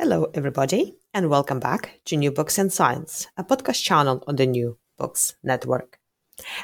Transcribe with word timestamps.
Hello, 0.00 0.30
everybody, 0.32 0.94
and 1.12 1.28
welcome 1.28 1.58
back 1.58 1.98
to 2.04 2.16
New 2.16 2.30
Books 2.30 2.56
and 2.56 2.72
Science, 2.72 3.26
a 3.36 3.42
podcast 3.42 3.82
channel 3.82 4.22
on 4.28 4.36
the 4.36 4.46
New 4.46 4.78
Books 4.96 5.34
Network. 5.42 5.98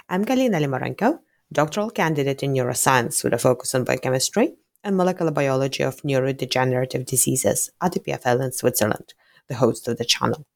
I'm 0.09 0.25
Galina 0.25 0.62
Limorenko, 0.62 1.19
doctoral 1.52 1.91
candidate 1.91 2.45
in 2.45 2.52
neuroscience 2.52 3.25
with 3.25 3.34
a 3.34 3.39
focus 3.39 3.75
on 3.75 3.83
biochemistry 3.83 4.55
and 4.84 4.97
molecular 4.97 5.33
biology 5.33 5.83
of 5.83 6.01
neurodegenerative 6.02 7.06
diseases 7.06 7.70
at 7.80 7.91
the 7.91 7.98
EPFL 7.98 8.41
in 8.41 8.52
Switzerland, 8.52 9.15
the 9.48 9.56
host 9.56 9.89
of 9.89 9.98
the 9.98 10.05
channel. 10.05 10.47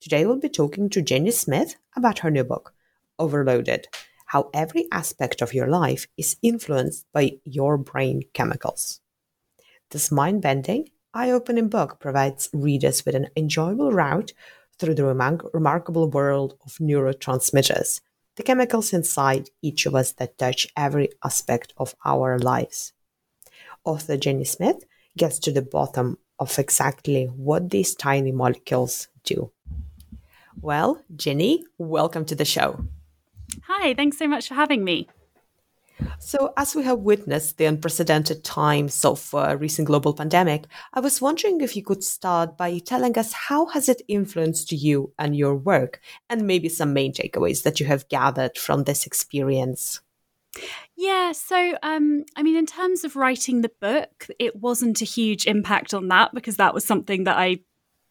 Today 0.00 0.24
we'll 0.24 0.40
be 0.40 0.48
talking 0.48 0.88
to 0.88 1.02
Ginny 1.02 1.32
Smith 1.32 1.76
about 1.94 2.20
her 2.20 2.30
new 2.30 2.44
book, 2.44 2.72
Overloaded 3.18 3.88
How 4.24 4.48
Every 4.54 4.86
Aspect 4.90 5.42
of 5.42 5.52
Your 5.52 5.66
Life 5.66 6.06
is 6.16 6.38
Influenced 6.40 7.04
by 7.12 7.32
Your 7.44 7.76
Brain 7.76 8.22
Chemicals. 8.32 9.02
This 9.90 10.10
mind 10.10 10.40
bending 10.40 10.88
eye 11.16 11.30
opening 11.30 11.68
book 11.68 11.98
provides 11.98 12.50
readers 12.52 13.06
with 13.06 13.14
an 13.14 13.28
enjoyable 13.36 13.90
route 13.90 14.34
through 14.78 14.94
the 14.94 15.04
remarkable 15.54 16.10
world 16.10 16.58
of 16.66 16.72
neurotransmitters, 16.74 18.02
the 18.36 18.42
chemicals 18.42 18.92
inside 18.92 19.48
each 19.62 19.86
of 19.86 19.94
us 19.94 20.12
that 20.12 20.36
touch 20.36 20.68
every 20.76 21.08
aspect 21.24 21.72
of 21.78 21.94
our 22.04 22.38
lives. 22.38 22.92
Author 23.82 24.18
Ginny 24.18 24.44
Smith 24.44 24.84
gets 25.16 25.38
to 25.38 25.50
the 25.50 25.62
bottom 25.62 26.18
of 26.38 26.58
exactly 26.58 27.24
what 27.24 27.70
these 27.70 27.94
tiny 27.94 28.30
molecules 28.30 29.08
do. 29.24 29.50
Well, 30.60 31.02
Ginny, 31.16 31.64
welcome 31.78 32.26
to 32.26 32.34
the 32.34 32.44
show. 32.44 32.84
Hi, 33.68 33.94
thanks 33.94 34.18
so 34.18 34.28
much 34.28 34.48
for 34.48 34.54
having 34.54 34.84
me. 34.84 35.08
So, 36.18 36.52
as 36.56 36.74
we 36.74 36.82
have 36.84 37.00
witnessed 37.00 37.58
the 37.58 37.64
unprecedented 37.66 38.44
times 38.44 39.04
of 39.04 39.34
uh, 39.34 39.56
recent 39.56 39.86
global 39.86 40.14
pandemic, 40.14 40.64
I 40.92 41.00
was 41.00 41.20
wondering 41.20 41.60
if 41.60 41.76
you 41.76 41.82
could 41.82 42.04
start 42.04 42.56
by 42.56 42.78
telling 42.78 43.16
us 43.18 43.32
how 43.32 43.66
has 43.66 43.88
it 43.88 44.02
influenced 44.08 44.72
you 44.72 45.12
and 45.18 45.36
your 45.36 45.54
work, 45.54 46.00
and 46.28 46.46
maybe 46.46 46.68
some 46.68 46.92
main 46.92 47.12
takeaways 47.12 47.62
that 47.62 47.80
you 47.80 47.86
have 47.86 48.08
gathered 48.08 48.58
from 48.58 48.84
this 48.84 49.06
experience. 49.06 50.00
Yeah, 50.96 51.32
so 51.32 51.76
um, 51.82 52.24
I 52.34 52.42
mean, 52.42 52.56
in 52.56 52.66
terms 52.66 53.04
of 53.04 53.16
writing 53.16 53.60
the 53.60 53.72
book, 53.80 54.26
it 54.38 54.56
wasn't 54.56 55.02
a 55.02 55.06
huge 55.06 55.46
impact 55.46 55.92
on 55.92 56.08
that 56.08 56.34
because 56.34 56.56
that 56.56 56.74
was 56.74 56.84
something 56.84 57.24
that 57.24 57.36
I 57.36 57.60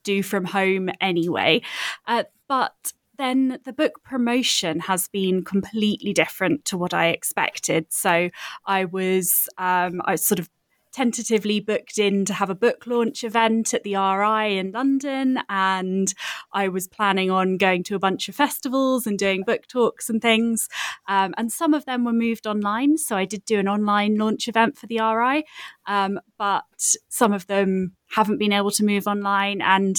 do 0.03 0.21
from 0.23 0.45
home 0.45 0.89
anyway. 1.01 1.61
Uh, 2.07 2.23
but 2.47 2.93
then 3.17 3.59
the 3.63 3.73
book 3.73 4.03
promotion 4.03 4.79
has 4.81 5.07
been 5.07 5.43
completely 5.43 6.13
different 6.13 6.65
to 6.65 6.77
what 6.77 6.93
I 6.93 7.07
expected. 7.07 7.87
So 7.89 8.29
I 8.65 8.85
was, 8.85 9.49
um, 9.57 10.01
I 10.05 10.15
sort 10.15 10.39
of 10.39 10.49
tentatively 10.95 11.59
booked 11.59 11.97
in 11.97 12.23
to 12.23 12.33
have 12.33 12.49
a 12.49 12.55
book 12.55 12.87
launch 12.87 13.25
event 13.25 13.73
at 13.73 13.83
the 13.83 13.95
RI 13.95 14.57
in 14.57 14.71
London. 14.71 15.39
And 15.49 16.13
I 16.53 16.69
was 16.69 16.87
planning 16.87 17.29
on 17.29 17.57
going 17.57 17.83
to 17.83 17.95
a 17.95 17.99
bunch 17.99 18.29
of 18.29 18.35
festivals 18.35 19.05
and 19.05 19.19
doing 19.19 19.43
book 19.43 19.67
talks 19.67 20.09
and 20.09 20.21
things. 20.21 20.69
Um, 21.09 21.33
and 21.37 21.51
some 21.51 21.73
of 21.73 21.83
them 21.83 22.05
were 22.05 22.13
moved 22.13 22.47
online. 22.47 22.97
So 22.97 23.17
I 23.17 23.25
did 23.25 23.43
do 23.43 23.59
an 23.59 23.67
online 23.67 24.15
launch 24.15 24.47
event 24.47 24.77
for 24.77 24.87
the 24.87 24.99
RI, 25.01 25.43
um, 25.85 26.17
but 26.37 26.63
some 27.09 27.33
of 27.33 27.45
them 27.47 27.97
haven't 28.07 28.37
been 28.37 28.53
able 28.53 28.71
to 28.71 28.85
move 28.85 29.05
online. 29.05 29.61
And 29.61 29.97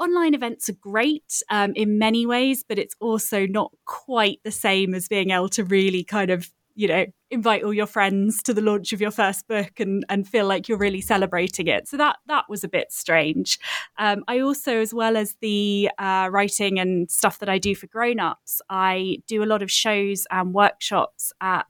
online 0.00 0.34
events 0.34 0.68
are 0.68 0.74
great 0.74 1.42
um, 1.50 1.72
in 1.76 1.98
many 1.98 2.26
ways, 2.26 2.64
but 2.68 2.78
it's 2.78 2.96
also 3.00 3.46
not 3.46 3.72
quite 3.86 4.40
the 4.44 4.50
same 4.50 4.94
as 4.94 5.08
being 5.08 5.30
able 5.30 5.48
to 5.50 5.64
really 5.64 6.04
kind 6.04 6.30
of, 6.30 6.50
you 6.74 6.88
know, 6.88 7.06
invite 7.30 7.62
all 7.62 7.74
your 7.74 7.86
friends 7.86 8.42
to 8.42 8.52
the 8.54 8.60
launch 8.60 8.92
of 8.92 9.00
your 9.00 9.10
first 9.10 9.46
book 9.46 9.78
and, 9.78 10.04
and 10.08 10.26
feel 10.26 10.46
like 10.46 10.68
you're 10.68 10.78
really 10.78 11.00
celebrating 11.00 11.66
it. 11.66 11.86
So 11.86 11.96
that 11.96 12.16
that 12.26 12.44
was 12.48 12.64
a 12.64 12.68
bit 12.68 12.92
strange. 12.92 13.58
Um, 13.98 14.24
I 14.26 14.40
also, 14.40 14.80
as 14.80 14.92
well 14.92 15.16
as 15.16 15.36
the 15.40 15.90
uh, 15.98 16.28
writing 16.30 16.80
and 16.80 17.10
stuff 17.10 17.38
that 17.38 17.48
I 17.48 17.58
do 17.58 17.74
for 17.74 17.86
grown-ups, 17.86 18.62
I 18.68 19.18
do 19.26 19.42
a 19.42 19.46
lot 19.46 19.62
of 19.62 19.70
shows 19.70 20.26
and 20.30 20.54
workshops 20.54 21.32
at 21.40 21.66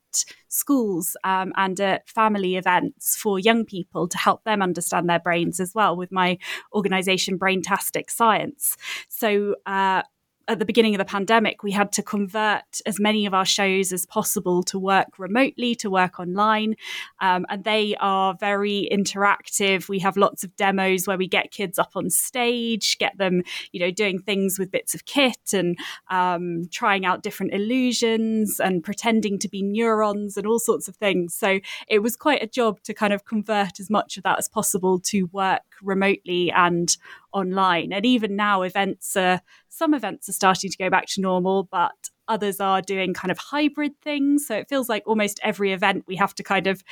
schools 0.49 1.17
um, 1.25 1.53
and 1.57 1.79
at 1.81 2.09
family 2.09 2.57
events 2.57 3.17
for 3.17 3.39
young 3.39 3.65
people 3.65 4.09
to 4.09 4.19
help 4.19 4.45
them 4.45 4.63
understand 4.63 5.09
their 5.09 5.21
brains 5.21 5.61
as 5.61 5.75
well 5.75 5.97
with 5.97 6.11
my 6.11 6.39
organization 6.75 7.39
Braintastic 7.39 8.11
Science. 8.11 8.77
So 9.09 9.57
uh, 9.67 10.03
at 10.51 10.59
the 10.59 10.65
beginning 10.65 10.97
of 10.97 10.99
the 10.99 11.05
pandemic, 11.05 11.63
we 11.63 11.71
had 11.71 11.93
to 11.93 12.03
convert 12.03 12.81
as 12.85 12.99
many 12.99 13.25
of 13.25 13.33
our 13.33 13.45
shows 13.45 13.93
as 13.93 14.05
possible 14.05 14.65
to 14.65 14.81
work 14.81 15.17
remotely, 15.17 15.77
to 15.77 15.89
work 15.89 16.19
online. 16.19 16.75
Um, 17.21 17.47
and 17.49 17.63
they 17.63 17.95
are 18.01 18.35
very 18.35 18.89
interactive. 18.91 19.89
We 19.89 20.01
have 20.01 20.17
lots 20.17 20.43
of 20.43 20.57
demos 20.57 21.07
where 21.07 21.17
we 21.17 21.29
get 21.29 21.53
kids 21.53 21.79
up 21.79 21.93
on 21.95 22.11
stage, 22.11 22.99
get 22.99 23.17
them, 23.17 23.45
you 23.71 23.79
know, 23.79 23.93
doing 23.93 24.19
things 24.19 24.59
with 24.59 24.73
bits 24.73 24.93
of 24.93 25.05
kit 25.05 25.53
and 25.53 25.79
um, 26.11 26.65
trying 26.73 27.07
out 27.07 27.23
different 27.23 27.55
illusions 27.55 28.59
and 28.59 28.83
pretending 28.83 29.39
to 29.39 29.49
be 29.49 29.63
neurons 29.63 30.37
and 30.37 30.49
all 30.49 30.59
sorts 30.59 30.89
of 30.89 30.97
things. 30.97 31.33
So 31.33 31.61
it 31.87 32.01
was 32.01 32.17
quite 32.17 32.43
a 32.43 32.49
job 32.49 32.83
to 32.83 32.93
kind 32.93 33.13
of 33.13 33.25
convert 33.25 33.79
as 33.79 33.89
much 33.89 34.17
of 34.17 34.25
that 34.25 34.41
as 34.41 34.49
possible 34.49 34.99
to 34.99 35.27
work 35.27 35.63
remotely 35.81 36.51
and 36.51 36.97
online. 37.33 37.93
And 37.93 38.05
even 38.05 38.37
now, 38.37 38.63
events 38.63 39.17
are 39.17 39.41
some 39.71 39.95
events 39.95 40.29
are 40.29 40.33
starting 40.33 40.71
to 40.71 40.77
go 40.77 40.91
back 40.91 41.07
to 41.07 41.21
normal, 41.21 41.65
but 41.65 42.11
others 42.29 42.61
are 42.61 42.81
doing 42.81 43.13
kind 43.13 43.33
of 43.33 43.39
hybrid 43.39 43.93
things. 44.03 44.47
So 44.47 44.57
it 44.57 44.69
feels 44.69 44.89
like 44.89 45.03
almost 45.07 45.41
every 45.43 45.73
event 45.73 46.05
we 46.07 46.17
have 46.17 46.35
to 46.37 46.43
kind 46.43 46.67
of 46.67 46.83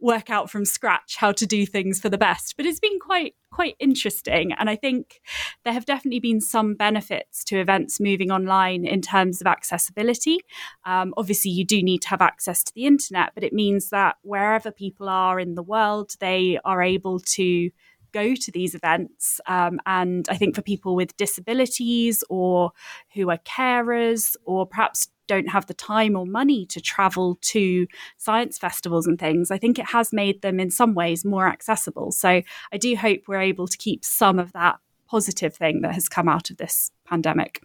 work 0.00 0.30
out 0.30 0.50
from 0.50 0.64
scratch 0.64 1.16
how 1.16 1.30
to 1.30 1.46
do 1.46 1.66
things 1.66 2.00
for 2.00 2.08
the 2.08 2.18
best. 2.18 2.56
But 2.56 2.66
it's 2.66 2.80
been 2.80 2.98
quite 2.98 3.34
quite 3.52 3.74
interesting, 3.78 4.52
and 4.52 4.70
I 4.70 4.76
think 4.76 5.20
there 5.64 5.72
have 5.72 5.84
definitely 5.84 6.20
been 6.20 6.40
some 6.40 6.74
benefits 6.74 7.44
to 7.44 7.60
events 7.60 8.00
moving 8.00 8.30
online 8.30 8.84
in 8.86 9.00
terms 9.02 9.40
of 9.40 9.46
accessibility. 9.46 10.38
Um, 10.84 11.12
obviously, 11.16 11.50
you 11.50 11.64
do 11.64 11.82
need 11.82 12.02
to 12.02 12.08
have 12.08 12.22
access 12.22 12.62
to 12.64 12.72
the 12.74 12.86
internet, 12.86 13.32
but 13.34 13.44
it 13.44 13.52
means 13.52 13.90
that 13.90 14.16
wherever 14.22 14.70
people 14.70 15.08
are 15.08 15.38
in 15.38 15.54
the 15.54 15.62
world, 15.62 16.12
they 16.20 16.58
are 16.64 16.82
able 16.82 17.20
to 17.20 17.70
go 18.12 18.34
to 18.34 18.50
these 18.50 18.74
events. 18.74 19.40
Um, 19.46 19.80
and 19.86 20.26
I 20.28 20.36
think 20.36 20.54
for 20.54 20.62
people 20.62 20.94
with 20.94 21.16
disabilities 21.16 22.24
or 22.28 22.72
who 23.14 23.30
are 23.30 23.38
carers 23.38 24.36
or 24.44 24.66
perhaps 24.66 25.08
don't 25.26 25.48
have 25.48 25.66
the 25.66 25.74
time 25.74 26.16
or 26.16 26.26
money 26.26 26.66
to 26.66 26.80
travel 26.80 27.38
to 27.40 27.86
science 28.18 28.58
festivals 28.58 29.06
and 29.06 29.18
things, 29.18 29.50
I 29.50 29.58
think 29.58 29.78
it 29.78 29.86
has 29.86 30.12
made 30.12 30.42
them 30.42 30.58
in 30.58 30.70
some 30.70 30.94
ways 30.94 31.24
more 31.24 31.46
accessible. 31.46 32.10
So 32.10 32.42
I 32.72 32.76
do 32.78 32.96
hope 32.96 33.20
we're 33.28 33.40
able 33.40 33.68
to 33.68 33.78
keep 33.78 34.04
some 34.04 34.38
of 34.38 34.52
that 34.52 34.78
positive 35.06 35.54
thing 35.54 35.82
that 35.82 35.94
has 35.94 36.08
come 36.08 36.28
out 36.28 36.50
of 36.50 36.56
this 36.56 36.90
pandemic. 37.06 37.62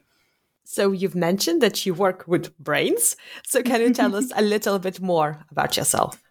So 0.63 0.91
you've 0.91 1.15
mentioned 1.15 1.61
that 1.61 1.85
you 1.85 1.93
work 1.93 2.27
with 2.27 2.57
brains. 2.57 3.15
So 3.45 3.61
can 3.61 3.81
you 3.81 3.93
tell 3.93 4.15
us 4.15 4.31
a 4.35 4.41
little 4.41 4.79
bit 4.79 4.99
more 4.99 5.45
about 5.51 5.77
yourself? 5.77 6.21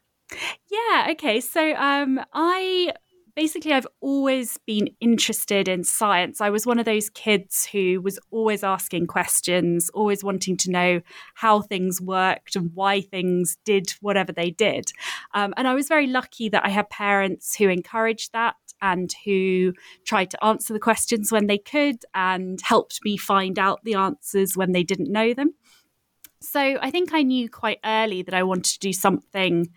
Yeah, 0.71 1.09
okay. 1.13 1.41
So 1.41 1.75
um, 1.75 2.21
I 2.33 2.93
basically 3.35 3.73
I've 3.73 3.87
always 4.01 4.59
been 4.67 4.89
interested 5.01 5.69
in 5.69 5.85
science. 5.85 6.41
I 6.41 6.51
was 6.51 6.67
one 6.67 6.79
of 6.79 6.85
those 6.85 7.11
kids 7.11 7.67
who 7.67 8.01
was 8.01 8.19
always 8.31 8.63
asking 8.63 9.07
questions, 9.07 9.91
always 9.91 10.23
wanting 10.23 10.57
to 10.59 10.71
know 10.71 11.01
how 11.35 11.61
things 11.61 12.01
worked 12.01 12.57
and 12.57 12.71
why 12.75 13.01
things 13.01 13.57
did 13.65 13.95
whatever 14.01 14.33
they 14.33 14.51
did. 14.51 14.93
Um, 15.35 15.55
and 15.57 15.67
I 15.67 15.75
was 15.75 15.89
very 15.89 16.07
lucky 16.07 16.49
that 16.49 16.65
I 16.65 16.71
had 16.71 16.91
parents 16.91 17.57
who 17.57 17.69
encouraged 17.69 18.33
that 18.33 18.57
and 18.81 19.13
who 19.25 19.73
tried 20.05 20.31
to 20.31 20.45
answer 20.45 20.73
the 20.73 20.81
questions 20.81 21.33
when 21.33 21.47
they 21.47 21.59
could 21.59 22.05
and 22.15 22.61
helped 22.63 23.01
me 23.05 23.17
find 23.17 23.59
out 23.59 23.83
the 23.85 23.95
answers 23.95 24.57
when 24.57 24.73
they 24.73 24.83
didn't 24.83 25.11
know 25.11 25.35
them. 25.35 25.55
So 26.41 26.61
I 26.61 26.91
think 26.91 27.15
I 27.15 27.23
knew 27.23 27.49
quite 27.49 27.79
early 27.85 28.23
that 28.23 28.35
I 28.35 28.43
wanted 28.43 28.75
to 28.75 28.79
do 28.79 28.93
something 28.93 29.71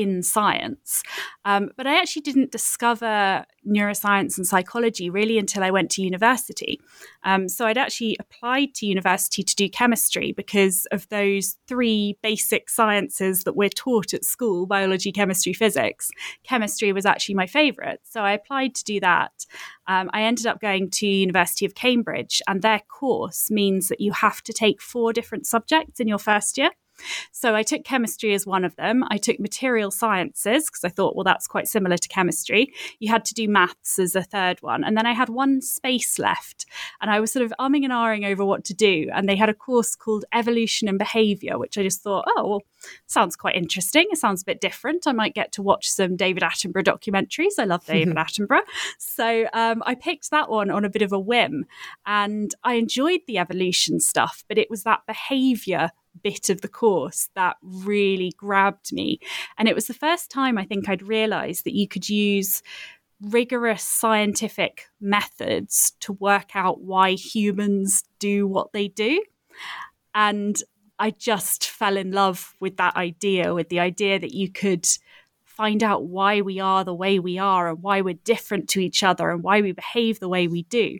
in 0.00 0.22
science. 0.22 1.02
Um, 1.44 1.70
but 1.76 1.86
I 1.86 1.98
actually 1.98 2.22
didn't 2.22 2.52
discover 2.52 3.44
neuroscience 3.66 4.36
and 4.36 4.46
psychology 4.46 5.10
really 5.10 5.38
until 5.38 5.62
I 5.62 5.70
went 5.70 5.90
to 5.92 6.02
university. 6.02 6.80
Um, 7.24 7.48
so 7.48 7.66
I'd 7.66 7.78
actually 7.78 8.16
applied 8.18 8.74
to 8.76 8.86
university 8.86 9.42
to 9.42 9.54
do 9.54 9.68
chemistry 9.68 10.32
because 10.32 10.86
of 10.86 11.08
those 11.08 11.56
three 11.66 12.16
basic 12.22 12.70
sciences 12.70 13.44
that 13.44 13.56
we're 13.56 13.68
taught 13.68 14.14
at 14.14 14.24
school 14.24 14.66
biology, 14.66 15.12
chemistry, 15.12 15.52
physics. 15.52 16.10
Chemistry 16.44 16.92
was 16.92 17.06
actually 17.06 17.34
my 17.34 17.46
favourite. 17.46 18.00
So 18.04 18.22
I 18.22 18.32
applied 18.32 18.74
to 18.76 18.84
do 18.84 19.00
that. 19.00 19.32
Um, 19.86 20.08
I 20.12 20.22
ended 20.22 20.46
up 20.46 20.60
going 20.60 20.90
to 20.90 21.06
University 21.06 21.66
of 21.66 21.74
Cambridge, 21.74 22.40
and 22.46 22.62
their 22.62 22.80
course 22.88 23.50
means 23.50 23.88
that 23.88 24.00
you 24.00 24.12
have 24.12 24.42
to 24.42 24.52
take 24.52 24.80
four 24.80 25.12
different 25.12 25.46
subjects 25.46 26.00
in 26.00 26.08
your 26.08 26.18
first 26.18 26.56
year. 26.56 26.70
So 27.32 27.54
I 27.54 27.62
took 27.62 27.84
chemistry 27.84 28.34
as 28.34 28.46
one 28.46 28.64
of 28.64 28.76
them. 28.76 29.04
I 29.10 29.18
took 29.18 29.40
material 29.40 29.90
sciences 29.90 30.66
because 30.66 30.84
I 30.84 30.88
thought, 30.88 31.16
well, 31.16 31.24
that's 31.24 31.46
quite 31.46 31.68
similar 31.68 31.96
to 31.96 32.08
chemistry. 32.08 32.72
You 32.98 33.10
had 33.10 33.24
to 33.26 33.34
do 33.34 33.48
maths 33.48 33.98
as 33.98 34.14
a 34.14 34.22
third 34.22 34.60
one. 34.62 34.84
And 34.84 34.96
then 34.96 35.06
I 35.06 35.12
had 35.12 35.28
one 35.28 35.60
space 35.60 36.18
left. 36.18 36.66
And 37.00 37.10
I 37.10 37.20
was 37.20 37.32
sort 37.32 37.44
of 37.44 37.52
umming 37.58 37.84
and 37.84 37.92
ahhing 37.92 38.30
over 38.30 38.44
what 38.44 38.64
to 38.66 38.74
do. 38.74 39.08
And 39.12 39.28
they 39.28 39.36
had 39.36 39.48
a 39.48 39.54
course 39.54 39.96
called 39.96 40.24
Evolution 40.32 40.88
and 40.88 40.98
Behavior, 40.98 41.58
which 41.58 41.78
I 41.78 41.82
just 41.82 42.02
thought, 42.02 42.24
oh, 42.36 42.48
well, 42.48 42.62
sounds 43.06 43.36
quite 43.36 43.56
interesting. 43.56 44.06
It 44.10 44.18
sounds 44.18 44.42
a 44.42 44.46
bit 44.46 44.60
different. 44.60 45.06
I 45.06 45.12
might 45.12 45.34
get 45.34 45.52
to 45.52 45.62
watch 45.62 45.88
some 45.88 46.16
David 46.16 46.42
Attenborough 46.42 46.84
documentaries. 46.84 47.58
I 47.58 47.64
love 47.64 47.84
David 47.84 48.16
Attenborough. 48.16 48.62
So 48.98 49.46
um, 49.52 49.82
I 49.86 49.94
picked 49.94 50.30
that 50.30 50.50
one 50.50 50.70
on 50.70 50.84
a 50.84 50.90
bit 50.90 51.02
of 51.02 51.12
a 51.12 51.18
whim. 51.18 51.66
And 52.06 52.54
I 52.64 52.74
enjoyed 52.74 53.20
the 53.26 53.38
evolution 53.38 54.00
stuff, 54.00 54.44
but 54.48 54.58
it 54.58 54.70
was 54.70 54.82
that 54.84 55.00
behavior 55.06 55.90
bit 56.22 56.50
of 56.50 56.60
the 56.60 56.68
course 56.68 57.28
that 57.34 57.56
really 57.62 58.32
grabbed 58.36 58.92
me. 58.92 59.20
And 59.58 59.68
it 59.68 59.74
was 59.74 59.86
the 59.86 59.94
first 59.94 60.30
time 60.30 60.58
I 60.58 60.64
think 60.64 60.88
I'd 60.88 61.02
realized 61.02 61.64
that 61.64 61.74
you 61.74 61.88
could 61.88 62.08
use 62.08 62.62
rigorous 63.20 63.82
scientific 63.82 64.86
methods 65.00 65.92
to 66.00 66.12
work 66.14 66.54
out 66.56 66.80
why 66.80 67.12
humans 67.12 68.04
do 68.18 68.46
what 68.46 68.72
they 68.72 68.88
do. 68.88 69.22
And 70.14 70.56
I 70.98 71.10
just 71.10 71.68
fell 71.68 71.96
in 71.96 72.12
love 72.12 72.54
with 72.60 72.76
that 72.76 72.96
idea, 72.96 73.54
with 73.54 73.68
the 73.68 73.80
idea 73.80 74.18
that 74.18 74.34
you 74.34 74.50
could 74.50 74.86
find 75.44 75.82
out 75.82 76.04
why 76.04 76.40
we 76.40 76.58
are 76.58 76.84
the 76.84 76.94
way 76.94 77.18
we 77.18 77.38
are 77.38 77.68
and 77.68 77.82
why 77.82 78.00
we're 78.00 78.14
different 78.24 78.68
to 78.70 78.80
each 78.80 79.02
other 79.02 79.30
and 79.30 79.42
why 79.42 79.60
we 79.60 79.72
behave 79.72 80.18
the 80.18 80.28
way 80.28 80.46
we 80.46 80.62
do. 80.64 80.98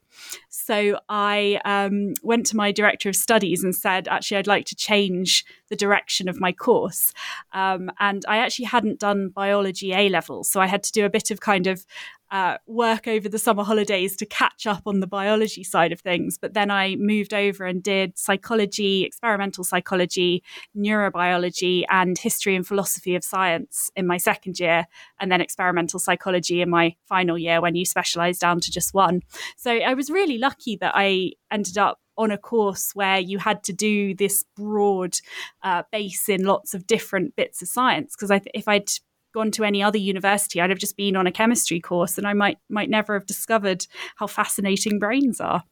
So 0.71 1.01
I 1.09 1.61
um, 1.65 2.15
went 2.23 2.47
to 2.47 2.57
my 2.57 2.71
director 2.71 3.09
of 3.09 3.17
studies 3.17 3.65
and 3.65 3.75
said, 3.75 4.07
actually, 4.07 4.37
I'd 4.37 4.47
like 4.47 4.67
to 4.67 4.77
change 4.77 5.45
the 5.69 5.75
direction 5.75 6.29
of 6.29 6.41
my 6.41 6.53
course. 6.53 7.13
Um, 7.53 7.91
and 7.99 8.25
I 8.29 8.37
actually 8.37 8.67
hadn't 8.67 9.01
done 9.01 9.31
biology 9.31 9.93
A 9.93 10.09
level. 10.09 10.45
So 10.45 10.61
I 10.61 10.69
had 10.69 10.85
to 10.85 10.93
do 10.93 11.05
a 11.05 11.11
bit 11.11 11.33
of 11.33 11.41
kind 11.41 11.67
of 11.67 11.85
uh, 12.31 12.59
work 12.67 13.09
over 13.09 13.29
the 13.29 13.38
summer 13.38 13.65
holidays 13.65 14.17
to 14.17 14.27
catch 14.27 14.67
up 14.67 14.82
on 14.87 15.00
the 15.00 15.06
biology 15.06 15.65
side 15.65 15.93
of 15.93 16.00
things. 16.00 16.38
But 16.38 16.55
then 16.55 16.71
I 16.71 16.97
moved 16.97 17.35
over 17.35 17.65
and 17.65 17.82
did 17.82 18.19
psychology, 18.19 19.05
experimental 19.05 19.65
psychology, 19.65 20.43
neurobiology, 20.77 21.85
and 21.91 22.17
history 22.17 22.55
and 22.55 22.67
philosophy 22.67 23.15
of 23.15 23.25
science 23.25 23.91
in 23.97 24.06
my 24.06 24.17
second 24.17 24.61
year, 24.61 24.87
and 25.19 25.31
then 25.31 25.41
experimental 25.41 25.99
psychology 25.99 26.62
in 26.62 26.71
my 26.71 26.94
final 27.06 27.37
year 27.37 27.61
when 27.61 27.75
you 27.75 27.85
specialize 27.85 28.38
down 28.38 28.61
to 28.61 28.71
just 28.71 28.94
one. 28.94 29.23
So 29.56 29.73
I 29.73 29.94
was 29.94 30.11
really 30.11 30.38
lucky 30.38 30.76
that 30.76 30.93
I 30.94 31.33
ended 31.50 31.79
up 31.79 32.00
on 32.17 32.31
a 32.31 32.38
course 32.38 32.91
where 32.94 33.19
you 33.19 33.38
had 33.38 33.65
to 33.65 33.73
do 33.73 34.15
this 34.15 34.44
broad 34.55 35.17
uh, 35.62 35.83
base 35.91 36.29
in 36.29 36.44
lots 36.44 36.75
of 36.75 36.87
different 36.87 37.35
bits 37.35 37.62
of 37.62 37.69
science. 37.69 38.15
Because 38.15 38.43
if 38.53 38.69
I'd 38.69 38.91
gone 39.32 39.50
to 39.53 39.65
any 39.65 39.82
other 39.82 39.99
university, 39.99 40.61
I'd 40.61 40.71
have 40.71 40.79
just 40.79 40.97
been 40.97 41.17
on 41.17 41.27
a 41.27 41.32
chemistry 41.32 41.81
course 41.81 42.19
and 42.19 42.27
I 42.27 42.32
might 42.32 42.59
might 42.69 42.91
never 42.91 43.15
have 43.15 43.27
discovered 43.27 43.87
how 44.17 44.27
fascinating 44.27 44.99
brains 44.99 45.41
are. 45.41 45.65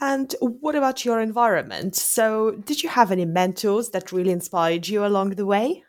And 0.00 0.34
what 0.40 0.74
about 0.74 1.04
your 1.04 1.20
environment? 1.20 1.94
So, 1.94 2.52
did 2.52 2.82
you 2.82 2.88
have 2.88 3.12
any 3.12 3.24
mentors 3.24 3.90
that 3.90 4.10
really 4.10 4.32
inspired 4.32 4.88
you 4.88 5.06
along 5.06 5.30
the 5.30 5.46
way? 5.46 5.84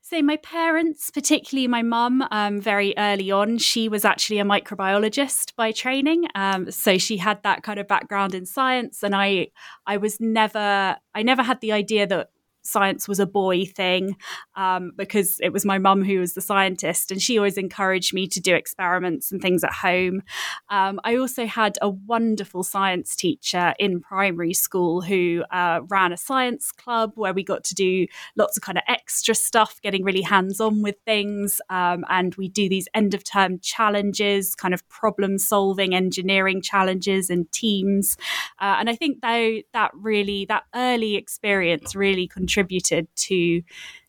So, 0.00 0.22
my 0.22 0.36
parents, 0.38 1.10
particularly 1.10 1.68
my 1.68 1.82
mum, 1.82 2.26
um, 2.30 2.60
very 2.60 2.94
early 2.96 3.30
on, 3.30 3.58
she 3.58 3.88
was 3.88 4.04
actually 4.04 4.38
a 4.38 4.44
microbiologist 4.44 5.54
by 5.54 5.72
training. 5.72 6.26
Um, 6.34 6.70
so 6.70 6.98
she 6.98 7.18
had 7.18 7.42
that 7.42 7.62
kind 7.62 7.78
of 7.78 7.86
background 7.86 8.34
in 8.34 8.46
science, 8.46 9.02
and 9.02 9.14
I, 9.14 9.48
I 9.86 9.98
was 9.98 10.18
never, 10.18 10.96
I 11.14 11.22
never 11.22 11.42
had 11.42 11.60
the 11.60 11.72
idea 11.72 12.06
that 12.06 12.30
science 12.64 13.06
was 13.06 13.20
a 13.20 13.26
boy 13.26 13.64
thing 13.66 14.16
um, 14.56 14.92
because 14.96 15.38
it 15.40 15.52
was 15.52 15.64
my 15.64 15.78
mum 15.78 16.02
who 16.02 16.18
was 16.18 16.34
the 16.34 16.40
scientist 16.40 17.10
and 17.10 17.20
she 17.20 17.38
always 17.38 17.58
encouraged 17.58 18.14
me 18.14 18.26
to 18.26 18.40
do 18.40 18.54
experiments 18.54 19.30
and 19.30 19.40
things 19.40 19.62
at 19.62 19.72
home. 19.72 20.22
Um, 20.70 20.98
I 21.04 21.16
also 21.16 21.46
had 21.46 21.78
a 21.82 21.90
wonderful 21.90 22.62
science 22.62 23.14
teacher 23.14 23.74
in 23.78 24.00
primary 24.00 24.54
school 24.54 25.02
who 25.02 25.44
uh, 25.50 25.80
ran 25.88 26.12
a 26.12 26.16
science 26.16 26.72
club 26.72 27.12
where 27.16 27.34
we 27.34 27.44
got 27.44 27.64
to 27.64 27.74
do 27.74 28.06
lots 28.36 28.56
of 28.56 28.62
kind 28.62 28.78
of 28.78 28.84
extra 28.88 29.34
stuff, 29.34 29.80
getting 29.82 30.02
really 30.02 30.22
hands 30.22 30.60
on 30.60 30.82
with 30.82 30.96
things. 31.04 31.60
Um, 31.68 32.04
and 32.08 32.34
we 32.36 32.48
do 32.48 32.68
these 32.68 32.88
end 32.94 33.12
of 33.12 33.24
term 33.24 33.58
challenges, 33.58 34.54
kind 34.54 34.72
of 34.72 34.88
problem 34.88 35.38
solving 35.38 35.94
engineering 35.94 36.62
challenges 36.62 37.28
and 37.28 37.50
teams. 37.52 38.16
Uh, 38.58 38.76
and 38.78 38.88
I 38.88 38.96
think 38.96 39.20
though 39.20 39.60
that 39.74 39.90
really, 39.94 40.46
that 40.46 40.64
early 40.74 41.16
experience 41.16 41.94
really 41.94 42.26
contributed 42.26 42.53
contributed 42.54 43.08
to 43.16 43.62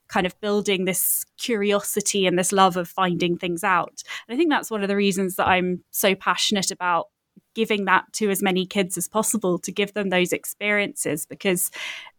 kind 0.08 0.28
of 0.28 0.40
building 0.40 0.86
this 0.86 1.26
curiosity 1.38 2.28
and 2.28 2.38
this 2.38 2.52
love 2.52 2.78
of 2.78 2.88
finding 2.88 3.38
things 3.38 3.64
out. 3.64 4.04
And 4.28 4.36
I 4.36 4.38
think 4.38 4.52
that's 4.52 4.70
one 4.70 4.84
of 4.84 4.88
the 4.88 4.96
reasons 4.96 5.36
that 5.36 5.48
I'm 5.48 5.84
so 5.90 6.14
passionate 6.14 6.70
about 6.70 7.08
giving 7.56 7.86
that 7.86 8.06
to 8.14 8.30
as 8.30 8.44
many 8.44 8.66
kids 8.66 8.98
as 8.98 9.08
possible 9.08 9.58
to 9.60 9.72
give 9.72 9.94
them 9.94 10.10
those 10.10 10.32
experiences 10.32 11.26
because 11.26 11.72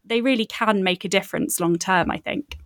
they 0.04 0.20
really 0.20 0.46
can 0.46 0.82
make 0.82 1.04
a 1.04 1.08
difference 1.08 1.60
long 1.60 1.76
term, 1.76 2.10
I 2.10 2.18
think. 2.18 2.58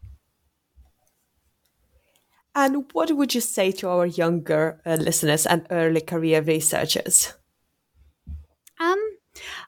And 2.54 2.90
what 2.92 3.12
would 3.12 3.34
you 3.34 3.40
say 3.40 3.72
to 3.72 3.88
our 3.88 4.06
younger 4.06 4.80
uh, 4.86 4.96
listeners 4.98 5.46
and 5.46 5.66
early 5.70 6.00
career 6.00 6.42
researchers? 6.42 7.34
Um, 8.80 8.98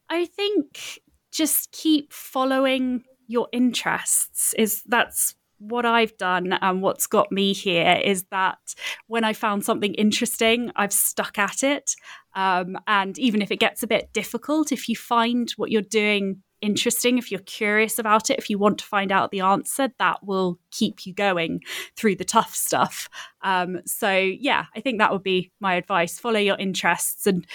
I 0.08 0.24
think 0.24 1.00
just 1.30 1.72
keep 1.72 2.12
following 2.12 3.04
your 3.32 3.48
interests 3.52 4.54
is 4.54 4.82
that's 4.86 5.34
what 5.58 5.86
I've 5.86 6.16
done 6.16 6.52
and 6.60 6.82
what's 6.82 7.06
got 7.06 7.30
me 7.30 7.52
here 7.52 8.00
is 8.04 8.24
that 8.30 8.74
when 9.06 9.24
I 9.24 9.32
found 9.32 9.64
something 9.64 9.94
interesting, 9.94 10.72
I've 10.74 10.92
stuck 10.92 11.38
at 11.38 11.62
it. 11.62 11.94
Um, 12.34 12.76
and 12.86 13.18
even 13.18 13.40
if 13.42 13.50
it 13.50 13.60
gets 13.60 13.82
a 13.82 13.86
bit 13.86 14.12
difficult, 14.12 14.72
if 14.72 14.88
you 14.88 14.96
find 14.96 15.50
what 15.52 15.70
you're 15.70 15.82
doing 15.82 16.42
interesting, 16.60 17.18
if 17.18 17.30
you're 17.30 17.40
curious 17.40 17.98
about 17.98 18.30
it, 18.30 18.38
if 18.38 18.50
you 18.50 18.58
want 18.58 18.78
to 18.78 18.84
find 18.84 19.12
out 19.12 19.30
the 19.30 19.40
answer, 19.40 19.88
that 19.98 20.24
will 20.24 20.58
keep 20.70 21.06
you 21.06 21.14
going 21.14 21.60
through 21.96 22.16
the 22.16 22.24
tough 22.24 22.54
stuff. 22.54 23.08
Um, 23.42 23.80
so, 23.86 24.12
yeah, 24.12 24.66
I 24.74 24.80
think 24.80 24.98
that 24.98 25.12
would 25.12 25.22
be 25.22 25.52
my 25.60 25.74
advice. 25.74 26.18
Follow 26.18 26.38
your 26.40 26.56
interests 26.58 27.26
and 27.26 27.46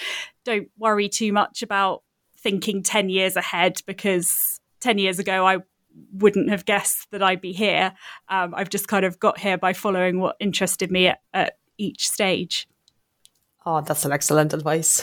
don't 0.44 0.68
worry 0.78 1.08
too 1.08 1.32
much 1.32 1.62
about 1.62 2.02
thinking 2.38 2.82
10 2.82 3.08
years 3.08 3.36
ahead 3.36 3.82
because 3.86 4.60
10 4.80 4.98
years 4.98 5.18
ago, 5.18 5.46
I 5.46 5.58
wouldn't 6.12 6.50
have 6.50 6.64
guessed 6.64 7.10
that 7.10 7.22
I'd 7.22 7.40
be 7.40 7.52
here. 7.52 7.92
Um, 8.28 8.54
I've 8.54 8.70
just 8.70 8.88
kind 8.88 9.04
of 9.04 9.18
got 9.18 9.38
here 9.38 9.58
by 9.58 9.72
following 9.72 10.20
what 10.20 10.36
interested 10.40 10.90
me 10.90 11.08
at, 11.08 11.20
at 11.32 11.58
each 11.76 12.08
stage. 12.08 12.68
Oh, 13.66 13.80
that's 13.80 14.04
an 14.04 14.12
excellent 14.12 14.54
advice. 14.54 15.02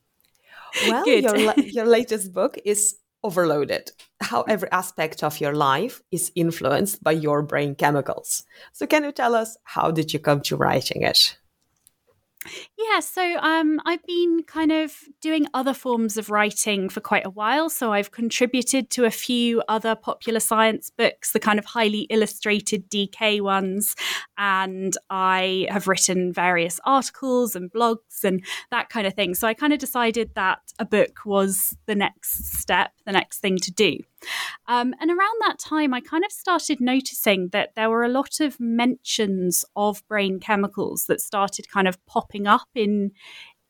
well, 0.88 1.06
your, 1.06 1.36
your 1.58 1.86
latest 1.86 2.32
book 2.32 2.58
is 2.64 2.96
overloaded. 3.22 3.92
How 4.20 4.42
every 4.42 4.70
aspect 4.70 5.22
of 5.22 5.40
your 5.40 5.54
life 5.54 6.02
is 6.10 6.32
influenced 6.34 7.02
by 7.02 7.12
your 7.12 7.42
brain 7.42 7.74
chemicals. 7.74 8.44
So, 8.72 8.86
can 8.86 9.04
you 9.04 9.12
tell 9.12 9.34
us 9.34 9.56
how 9.64 9.90
did 9.90 10.12
you 10.12 10.18
come 10.18 10.40
to 10.42 10.56
writing 10.56 11.02
it? 11.02 11.36
Yeah, 12.78 13.00
so 13.00 13.38
um, 13.40 13.80
I've 13.84 14.04
been 14.04 14.42
kind 14.46 14.70
of 14.70 14.94
doing 15.20 15.46
other 15.54 15.74
forms 15.74 16.16
of 16.16 16.30
writing 16.30 16.88
for 16.88 17.00
quite 17.00 17.26
a 17.26 17.30
while. 17.30 17.68
So 17.68 17.92
I've 17.92 18.10
contributed 18.12 18.90
to 18.90 19.04
a 19.04 19.10
few 19.10 19.62
other 19.68 19.94
popular 19.94 20.40
science 20.40 20.90
books, 20.90 21.32
the 21.32 21.40
kind 21.40 21.58
of 21.58 21.64
highly 21.64 22.00
illustrated 22.10 22.88
DK 22.88 23.40
ones. 23.40 23.96
And 24.38 24.96
I 25.10 25.66
have 25.70 25.88
written 25.88 26.32
various 26.32 26.80
articles 26.84 27.56
and 27.56 27.70
blogs 27.70 28.24
and 28.24 28.44
that 28.70 28.88
kind 28.90 29.06
of 29.06 29.14
thing. 29.14 29.34
So 29.34 29.48
I 29.48 29.54
kind 29.54 29.72
of 29.72 29.78
decided 29.78 30.30
that 30.34 30.60
a 30.78 30.84
book 30.84 31.24
was 31.24 31.76
the 31.86 31.94
next 31.94 32.58
step, 32.58 32.92
the 33.04 33.12
next 33.12 33.38
thing 33.38 33.58
to 33.58 33.72
do. 33.72 33.98
Um, 34.66 34.94
and 35.00 35.10
around 35.10 35.40
that 35.40 35.58
time, 35.58 35.94
I 35.94 36.00
kind 36.00 36.24
of 36.24 36.32
started 36.32 36.80
noticing 36.80 37.48
that 37.52 37.70
there 37.76 37.90
were 37.90 38.04
a 38.04 38.08
lot 38.08 38.40
of 38.40 38.58
mentions 38.58 39.64
of 39.74 40.06
brain 40.08 40.40
chemicals 40.40 41.06
that 41.06 41.20
started 41.20 41.70
kind 41.70 41.88
of 41.88 42.04
popping 42.06 42.46
up 42.46 42.68
in 42.74 43.12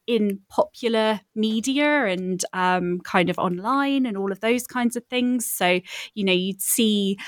in 0.07 0.39
popular 0.49 1.21
media 1.35 2.07
and 2.07 2.45
um, 2.53 3.01
kind 3.01 3.29
of 3.29 3.39
online 3.39 4.07
and 4.07 4.17
all 4.17 4.31
of 4.31 4.41
those 4.41 4.67
kinds 4.67 4.97
of 4.97 5.05
things. 5.07 5.45
So, 5.47 5.81
you 6.15 6.25
know, 6.25 6.33
you'd 6.33 6.63
see 6.63 7.19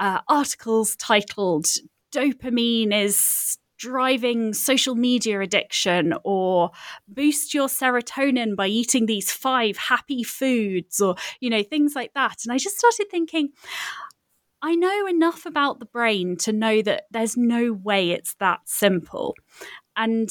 uh, 0.00 0.20
articles 0.28 0.96
titled 0.96 1.66
dopamine 2.12 2.92
is 2.92 3.58
driving 3.78 4.52
social 4.52 4.96
media 4.96 5.40
addiction 5.40 6.12
or 6.24 6.70
boost 7.06 7.54
your 7.54 7.68
serotonin 7.68 8.56
by 8.56 8.66
eating 8.66 9.06
these 9.06 9.30
five 9.32 9.76
happy 9.76 10.22
foods 10.24 11.00
or 11.00 11.14
you 11.40 11.48
know 11.48 11.62
things 11.62 11.94
like 11.94 12.12
that. 12.14 12.38
And 12.44 12.52
i 12.52 12.58
just 12.58 12.76
started 12.78 13.06
thinking 13.10 13.50
i 14.62 14.74
know 14.74 15.06
enough 15.06 15.46
about 15.46 15.78
the 15.78 15.86
brain 15.86 16.36
to 16.36 16.52
know 16.52 16.82
that 16.82 17.04
there's 17.12 17.36
no 17.36 17.72
way 17.72 18.10
it's 18.10 18.34
that 18.40 18.60
simple. 18.64 19.34
And 19.96 20.28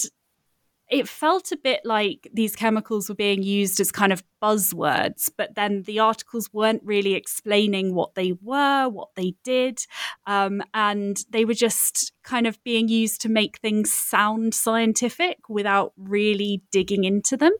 it 0.89 1.07
felt 1.07 1.51
a 1.51 1.57
bit 1.57 1.81
like 1.83 2.29
these 2.33 2.55
chemicals 2.55 3.09
were 3.09 3.15
being 3.15 3.43
used 3.43 3.79
as 3.79 3.91
kind 3.91 4.13
of 4.13 4.23
buzzwords, 4.41 5.29
but 5.37 5.55
then 5.55 5.83
the 5.83 5.99
articles 5.99 6.49
weren't 6.53 6.81
really 6.83 7.13
explaining 7.13 7.93
what 7.93 8.15
they 8.15 8.33
were, 8.41 8.87
what 8.87 9.09
they 9.15 9.33
did, 9.43 9.79
um, 10.27 10.61
and 10.73 11.25
they 11.29 11.43
were 11.43 11.53
just 11.53 12.13
kind 12.23 12.47
of 12.47 12.63
being 12.63 12.87
used 12.87 13.19
to 13.21 13.29
make 13.29 13.57
things 13.59 13.91
sound 13.91 14.53
scientific 14.53 15.49
without 15.49 15.91
really 15.97 16.61
digging 16.71 17.03
into 17.03 17.35
them. 17.35 17.53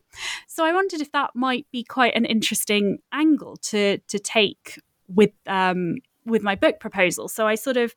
So 0.48 0.64
I 0.64 0.74
wondered 0.74 1.02
if 1.02 1.12
that 1.12 1.32
might 1.36 1.66
be 1.72 1.84
quite 1.84 2.16
an 2.16 2.26
interesting 2.26 3.00
angle 3.12 3.58
to 3.64 3.98
to 3.98 4.20
take 4.20 4.80
with 5.08 5.32
um, 5.48 5.96
with 6.28 6.44
my 6.44 6.56
book 6.56 6.80
proposal. 6.80 7.28
So 7.28 7.48
I 7.48 7.56
sort 7.56 7.78
of, 7.78 7.96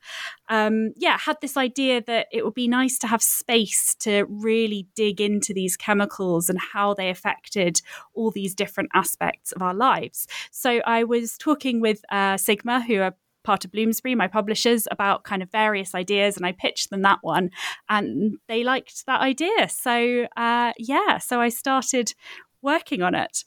um, 0.48 0.92
yeah, 0.96 1.18
had 1.18 1.36
this 1.42 1.56
idea 1.56 2.02
that 2.06 2.28
it 2.32 2.44
would 2.44 2.54
be 2.54 2.68
nice 2.68 2.98
to 3.00 3.06
have 3.06 3.22
space 3.22 3.94
to 3.96 4.24
really 4.28 4.86
dig 4.94 5.20
into 5.20 5.52
these 5.52 5.76
chemicals 5.76 6.48
and 6.48 6.58
how 6.72 6.94
they 6.94 7.10
affected 7.10 7.82
all 8.14 8.30
these 8.30 8.54
different 8.54 8.90
aspects 8.94 9.52
of 9.52 9.62
our 9.62 9.74
lives. 9.74 10.26
So 10.50 10.80
I 10.86 11.04
was 11.04 11.36
talking 11.36 11.80
with 11.80 12.02
uh, 12.10 12.36
Sigma, 12.36 12.82
who 12.82 13.00
are 13.00 13.14
part 13.42 13.64
of 13.64 13.72
Bloomsbury, 13.72 14.14
my 14.14 14.28
publishers, 14.28 14.86
about 14.90 15.24
kind 15.24 15.42
of 15.42 15.50
various 15.50 15.94
ideas, 15.94 16.36
and 16.36 16.46
I 16.46 16.52
pitched 16.52 16.90
them 16.90 17.02
that 17.02 17.18
one, 17.22 17.50
and 17.88 18.38
they 18.48 18.64
liked 18.64 19.06
that 19.06 19.20
idea. 19.20 19.68
So 19.68 20.26
uh, 20.36 20.72
yeah, 20.78 21.18
so 21.18 21.40
I 21.40 21.48
started 21.48 22.14
working 22.62 23.02
on 23.02 23.14
it. 23.14 23.44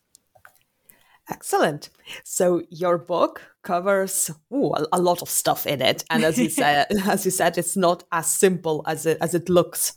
Excellent. 1.29 1.89
So 2.23 2.63
your 2.69 2.97
book 2.97 3.41
covers 3.63 4.29
ooh, 4.53 4.73
a, 4.73 4.85
a, 4.91 5.01
lot 5.01 5.21
of 5.21 5.29
stuff 5.29 5.65
in 5.65 5.81
it, 5.81 6.03
and 6.09 6.23
as 6.23 6.37
you 6.37 6.49
said, 6.61 6.87
as 7.05 7.23
you 7.23 7.31
said, 7.31 7.57
it's 7.57 7.77
not 7.77 8.03
as 8.11 8.27
simple 8.27 8.83
as 8.85 9.05
it 9.05 9.17
as 9.21 9.33
it 9.33 9.47
looks. 9.47 9.93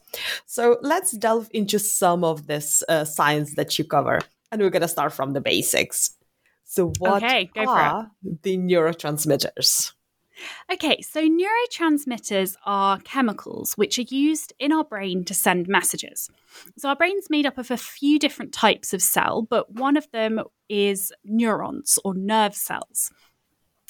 So 0.47 0.79
let's 0.83 1.13
delve 1.17 1.49
into 1.53 1.79
some 1.79 2.23
of 2.23 2.47
this 2.47 2.85
uh, 2.89 3.05
science 3.05 3.57
that 3.57 3.77
you 3.77 3.85
cover, 3.85 4.21
and 4.53 4.63
we're 4.63 4.71
gonna 4.71 4.89
start 4.89 5.13
from 5.13 5.33
the 5.33 5.41
basics. 5.41 6.13
So 6.65 6.93
what 6.99 7.25
okay, 7.25 7.51
are 7.57 8.11
the 8.43 8.57
neurotransmitters? 8.57 9.93
Okay, 10.73 11.01
so 11.01 11.29
neurotransmitters 11.29 12.57
are 12.65 13.01
chemicals 13.01 13.75
which 13.75 13.99
are 13.99 14.03
used 14.09 14.53
in 14.59 14.73
our 14.73 14.85
brain 14.85 15.25
to 15.25 15.35
send 15.35 15.69
messages. 15.69 16.31
So, 16.79 16.89
our 16.89 16.97
brain's 16.97 17.31
made 17.31 17.47
up 17.47 17.59
of 17.59 17.71
a 17.71 17.77
few 17.77 18.19
different 18.19 18.53
types 18.53 18.93
of 18.93 19.03
cell, 19.03 19.43
but 19.43 19.73
one 19.73 19.97
of 19.97 20.11
them 20.13 20.41
is 20.69 21.13
neurons 21.25 21.99
or 22.05 22.15
nerve 22.15 22.55
cells. 22.55 23.11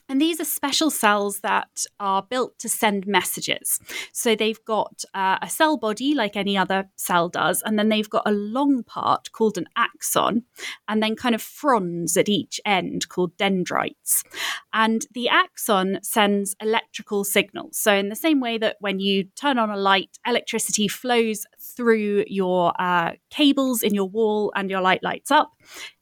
And 0.09 0.21
these 0.21 0.41
are 0.41 0.45
special 0.45 0.91
cells 0.91 1.41
that 1.41 1.85
are 1.99 2.23
built 2.23 2.59
to 2.61 2.69
send 2.69 3.07
messages. 3.07 3.81
So 4.13 4.37
they've 4.37 4.65
got 4.65 5.05
uh, 5.15 5.39
a 5.43 5.49
cell 5.49 5.77
body 5.77 6.15
like 6.15 6.37
any 6.37 6.57
other 6.57 6.89
cell 6.97 7.29
does, 7.29 7.63
and 7.63 7.77
then 7.79 7.89
they've 7.89 8.09
got 8.09 8.23
a 8.25 8.31
long 8.31 8.85
part 8.85 9.33
called 9.33 9.59
an 9.59 9.67
axon, 9.77 10.45
and 10.87 11.03
then 11.03 11.17
kind 11.17 11.35
of 11.35 11.43
fronds 11.43 12.17
at 12.17 12.29
each 12.29 12.61
end 12.65 13.09
called 13.09 13.37
dendrites. 13.37 14.23
And 14.73 15.07
the 15.13 15.29
axon 15.29 15.99
sends 16.03 16.55
electrical 16.61 17.25
signals. 17.25 17.77
So, 17.77 17.93
in 17.93 18.09
the 18.09 18.17
same 18.17 18.41
way 18.41 18.59
that 18.59 18.77
when 18.79 19.01
you 19.01 19.25
turn 19.35 19.59
on 19.59 19.71
a 19.71 19.77
light, 19.77 20.19
electricity 20.25 20.87
flows 20.87 21.47
through 21.61 22.25
your 22.29 22.73
uh, 22.81 23.13
cables 23.31 23.83
in 23.83 23.95
your 23.95 24.09
wall 24.09 24.53
and 24.55 24.71
your 24.71 24.81
light 24.81 25.03
lights 25.03 25.33
up, 25.33 25.53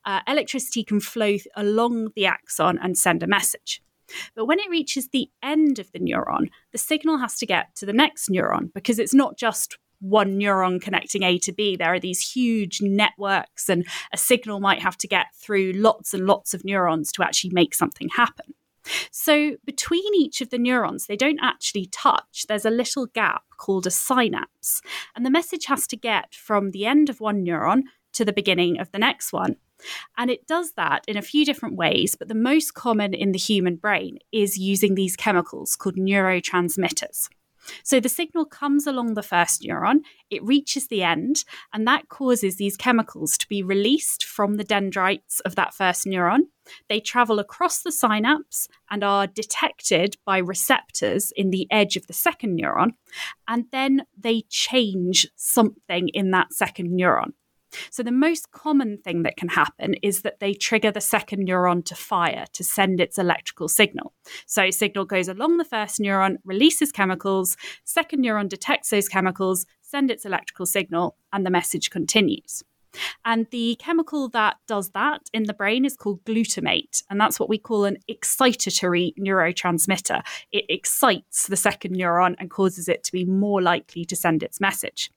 uh, 0.04 0.20
electricity 0.28 0.84
can 0.84 1.00
flow 1.00 1.30
th- 1.30 1.46
along 1.56 2.10
the 2.14 2.26
axon 2.26 2.78
and 2.82 2.98
send 2.98 3.22
a 3.22 3.26
message. 3.26 3.80
But 4.34 4.46
when 4.46 4.58
it 4.58 4.70
reaches 4.70 5.08
the 5.08 5.28
end 5.42 5.78
of 5.78 5.90
the 5.92 6.00
neuron, 6.00 6.50
the 6.72 6.78
signal 6.78 7.18
has 7.18 7.36
to 7.38 7.46
get 7.46 7.74
to 7.76 7.86
the 7.86 7.92
next 7.92 8.28
neuron 8.28 8.72
because 8.72 8.98
it's 8.98 9.14
not 9.14 9.36
just 9.36 9.78
one 10.00 10.38
neuron 10.38 10.80
connecting 10.80 11.22
A 11.22 11.38
to 11.38 11.52
B. 11.52 11.76
There 11.76 11.94
are 11.94 12.00
these 12.00 12.20
huge 12.20 12.80
networks, 12.82 13.68
and 13.68 13.86
a 14.12 14.16
signal 14.16 14.60
might 14.60 14.82
have 14.82 14.98
to 14.98 15.08
get 15.08 15.34
through 15.34 15.72
lots 15.72 16.12
and 16.12 16.26
lots 16.26 16.54
of 16.54 16.64
neurons 16.64 17.10
to 17.12 17.22
actually 17.24 17.50
make 17.50 17.74
something 17.74 18.08
happen. 18.10 18.54
So, 19.10 19.56
between 19.64 20.14
each 20.14 20.42
of 20.42 20.50
the 20.50 20.58
neurons, 20.58 21.06
they 21.06 21.16
don't 21.16 21.40
actually 21.42 21.86
touch. 21.86 22.44
There's 22.48 22.66
a 22.66 22.70
little 22.70 23.06
gap 23.06 23.44
called 23.56 23.86
a 23.86 23.90
synapse, 23.90 24.82
and 25.16 25.24
the 25.24 25.30
message 25.30 25.66
has 25.66 25.86
to 25.86 25.96
get 25.96 26.34
from 26.34 26.72
the 26.72 26.84
end 26.84 27.08
of 27.08 27.20
one 27.20 27.44
neuron 27.44 27.84
to 28.12 28.24
the 28.24 28.32
beginning 28.32 28.78
of 28.78 28.92
the 28.92 28.98
next 28.98 29.32
one. 29.32 29.56
And 30.16 30.30
it 30.30 30.46
does 30.46 30.72
that 30.72 31.04
in 31.06 31.16
a 31.16 31.22
few 31.22 31.44
different 31.44 31.76
ways, 31.76 32.14
but 32.14 32.28
the 32.28 32.34
most 32.34 32.74
common 32.74 33.14
in 33.14 33.32
the 33.32 33.38
human 33.38 33.76
brain 33.76 34.18
is 34.32 34.58
using 34.58 34.94
these 34.94 35.16
chemicals 35.16 35.76
called 35.76 35.96
neurotransmitters. 35.96 37.28
So 37.82 38.00
the 38.00 38.08
signal 38.08 38.44
comes 38.44 38.86
along 38.86 39.14
the 39.14 39.22
first 39.22 39.62
neuron, 39.62 40.00
it 40.30 40.42
reaches 40.42 40.88
the 40.88 41.02
end, 41.02 41.44
and 41.72 41.86
that 41.86 42.08
causes 42.08 42.56
these 42.56 42.76
chemicals 42.76 43.38
to 43.38 43.48
be 43.48 43.62
released 43.62 44.24
from 44.24 44.56
the 44.56 44.64
dendrites 44.64 45.40
of 45.40 45.56
that 45.56 45.74
first 45.74 46.04
neuron. 46.04 46.48
They 46.88 47.00
travel 47.00 47.38
across 47.38 47.82
the 47.82 47.92
synapse 47.92 48.68
and 48.90 49.02
are 49.02 49.26
detected 49.26 50.16
by 50.24 50.38
receptors 50.38 51.32
in 51.36 51.50
the 51.50 51.66
edge 51.70 51.96
of 51.96 52.06
the 52.06 52.12
second 52.12 52.58
neuron, 52.58 52.92
and 53.48 53.66
then 53.70 54.06
they 54.18 54.44
change 54.48 55.26
something 55.36 56.08
in 56.08 56.30
that 56.32 56.52
second 56.52 56.98
neuron. 56.98 57.32
So, 57.90 58.02
the 58.02 58.12
most 58.12 58.52
common 58.52 58.98
thing 58.98 59.22
that 59.22 59.36
can 59.36 59.48
happen 59.48 59.94
is 60.02 60.22
that 60.22 60.40
they 60.40 60.54
trigger 60.54 60.90
the 60.90 61.00
second 61.00 61.48
neuron 61.48 61.84
to 61.86 61.94
fire 61.94 62.46
to 62.52 62.64
send 62.64 63.00
its 63.00 63.18
electrical 63.18 63.68
signal. 63.68 64.12
So, 64.46 64.70
signal 64.70 65.04
goes 65.04 65.28
along 65.28 65.56
the 65.56 65.64
first 65.64 66.00
neuron, 66.00 66.36
releases 66.44 66.92
chemicals, 66.92 67.56
second 67.84 68.24
neuron 68.24 68.48
detects 68.48 68.90
those 68.90 69.08
chemicals, 69.08 69.66
send 69.82 70.10
its 70.10 70.24
electrical 70.24 70.66
signal, 70.66 71.16
and 71.32 71.44
the 71.44 71.50
message 71.50 71.90
continues. 71.90 72.62
And 73.24 73.46
the 73.50 73.76
chemical 73.78 74.28
that 74.30 74.56
does 74.66 74.90
that 74.90 75.22
in 75.32 75.44
the 75.44 75.54
brain 75.54 75.84
is 75.84 75.96
called 75.96 76.24
glutamate. 76.24 77.02
And 77.10 77.20
that's 77.20 77.40
what 77.40 77.48
we 77.48 77.58
call 77.58 77.84
an 77.84 77.98
excitatory 78.10 79.14
neurotransmitter. 79.18 80.22
It 80.52 80.64
excites 80.68 81.46
the 81.46 81.56
second 81.56 81.96
neuron 81.96 82.34
and 82.38 82.50
causes 82.50 82.88
it 82.88 83.04
to 83.04 83.12
be 83.12 83.24
more 83.24 83.62
likely 83.62 84.04
to 84.06 84.16
send 84.16 84.42
its 84.42 84.60
message. 84.60 85.10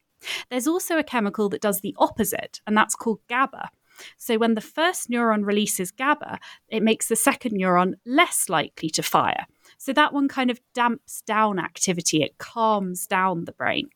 There's 0.49 0.67
also 0.67 0.97
a 0.97 1.03
chemical 1.03 1.49
that 1.49 1.61
does 1.61 1.81
the 1.81 1.95
opposite, 1.97 2.61
and 2.65 2.75
that's 2.75 2.95
called 2.95 3.19
GABA. 3.27 3.69
So 4.17 4.37
when 4.37 4.53
the 4.53 4.61
first 4.61 5.09
neuron 5.09 5.45
releases 5.45 5.91
GABA, 5.91 6.39
it 6.69 6.83
makes 6.83 7.07
the 7.07 7.15
second 7.15 7.59
neuron 7.59 7.93
less 8.05 8.49
likely 8.49 8.89
to 8.91 9.03
fire. 9.03 9.45
So 9.77 9.93
that 9.93 10.13
one 10.13 10.27
kind 10.27 10.51
of 10.51 10.59
damps 10.73 11.21
down 11.21 11.59
activity, 11.59 12.21
it 12.23 12.37
calms 12.37 13.07
down 13.07 13.45
the 13.45 13.51
brain. 13.51 13.89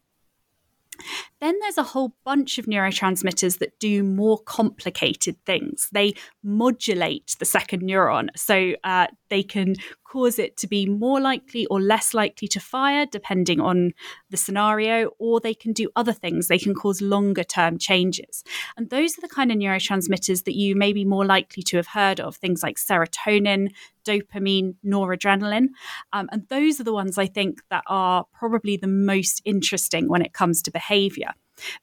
Then 1.39 1.57
there's 1.59 1.79
a 1.79 1.83
whole 1.83 2.13
bunch 2.23 2.59
of 2.59 2.67
neurotransmitters 2.67 3.57
that 3.57 3.79
do 3.79 4.03
more 4.03 4.37
complicated 4.39 5.35
things. 5.45 5.89
They 5.91 6.13
modulate 6.43 7.35
the 7.39 7.45
second 7.45 7.81
neuron. 7.81 8.27
So 8.35 8.73
uh, 8.83 9.07
they 9.29 9.41
can 9.41 9.75
cause 10.11 10.37
it 10.37 10.57
to 10.57 10.67
be 10.67 10.85
more 10.85 11.21
likely 11.21 11.65
or 11.67 11.79
less 11.79 12.13
likely 12.13 12.47
to 12.49 12.59
fire, 12.59 13.05
depending 13.05 13.61
on 13.61 13.91
the 14.29 14.37
scenario, 14.37 15.11
or 15.19 15.39
they 15.39 15.53
can 15.53 15.71
do 15.71 15.89
other 15.95 16.11
things. 16.11 16.47
They 16.47 16.57
can 16.57 16.75
cause 16.75 17.01
longer 17.01 17.43
term 17.43 17.77
changes. 17.77 18.43
And 18.75 18.89
those 18.89 19.17
are 19.17 19.21
the 19.21 19.29
kind 19.29 19.51
of 19.51 19.57
neurotransmitters 19.57 20.43
that 20.43 20.55
you 20.55 20.75
may 20.75 20.91
be 20.91 21.05
more 21.05 21.25
likely 21.25 21.63
to 21.63 21.77
have 21.77 21.87
heard 21.87 22.19
of, 22.19 22.35
things 22.35 22.61
like 22.61 22.77
serotonin, 22.77 23.69
dopamine, 24.03 24.75
noradrenaline. 24.85 25.67
Um, 26.11 26.27
and 26.31 26.47
those 26.49 26.79
are 26.79 26.83
the 26.83 26.93
ones 26.93 27.17
I 27.17 27.27
think 27.27 27.61
that 27.69 27.83
are 27.87 28.25
probably 28.33 28.75
the 28.75 28.87
most 28.87 29.41
interesting 29.45 30.09
when 30.09 30.21
it 30.21 30.33
comes 30.33 30.61
to 30.63 30.71
behavior. 30.71 31.31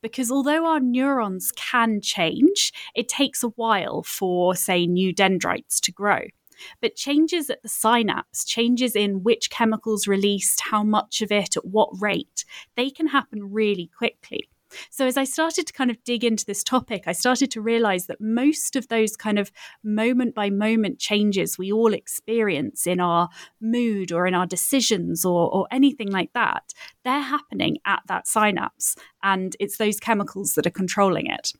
Because 0.03 0.31
although 0.31 0.67
our 0.67 0.81
neurons 0.81 1.53
can 1.53 2.01
change, 2.01 2.73
it 2.95 3.09
takes 3.09 3.43
a 3.43 3.49
while 3.49 4.03
for, 4.03 4.55
say, 4.55 4.87
new 4.87 5.13
dendrites 5.13 5.81
to 5.81 5.93
grow. 5.93 6.21
But 6.81 6.97
changes 6.97 7.50
at 7.50 7.62
the 7.62 7.69
synapse, 7.69 8.45
changes 8.45 8.95
in 8.97 9.23
which 9.23 9.50
chemicals 9.50 10.07
released, 10.07 10.61
how 10.61 10.83
much 10.83 11.23
of 11.23 11.33
it, 11.33 11.57
at 11.57 11.65
what 11.65 11.91
rate, 12.00 12.45
they 12.77 12.91
can 12.91 13.09
happen 13.09 13.53
really 13.53 13.91
quickly. 13.97 14.49
So, 14.91 15.07
as 15.07 15.17
I 15.17 15.25
started 15.25 15.67
to 15.67 15.73
kind 15.73 15.91
of 15.91 16.03
dig 16.05 16.25
into 16.25 16.45
this 16.45 16.62
topic, 16.62 17.05
I 17.07 17.12
started 17.12 17.50
to 17.53 17.61
realize 17.61 18.07
that 18.07 18.21
most 18.21 18.77
of 18.77 18.88
those 18.88 19.17
kind 19.17 19.38
of 19.38 19.50
moment 19.83 20.35
by 20.35 20.50
moment 20.50 20.99
changes 20.99 21.59
we 21.59 21.73
all 21.73 21.95
experience 21.95 22.87
in 22.87 23.00
our 23.00 23.29
mood 23.61 24.12
or 24.12 24.27
in 24.27 24.35
our 24.35 24.47
decisions 24.47 25.25
or, 25.25 25.53
or 25.53 25.67
anything 25.71 26.11
like 26.11 26.33
that, 26.35 26.75
they're 27.05 27.21
happening 27.21 27.79
at 27.87 28.03
that 28.07 28.27
synapse. 28.27 28.97
And 29.23 29.57
it's 29.61 29.79
those 29.79 30.00
chemicals 30.00 30.55
that 30.55 30.67
are 30.67 30.71
controlling 30.71 31.27
it. 31.27 31.53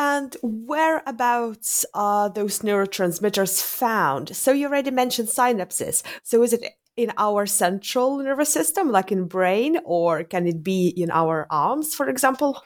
And 0.00 0.34
whereabouts 0.42 1.84
are 1.92 2.30
those 2.30 2.60
neurotransmitters 2.60 3.62
found? 3.62 4.34
So 4.34 4.50
you 4.50 4.66
already 4.66 4.90
mentioned 4.90 5.28
synapses. 5.28 6.02
So 6.22 6.42
is 6.42 6.54
it 6.54 6.64
in 6.96 7.12
our 7.18 7.44
central 7.44 8.16
nervous 8.16 8.50
system, 8.50 8.90
like 8.90 9.12
in 9.12 9.26
brain, 9.26 9.78
or 9.84 10.24
can 10.24 10.46
it 10.46 10.64
be 10.64 10.88
in 10.88 11.10
our 11.10 11.46
arms, 11.50 11.94
for 11.94 12.08
example? 12.08 12.62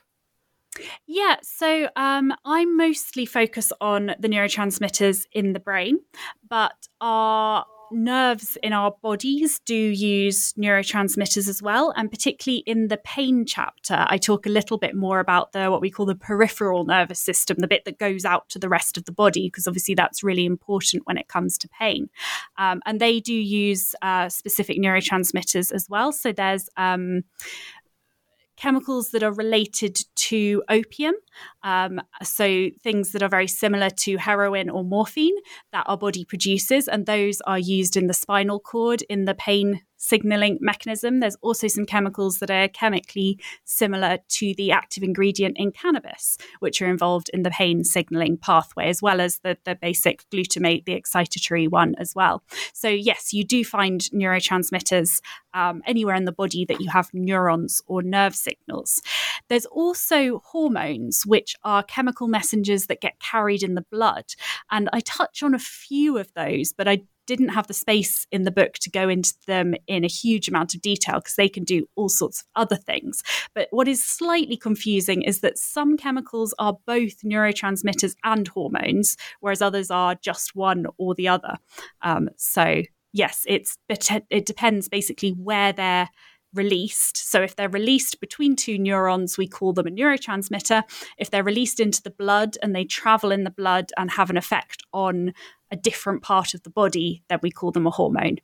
Yeah, 1.08 1.36
so 1.42 1.88
um, 1.96 2.32
I 2.44 2.66
mostly 2.66 3.26
focus 3.26 3.72
on 3.80 4.14
the 4.20 4.28
neurotransmitters 4.28 5.24
in 5.32 5.54
the 5.54 5.60
brain, 5.60 5.98
but 6.48 6.86
our 7.00 7.66
nerves 7.90 8.56
in 8.62 8.72
our 8.72 8.92
bodies 9.02 9.60
do 9.60 9.74
use 9.74 10.52
neurotransmitters 10.54 11.48
as 11.48 11.62
well 11.62 11.92
and 11.96 12.10
particularly 12.10 12.62
in 12.66 12.88
the 12.88 12.96
pain 12.98 13.44
chapter 13.46 14.04
i 14.08 14.18
talk 14.18 14.46
a 14.46 14.50
little 14.50 14.78
bit 14.78 14.94
more 14.94 15.20
about 15.20 15.52
the 15.52 15.70
what 15.70 15.80
we 15.80 15.90
call 15.90 16.06
the 16.06 16.14
peripheral 16.14 16.84
nervous 16.84 17.20
system 17.20 17.56
the 17.58 17.68
bit 17.68 17.84
that 17.84 17.98
goes 17.98 18.24
out 18.24 18.48
to 18.48 18.58
the 18.58 18.68
rest 18.68 18.96
of 18.96 19.04
the 19.04 19.12
body 19.12 19.48
because 19.48 19.66
obviously 19.66 19.94
that's 19.94 20.22
really 20.22 20.44
important 20.44 21.06
when 21.06 21.18
it 21.18 21.28
comes 21.28 21.58
to 21.58 21.68
pain. 21.68 22.08
Um, 22.56 22.80
and 22.86 23.00
they 23.00 23.20
do 23.20 23.34
use 23.34 23.94
uh, 24.02 24.28
specific 24.28 24.78
neurotransmitters 24.78 25.72
as 25.72 25.88
well. 25.88 26.12
So 26.12 26.32
there's 26.32 26.68
um, 26.76 27.24
chemicals 28.56 29.10
that 29.10 29.22
are 29.22 29.32
related 29.32 29.98
to 30.14 30.62
opium. 30.68 31.14
Um, 31.62 32.00
so, 32.22 32.70
things 32.82 33.12
that 33.12 33.22
are 33.22 33.28
very 33.28 33.48
similar 33.48 33.90
to 33.90 34.16
heroin 34.16 34.70
or 34.70 34.84
morphine 34.84 35.34
that 35.72 35.84
our 35.86 35.98
body 35.98 36.24
produces, 36.24 36.88
and 36.88 37.06
those 37.06 37.40
are 37.42 37.58
used 37.58 37.96
in 37.96 38.06
the 38.06 38.14
spinal 38.14 38.60
cord 38.60 39.02
in 39.02 39.24
the 39.24 39.34
pain 39.34 39.82
signaling 40.04 40.58
mechanism. 40.60 41.20
There's 41.20 41.36
also 41.36 41.66
some 41.66 41.86
chemicals 41.86 42.38
that 42.38 42.50
are 42.50 42.68
chemically 42.68 43.40
similar 43.64 44.18
to 44.28 44.54
the 44.56 44.70
active 44.70 45.02
ingredient 45.02 45.56
in 45.58 45.72
cannabis, 45.72 46.36
which 46.60 46.82
are 46.82 46.88
involved 46.88 47.30
in 47.32 47.42
the 47.42 47.50
pain 47.50 47.84
signaling 47.84 48.36
pathway, 48.36 48.88
as 48.88 49.00
well 49.00 49.20
as 49.20 49.38
the, 49.38 49.56
the 49.64 49.74
basic 49.74 50.28
glutamate, 50.30 50.84
the 50.84 51.00
excitatory 51.00 51.68
one 51.68 51.94
as 51.98 52.14
well. 52.14 52.42
So, 52.74 52.88
yes, 52.88 53.32
you 53.32 53.44
do 53.44 53.64
find 53.64 54.00
neurotransmitters 54.12 55.20
um, 55.54 55.82
anywhere 55.86 56.16
in 56.16 56.26
the 56.26 56.32
body 56.32 56.64
that 56.66 56.80
you 56.80 56.90
have 56.90 57.08
neurons 57.14 57.80
or 57.86 58.02
nerve 58.02 58.34
signals. 58.34 59.00
There's 59.48 59.66
also 59.66 60.42
hormones, 60.44 61.24
which 61.24 61.56
are 61.64 61.82
chemical 61.82 62.28
messengers 62.28 62.86
that 62.86 63.00
get 63.00 63.20
carried 63.20 63.62
in 63.62 63.74
the 63.74 63.86
blood. 63.90 64.26
And 64.70 64.90
I 64.92 65.00
touch 65.00 65.42
on 65.42 65.54
a 65.54 65.58
few 65.58 66.18
of 66.18 66.32
those, 66.34 66.72
but 66.72 66.88
I 66.88 67.02
didn't 67.26 67.50
have 67.50 67.66
the 67.66 67.74
space 67.74 68.26
in 68.30 68.42
the 68.42 68.50
book 68.50 68.74
to 68.74 68.90
go 68.90 69.08
into 69.08 69.34
them 69.46 69.74
in 69.86 70.04
a 70.04 70.08
huge 70.08 70.48
amount 70.48 70.74
of 70.74 70.82
detail 70.82 71.16
because 71.16 71.36
they 71.36 71.48
can 71.48 71.64
do 71.64 71.86
all 71.96 72.08
sorts 72.08 72.40
of 72.40 72.46
other 72.54 72.76
things. 72.76 73.22
But 73.54 73.68
what 73.70 73.88
is 73.88 74.04
slightly 74.04 74.56
confusing 74.56 75.22
is 75.22 75.40
that 75.40 75.58
some 75.58 75.96
chemicals 75.96 76.54
are 76.58 76.78
both 76.86 77.22
neurotransmitters 77.22 78.14
and 78.24 78.48
hormones, 78.48 79.16
whereas 79.40 79.62
others 79.62 79.90
are 79.90 80.14
just 80.16 80.54
one 80.54 80.86
or 80.98 81.14
the 81.14 81.28
other. 81.28 81.56
Um, 82.02 82.28
so 82.36 82.82
yes, 83.12 83.44
it's 83.46 83.78
it 83.88 84.44
depends 84.44 84.88
basically 84.88 85.30
where 85.30 85.72
they're 85.72 86.10
released. 86.54 87.16
So, 87.16 87.42
if 87.42 87.56
they're 87.56 87.68
released 87.68 88.20
between 88.20 88.56
two 88.56 88.78
neurons, 88.78 89.36
we 89.38 89.46
call 89.46 89.72
them 89.72 89.86
a 89.86 89.90
neurotransmitter. 89.90 90.82
If 91.18 91.30
they're 91.30 91.42
released 91.42 91.80
into 91.80 92.02
the 92.02 92.10
blood 92.10 92.56
and 92.62 92.74
they 92.74 92.84
travel 92.84 93.32
in 93.32 93.44
the 93.44 93.50
blood 93.50 93.90
and 93.96 94.10
have 94.12 94.30
an 94.30 94.36
effect 94.36 94.82
on 94.92 95.32
a 95.70 95.76
different 95.76 96.22
part 96.22 96.54
of 96.54 96.62
the 96.62 96.70
body, 96.70 97.22
then 97.28 97.40
we 97.42 97.50
call 97.50 97.70
them 97.70 97.86
a 97.86 97.90
hormone. 97.90 98.38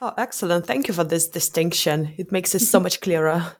Oh, 0.00 0.12
excellent. 0.18 0.66
Thank 0.66 0.88
you 0.88 0.94
for 0.94 1.04
this 1.04 1.28
distinction. 1.28 2.12
It 2.16 2.30
makes 2.30 2.54
it 2.54 2.60
so 2.60 2.80
much 2.86 3.00
clearer. 3.00 3.56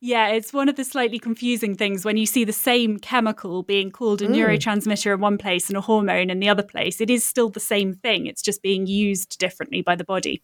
Yeah, 0.00 0.28
it's 0.28 0.52
one 0.52 0.68
of 0.68 0.76
the 0.76 0.84
slightly 0.84 1.18
confusing 1.18 1.74
things 1.74 2.04
when 2.04 2.16
you 2.16 2.26
see 2.26 2.44
the 2.44 2.52
same 2.52 2.98
chemical 2.98 3.62
being 3.62 3.90
called 3.90 4.22
a 4.22 4.28
mm. 4.28 4.36
neurotransmitter 4.36 5.14
in 5.14 5.20
one 5.20 5.38
place 5.38 5.68
and 5.68 5.76
a 5.76 5.80
hormone 5.80 6.30
in 6.30 6.38
the 6.38 6.48
other 6.48 6.62
place. 6.62 7.00
It 7.00 7.10
is 7.10 7.24
still 7.24 7.48
the 7.48 7.60
same 7.60 7.94
thing, 7.94 8.26
it's 8.26 8.42
just 8.42 8.62
being 8.62 8.86
used 8.86 9.38
differently 9.38 9.82
by 9.82 9.96
the 9.96 10.04
body. 10.04 10.42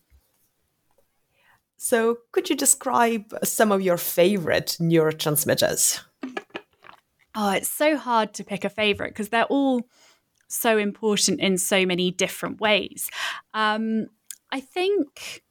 So, 1.83 2.19
could 2.33 2.51
you 2.51 2.57
describe 2.57 3.33
some 3.43 3.73
of 3.73 3.81
your 3.81 3.97
favorite 3.97 4.77
neurotransmitters? 4.79 5.99
Oh, 7.35 7.53
it's 7.53 7.71
so 7.71 7.97
hard 7.97 8.35
to 8.35 8.45
pick 8.45 8.67
a 8.67 8.69
favorite 8.69 9.15
because 9.15 9.31
they're 9.31 9.45
all 9.45 9.89
so 10.47 10.77
important 10.77 11.41
in 11.41 11.57
so 11.57 11.87
many 11.87 12.11
different 12.11 12.61
ways. 12.61 13.09
Um, 13.55 14.09
I 14.53 14.61
think 14.61 15.43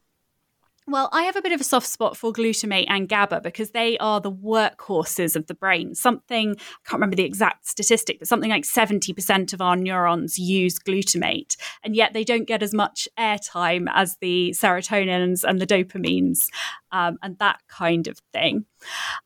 well, 0.91 1.09
I 1.11 1.23
have 1.23 1.35
a 1.35 1.41
bit 1.41 1.51
of 1.51 1.61
a 1.61 1.63
soft 1.63 1.87
spot 1.87 2.17
for 2.17 2.33
glutamate 2.33 2.85
and 2.87 3.07
GABA 3.07 3.41
because 3.41 3.71
they 3.71 3.97
are 3.99 4.19
the 4.19 4.31
workhorses 4.31 5.35
of 5.35 5.47
the 5.47 5.53
brain. 5.53 5.95
Something, 5.95 6.51
I 6.51 6.89
can't 6.89 6.99
remember 6.99 7.15
the 7.15 7.23
exact 7.23 7.67
statistic, 7.67 8.19
but 8.19 8.27
something 8.27 8.49
like 8.49 8.63
70% 8.63 9.53
of 9.53 9.61
our 9.61 9.75
neurons 9.75 10.39
use 10.39 10.79
glutamate. 10.79 11.55
And 11.83 11.95
yet 11.95 12.13
they 12.13 12.23
don't 12.23 12.47
get 12.47 12.63
as 12.63 12.73
much 12.73 13.07
airtime 13.17 13.87
as 13.93 14.17
the 14.21 14.53
serotonins 14.57 15.43
and 15.43 15.59
the 15.59 15.67
dopamines 15.67 16.47
um, 16.91 17.17
and 17.21 17.37
that 17.39 17.59
kind 17.67 18.07
of 18.07 18.19
thing. 18.33 18.65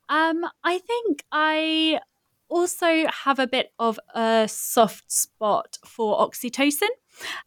Um, 0.08 0.44
I 0.62 0.78
think 0.78 1.24
I 1.32 2.00
also 2.54 3.06
have 3.24 3.38
a 3.38 3.46
bit 3.46 3.72
of 3.78 3.98
a 4.14 4.46
soft 4.48 5.10
spot 5.10 5.76
for 5.84 6.18
oxytocin 6.18 6.88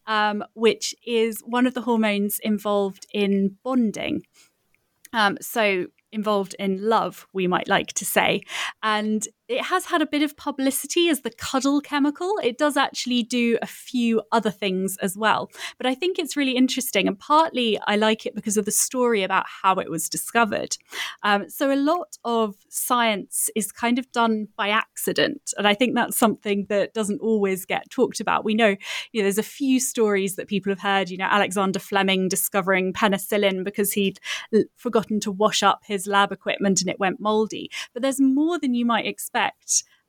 um, 0.05 0.43
which 0.53 0.95
is 1.05 1.41
one 1.45 1.67
of 1.67 1.73
the 1.73 1.81
hormones 1.81 2.39
involved 2.39 3.05
in 3.13 3.57
bonding. 3.63 4.23
Um, 5.13 5.37
so, 5.41 5.87
involved 6.11 6.55
in 6.59 6.81
love, 6.81 7.27
we 7.33 7.47
might 7.47 7.67
like 7.67 7.93
to 7.93 8.05
say. 8.05 8.41
And 8.81 9.27
it 9.47 9.63
has 9.63 9.85
had 9.85 10.01
a 10.01 10.05
bit 10.05 10.23
of 10.23 10.35
publicity 10.35 11.09
as 11.09 11.21
the 11.21 11.31
cuddle 11.31 11.79
chemical. 11.79 12.37
It 12.43 12.57
does 12.57 12.75
actually 12.75 13.23
do 13.23 13.57
a 13.61 13.67
few 13.67 14.21
other 14.31 14.51
things 14.51 14.97
as 14.97 15.17
well. 15.17 15.49
But 15.77 15.87
I 15.87 15.95
think 15.95 16.19
it's 16.19 16.35
really 16.35 16.57
interesting. 16.57 17.07
And 17.07 17.17
partly 17.17 17.79
I 17.87 17.95
like 17.95 18.25
it 18.25 18.35
because 18.35 18.57
of 18.57 18.65
the 18.65 18.71
story 18.71 19.23
about 19.23 19.45
how 19.47 19.75
it 19.75 19.89
was 19.89 20.09
discovered. 20.09 20.77
Um, 21.23 21.49
so 21.49 21.71
a 21.71 21.75
lot 21.75 22.17
of 22.25 22.55
science 22.69 23.49
is 23.55 23.71
kind 23.71 23.97
of 23.97 24.11
done 24.11 24.49
by 24.57 24.69
accident. 24.69 25.53
And 25.57 25.67
I 25.67 25.73
think 25.73 25.95
that's 25.95 26.17
something 26.17 26.65
that 26.67 26.93
doesn't 26.93 27.21
always 27.21 27.65
get 27.65 27.89
talked 27.89 28.19
about. 28.19 28.43
We 28.43 28.53
know, 28.53 28.75
you 29.13 29.21
know, 29.21 29.23
there's 29.23 29.37
a 29.37 29.43
few 29.43 29.79
stories 29.79 30.35
that 30.35 30.47
people 30.47 30.71
have 30.71 30.81
heard, 30.81 31.09
you 31.09 31.17
know, 31.17 31.25
Alexander 31.25 31.79
Fleming 31.79 32.27
discovering 32.27 32.91
penicillin 32.91 33.63
because 33.63 33.93
he'd 33.93 34.19
forgotten 34.75 35.21
to 35.21 35.31
wash 35.31 35.63
up 35.63 35.81
his 35.85 36.05
lab 36.05 36.33
equipment 36.33 36.81
and 36.81 36.89
it 36.89 36.99
went 36.99 37.21
moldy. 37.21 37.71
But 37.93 38.01
there's 38.01 38.19
more 38.19 38.59
than 38.59 38.73
you 38.73 38.85
might 38.85 39.05
expect 39.05 39.36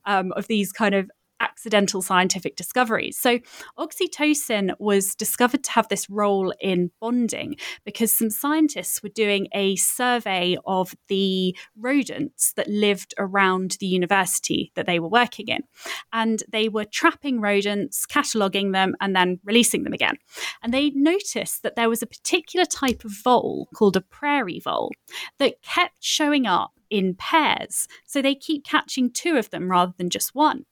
um, 0.04 0.32
of 0.32 0.46
these 0.46 0.72
kind 0.72 0.94
of 0.94 1.10
accidental 1.40 2.02
scientific 2.02 2.56
discoveries. 2.56 3.16
So, 3.18 3.38
oxytocin 3.78 4.74
was 4.78 5.14
discovered 5.14 5.64
to 5.64 5.70
have 5.72 5.88
this 5.88 6.08
role 6.10 6.52
in 6.60 6.90
bonding 7.00 7.56
because 7.84 8.12
some 8.12 8.30
scientists 8.30 9.02
were 9.02 9.08
doing 9.08 9.48
a 9.54 9.76
survey 9.76 10.56
of 10.66 10.94
the 11.08 11.56
rodents 11.76 12.52
that 12.54 12.68
lived 12.68 13.14
around 13.18 13.76
the 13.80 13.86
university 13.86 14.72
that 14.74 14.86
they 14.86 14.98
were 14.98 15.08
working 15.08 15.48
in. 15.48 15.62
And 16.12 16.42
they 16.50 16.68
were 16.68 16.84
trapping 16.84 17.40
rodents, 17.40 18.06
cataloguing 18.06 18.72
them, 18.72 18.94
and 19.00 19.14
then 19.14 19.40
releasing 19.44 19.84
them 19.84 19.92
again. 19.92 20.16
And 20.62 20.72
they 20.72 20.90
noticed 20.90 21.62
that 21.62 21.76
there 21.76 21.88
was 21.88 22.02
a 22.02 22.06
particular 22.06 22.64
type 22.64 23.04
of 23.04 23.12
vole 23.24 23.68
called 23.74 23.96
a 23.96 24.00
prairie 24.00 24.60
vole 24.60 24.92
that 25.38 25.62
kept 25.62 25.96
showing 26.00 26.46
up 26.46 26.72
in 26.90 27.14
pairs. 27.14 27.88
So 28.06 28.22
they 28.22 28.34
keep 28.34 28.64
catching 28.64 29.10
two 29.10 29.36
of 29.36 29.50
them 29.50 29.70
rather 29.70 29.94
than 29.96 30.10
just 30.10 30.34
one. 30.34 30.64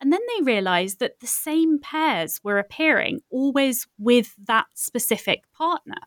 And 0.00 0.12
then 0.12 0.20
they 0.36 0.44
realized 0.44 0.98
that 1.00 1.20
the 1.20 1.26
same 1.26 1.78
pairs 1.78 2.40
were 2.42 2.58
appearing 2.58 3.20
always 3.30 3.86
with 3.98 4.34
that 4.46 4.66
specific 4.74 5.42
partner. 5.52 5.98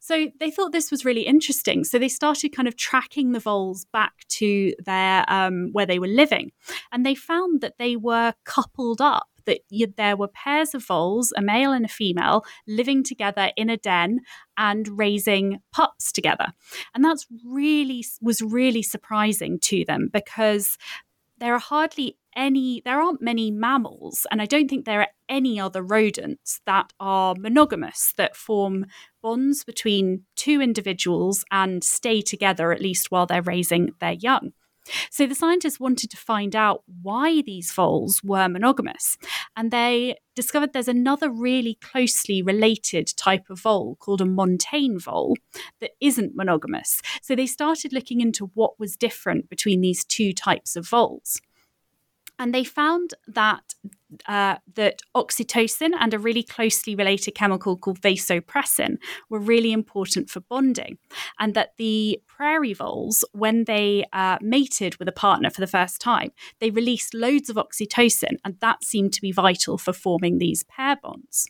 So 0.00 0.28
they 0.40 0.50
thought 0.50 0.72
this 0.72 0.90
was 0.90 1.04
really 1.04 1.22
interesting. 1.22 1.84
So 1.84 1.98
they 1.98 2.08
started 2.08 2.50
kind 2.50 2.68
of 2.68 2.76
tracking 2.76 3.32
the 3.32 3.40
voles 3.40 3.86
back 3.92 4.26
to 4.28 4.72
their 4.84 5.24
um, 5.28 5.68
where 5.72 5.86
they 5.86 5.98
were 5.98 6.08
living, 6.08 6.50
and 6.92 7.06
they 7.06 7.14
found 7.14 7.60
that 7.60 7.78
they 7.78 7.96
were 7.96 8.34
coupled 8.44 9.00
up 9.00 9.28
that 9.50 9.60
you, 9.68 9.92
there 9.96 10.16
were 10.16 10.28
pairs 10.28 10.74
of 10.74 10.86
voles, 10.86 11.32
a 11.36 11.42
male 11.42 11.72
and 11.72 11.84
a 11.84 11.88
female, 11.88 12.44
living 12.68 13.02
together 13.02 13.50
in 13.56 13.68
a 13.68 13.76
den 13.76 14.20
and 14.56 14.96
raising 14.96 15.58
pups 15.72 16.12
together. 16.12 16.46
And 16.94 17.04
that's 17.04 17.26
really 17.44 18.04
was 18.22 18.40
really 18.40 18.82
surprising 18.82 19.58
to 19.60 19.84
them 19.84 20.08
because 20.12 20.78
there 21.38 21.54
are 21.54 21.58
hardly 21.58 22.16
any 22.36 22.80
there 22.84 23.02
aren't 23.02 23.20
many 23.20 23.50
mammals 23.50 24.24
and 24.30 24.40
i 24.40 24.46
don't 24.46 24.68
think 24.68 24.84
there 24.84 25.00
are 25.00 25.08
any 25.28 25.58
other 25.58 25.82
rodents 25.82 26.60
that 26.64 26.92
are 27.00 27.34
monogamous 27.36 28.14
that 28.16 28.36
form 28.36 28.86
bonds 29.20 29.64
between 29.64 30.22
two 30.36 30.60
individuals 30.60 31.44
and 31.50 31.82
stay 31.82 32.22
together 32.22 32.70
at 32.70 32.80
least 32.80 33.10
while 33.10 33.26
they're 33.26 33.42
raising 33.42 33.90
their 33.98 34.12
young 34.12 34.52
so 35.10 35.26
the 35.26 35.34
scientists 35.34 35.80
wanted 35.80 36.10
to 36.10 36.16
find 36.16 36.54
out 36.54 36.82
why 37.02 37.42
these 37.42 37.72
voles 37.72 38.22
were 38.22 38.48
monogamous. 38.48 39.16
And 39.56 39.70
they 39.70 40.16
discovered 40.34 40.72
there's 40.72 40.88
another 40.88 41.30
really 41.30 41.78
closely 41.80 42.42
related 42.42 43.08
type 43.16 43.50
of 43.50 43.60
vole 43.60 43.96
called 43.96 44.20
a 44.20 44.26
montane 44.26 44.98
vole 44.98 45.36
that 45.80 45.92
isn't 46.00 46.36
monogamous. 46.36 47.00
So 47.22 47.34
they 47.34 47.46
started 47.46 47.92
looking 47.92 48.20
into 48.20 48.50
what 48.54 48.78
was 48.78 48.96
different 48.96 49.48
between 49.48 49.80
these 49.80 50.04
two 50.04 50.32
types 50.32 50.76
of 50.76 50.88
voles. 50.88 51.40
And 52.40 52.54
they 52.54 52.64
found 52.64 53.12
that 53.28 53.74
uh, 54.26 54.56
that 54.74 55.02
oxytocin 55.14 55.90
and 56.00 56.14
a 56.14 56.18
really 56.18 56.42
closely 56.42 56.94
related 56.94 57.32
chemical 57.32 57.76
called 57.76 58.00
vasopressin 58.00 58.96
were 59.28 59.38
really 59.38 59.72
important 59.72 60.30
for 60.30 60.40
bonding, 60.40 60.96
and 61.38 61.52
that 61.54 61.76
the 61.76 62.20
prairie 62.26 62.72
voles, 62.72 63.24
when 63.32 63.64
they 63.64 64.06
uh, 64.14 64.38
mated 64.40 64.96
with 64.96 65.06
a 65.06 65.12
partner 65.12 65.50
for 65.50 65.60
the 65.60 65.66
first 65.66 66.00
time, 66.00 66.32
they 66.60 66.70
released 66.70 67.12
loads 67.12 67.50
of 67.50 67.56
oxytocin, 67.56 68.38
and 68.42 68.58
that 68.60 68.82
seemed 68.82 69.12
to 69.12 69.20
be 69.20 69.32
vital 69.32 69.76
for 69.76 69.92
forming 69.92 70.38
these 70.38 70.64
pair 70.64 70.96
bonds. 70.96 71.46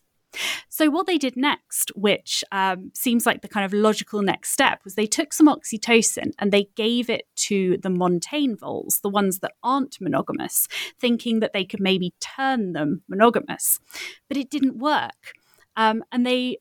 So, 0.68 0.90
what 0.90 1.06
they 1.06 1.18
did 1.18 1.36
next, 1.36 1.90
which 1.94 2.44
um, 2.52 2.90
seems 2.94 3.26
like 3.26 3.42
the 3.42 3.48
kind 3.48 3.64
of 3.64 3.72
logical 3.72 4.22
next 4.22 4.50
step, 4.50 4.80
was 4.84 4.94
they 4.94 5.06
took 5.06 5.32
some 5.32 5.48
oxytocin 5.48 6.32
and 6.38 6.52
they 6.52 6.68
gave 6.76 7.10
it 7.10 7.24
to 7.36 7.78
the 7.82 7.90
montane 7.90 8.56
voles, 8.56 9.00
the 9.02 9.08
ones 9.08 9.40
that 9.40 9.52
aren't 9.62 10.00
monogamous, 10.00 10.68
thinking 10.98 11.40
that 11.40 11.52
they 11.52 11.64
could 11.64 11.80
maybe 11.80 12.14
turn 12.20 12.72
them 12.72 13.02
monogamous. 13.08 13.80
But 14.28 14.36
it 14.36 14.50
didn't 14.50 14.78
work. 14.78 15.34
Um, 15.76 16.04
and 16.12 16.26
they 16.26 16.58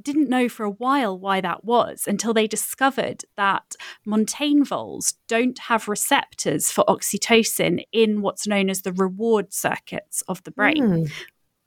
didn't 0.00 0.28
know 0.28 0.48
for 0.48 0.64
a 0.64 0.70
while 0.70 1.16
why 1.18 1.40
that 1.40 1.64
was 1.64 2.04
until 2.06 2.34
they 2.34 2.46
discovered 2.46 3.24
that 3.36 3.76
montane 4.04 4.64
voles 4.64 5.14
don't 5.28 5.58
have 5.58 5.86
receptors 5.86 6.70
for 6.70 6.84
oxytocin 6.86 7.84
in 7.92 8.20
what's 8.20 8.46
known 8.46 8.68
as 8.68 8.82
the 8.82 8.92
reward 8.92 9.52
circuits 9.52 10.22
of 10.28 10.42
the 10.44 10.50
brain, 10.50 10.82
mm 10.82 11.12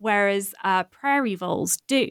whereas 0.05 0.53
uh, 0.63 0.83
prairie 0.83 1.33
voles 1.33 1.77
do. 1.87 2.07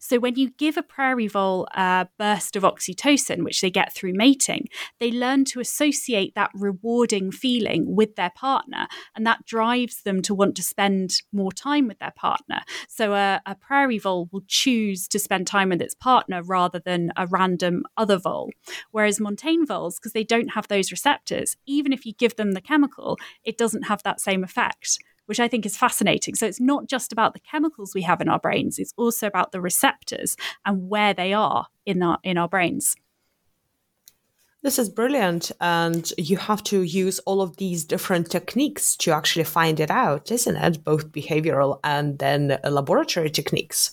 So 0.00 0.18
when 0.18 0.36
you 0.36 0.48
give 0.52 0.78
a 0.78 0.82
prairie 0.82 1.26
vole 1.26 1.68
a 1.74 2.08
burst 2.18 2.56
of 2.56 2.62
oxytocin, 2.62 3.44
which 3.44 3.60
they 3.60 3.68
get 3.70 3.94
through 3.94 4.14
mating, 4.14 4.68
they 4.98 5.12
learn 5.12 5.44
to 5.46 5.60
associate 5.60 6.34
that 6.34 6.50
rewarding 6.54 7.30
feeling 7.30 7.94
with 7.94 8.16
their 8.16 8.30
partner, 8.34 8.86
and 9.14 9.26
that 9.26 9.44
drives 9.44 10.04
them 10.04 10.22
to 10.22 10.34
want 10.34 10.56
to 10.56 10.62
spend 10.62 11.20
more 11.32 11.52
time 11.52 11.86
with 11.86 11.98
their 11.98 12.14
partner. 12.16 12.62
So 12.88 13.12
a, 13.12 13.42
a 13.44 13.54
prairie 13.54 13.98
vole 13.98 14.30
will 14.32 14.44
choose 14.48 15.06
to 15.08 15.18
spend 15.18 15.46
time 15.46 15.68
with 15.68 15.82
its 15.82 15.94
partner 15.94 16.42
rather 16.42 16.78
than 16.78 17.12
a 17.14 17.26
random 17.26 17.82
other 17.98 18.16
vole. 18.16 18.52
Whereas 18.90 19.20
montane 19.20 19.66
voles, 19.66 19.98
because 19.98 20.14
they 20.14 20.24
don't 20.24 20.54
have 20.54 20.68
those 20.68 20.90
receptors, 20.90 21.58
even 21.66 21.92
if 21.92 22.06
you 22.06 22.14
give 22.14 22.36
them 22.36 22.52
the 22.52 22.62
chemical, 22.62 23.18
it 23.44 23.58
doesn't 23.58 23.82
have 23.82 24.02
that 24.04 24.18
same 24.18 24.42
effect 24.42 24.98
which 25.26 25.40
I 25.40 25.48
think 25.48 25.66
is 25.66 25.76
fascinating. 25.76 26.34
So 26.34 26.46
it's 26.46 26.60
not 26.60 26.88
just 26.88 27.12
about 27.12 27.34
the 27.34 27.40
chemicals 27.40 27.94
we 27.94 28.02
have 28.02 28.20
in 28.20 28.28
our 28.28 28.38
brains, 28.38 28.78
it's 28.78 28.94
also 28.96 29.26
about 29.26 29.52
the 29.52 29.60
receptors 29.60 30.36
and 30.64 30.88
where 30.88 31.14
they 31.14 31.32
are 31.32 31.66
in 31.86 32.02
our 32.02 32.18
in 32.22 32.38
our 32.38 32.48
brains. 32.48 32.96
This 34.64 34.78
is 34.78 34.88
brilliant. 34.88 35.52
And 35.60 36.10
you 36.16 36.38
have 36.38 36.64
to 36.64 36.82
use 36.82 37.18
all 37.20 37.42
of 37.42 37.58
these 37.58 37.84
different 37.84 38.30
techniques 38.30 38.96
to 38.96 39.12
actually 39.12 39.44
find 39.44 39.78
it 39.78 39.90
out, 39.90 40.32
isn't 40.32 40.56
it? 40.56 40.82
Both 40.82 41.12
behavioral 41.12 41.80
and 41.84 42.18
then 42.18 42.58
laboratory 42.64 43.28
techniques. 43.28 43.92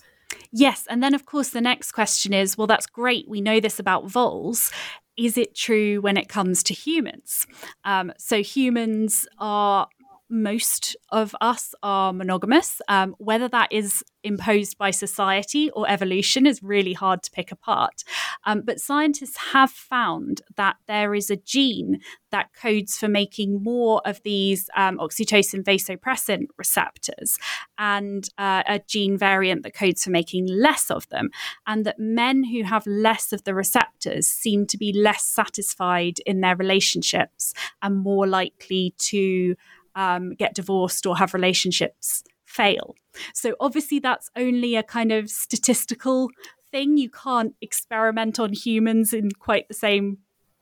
Yes. 0.53 0.87
And 0.89 1.03
then, 1.03 1.13
of 1.13 1.25
course, 1.25 1.49
the 1.49 1.59
next 1.59 1.91
question 1.91 2.33
is 2.33 2.57
well, 2.57 2.67
that's 2.67 2.85
great. 2.85 3.27
We 3.27 3.41
know 3.41 3.59
this 3.59 3.79
about 3.79 4.09
voles. 4.09 4.71
Is 5.17 5.37
it 5.37 5.55
true 5.55 5.99
when 5.99 6.15
it 6.15 6.29
comes 6.29 6.63
to 6.63 6.73
humans? 6.73 7.47
Um, 7.83 8.13
so, 8.17 8.41
humans 8.41 9.27
are 9.39 9.87
most 10.31 10.95
of 11.09 11.35
us 11.41 11.75
are 11.83 12.13
monogamous. 12.13 12.81
Um, 12.87 13.15
whether 13.17 13.49
that 13.49 13.71
is 13.71 14.03
imposed 14.23 14.77
by 14.77 14.91
society 14.91 15.69
or 15.71 15.89
evolution 15.89 16.45
is 16.45 16.63
really 16.63 16.93
hard 16.93 17.23
to 17.23 17.31
pick 17.31 17.51
apart. 17.51 18.03
Um, 18.45 18.61
but 18.61 18.79
scientists 18.79 19.37
have 19.51 19.71
found 19.71 20.41
that 20.55 20.77
there 20.87 21.13
is 21.13 21.29
a 21.29 21.35
gene 21.35 21.99
that 22.31 22.53
codes 22.53 22.97
for 22.97 23.07
making 23.07 23.63
more 23.63 24.01
of 24.05 24.21
these 24.23 24.69
um, 24.75 24.97
oxytocin 24.99 25.63
vasopressin 25.63 26.45
receptors 26.57 27.37
and 27.77 28.29
uh, 28.37 28.63
a 28.67 28.79
gene 28.87 29.17
variant 29.17 29.63
that 29.63 29.73
codes 29.73 30.03
for 30.03 30.11
making 30.11 30.47
less 30.47 30.89
of 30.89 31.07
them. 31.09 31.29
And 31.67 31.85
that 31.85 31.99
men 31.99 32.45
who 32.45 32.63
have 32.63 32.85
less 32.87 33.33
of 33.33 33.43
the 33.43 33.53
receptors 33.53 34.27
seem 34.27 34.65
to 34.67 34.77
be 34.77 34.93
less 34.93 35.23
satisfied 35.25 36.19
in 36.25 36.41
their 36.41 36.55
relationships 36.55 37.53
and 37.81 37.97
more 37.97 38.27
likely 38.27 38.93
to 38.97 39.55
um, 39.95 40.33
get 40.33 40.55
divorced 40.55 41.05
or 41.05 41.17
have 41.17 41.33
relationships 41.33 42.23
fail. 42.45 42.95
So 43.33 43.55
obviously, 43.59 43.99
that's 43.99 44.29
only 44.35 44.75
a 44.75 44.83
kind 44.83 45.11
of 45.11 45.29
statistical 45.29 46.29
thing. 46.71 46.97
You 46.97 47.09
can't 47.09 47.55
experiment 47.61 48.39
on 48.39 48.53
humans 48.53 49.13
in 49.13 49.31
quite 49.31 49.67
the 49.67 49.73
same 49.73 50.19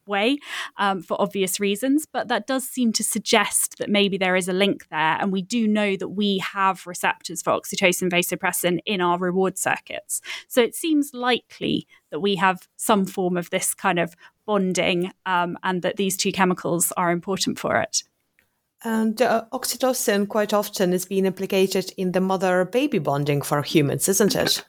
way 0.09 0.39
um, 0.77 1.01
for 1.01 1.21
obvious 1.21 1.59
reasons, 1.59 2.05
but 2.11 2.27
that 2.27 2.47
does 2.47 2.67
seem 2.67 2.91
to 2.93 3.03
suggest 3.03 3.77
that 3.77 3.89
maybe 3.89 4.17
there 4.17 4.35
is 4.35 4.49
a 4.49 4.53
link 4.53 4.87
there. 4.89 5.17
And 5.19 5.31
we 5.31 5.41
do 5.41 5.67
know 5.67 5.95
that 5.95 6.09
we 6.09 6.39
have 6.39 6.85
receptors 6.85 7.41
for 7.41 7.51
oxytocin 7.53 8.11
vasopressin 8.11 8.79
in 8.85 8.99
our 8.99 9.17
reward 9.17 9.57
circuits. 9.57 10.19
So 10.47 10.61
it 10.61 10.75
seems 10.75 11.13
likely 11.13 11.87
that 12.09 12.19
we 12.19 12.35
have 12.35 12.67
some 12.75 13.05
form 13.05 13.37
of 13.37 13.51
this 13.51 13.73
kind 13.73 13.99
of 13.99 14.15
bonding 14.45 15.11
um, 15.25 15.57
and 15.63 15.83
that 15.83 15.97
these 15.97 16.17
two 16.17 16.31
chemicals 16.31 16.91
are 16.97 17.11
important 17.11 17.59
for 17.59 17.77
it. 17.77 18.03
And 18.83 19.21
uh, 19.21 19.45
oxytocin 19.51 20.27
quite 20.27 20.53
often 20.53 20.93
is 20.93 21.05
being 21.05 21.25
implicated 21.25 21.91
in 21.97 22.13
the 22.13 22.21
mother 22.21 22.65
baby 22.65 22.99
bonding 22.99 23.41
for 23.41 23.61
humans, 23.61 24.07
isn't 24.07 24.35
it? 24.35 24.63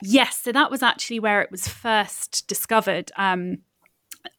Yes. 0.00 0.38
So 0.38 0.52
that 0.52 0.70
was 0.70 0.82
actually 0.82 1.20
where 1.20 1.42
it 1.42 1.50
was 1.50 1.68
first 1.68 2.48
discovered. 2.48 3.12
Um, 3.16 3.58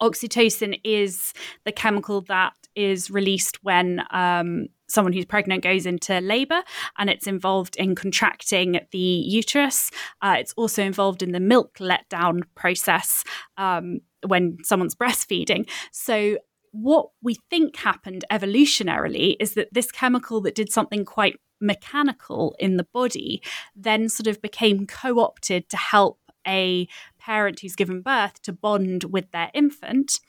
oxytocin 0.02 0.80
is 0.84 1.34
the 1.64 1.72
chemical 1.72 2.22
that 2.22 2.54
is 2.76 3.12
released 3.12 3.64
when 3.64 4.02
um, 4.12 4.68
someone 4.88 5.14
who's 5.14 5.26
pregnant 5.26 5.64
goes 5.64 5.86
into 5.86 6.20
labor 6.22 6.62
and 6.98 7.10
it's 7.10 7.28
involved 7.28 7.76
in 7.76 7.96
contracting 7.96 8.80
the 8.92 8.98
uterus. 8.98 9.92
Uh, 10.22 10.36
it's 10.40 10.54
also 10.54 10.84
involved 10.84 11.22
in 11.22 11.32
the 11.32 11.40
milk 11.40 11.78
letdown 11.78 12.42
process 12.56 13.24
um, 13.58 14.00
when 14.28 14.58
someone's 14.64 14.96
breastfeeding. 14.96 15.70
So 15.92 16.38
what 16.74 17.10
we 17.22 17.38
think 17.50 17.78
happened 17.78 18.26
evolutionarily 18.32 19.36
is 19.40 19.54
that 19.54 19.70
this 19.72 19.92
chemical 19.92 20.42
that 20.42 20.56
did 20.56 20.72
something 20.72 21.06
quite 21.06 21.40
mechanical 21.62 22.56
in 22.60 22.76
the 22.78 22.88
body 22.94 23.42
then 23.76 24.10
sort 24.10 24.28
of 24.28 24.42
became 24.42 24.86
co 24.86 25.20
opted 25.20 25.70
to 25.70 25.78
help 25.78 26.20
a 26.46 26.88
parent 27.20 27.62
who's 27.62 27.76
given 27.76 28.02
birth 28.02 28.42
to 28.42 28.52
bond 28.52 29.06
with 29.06 29.32
their 29.32 29.50
infant. 29.54 30.20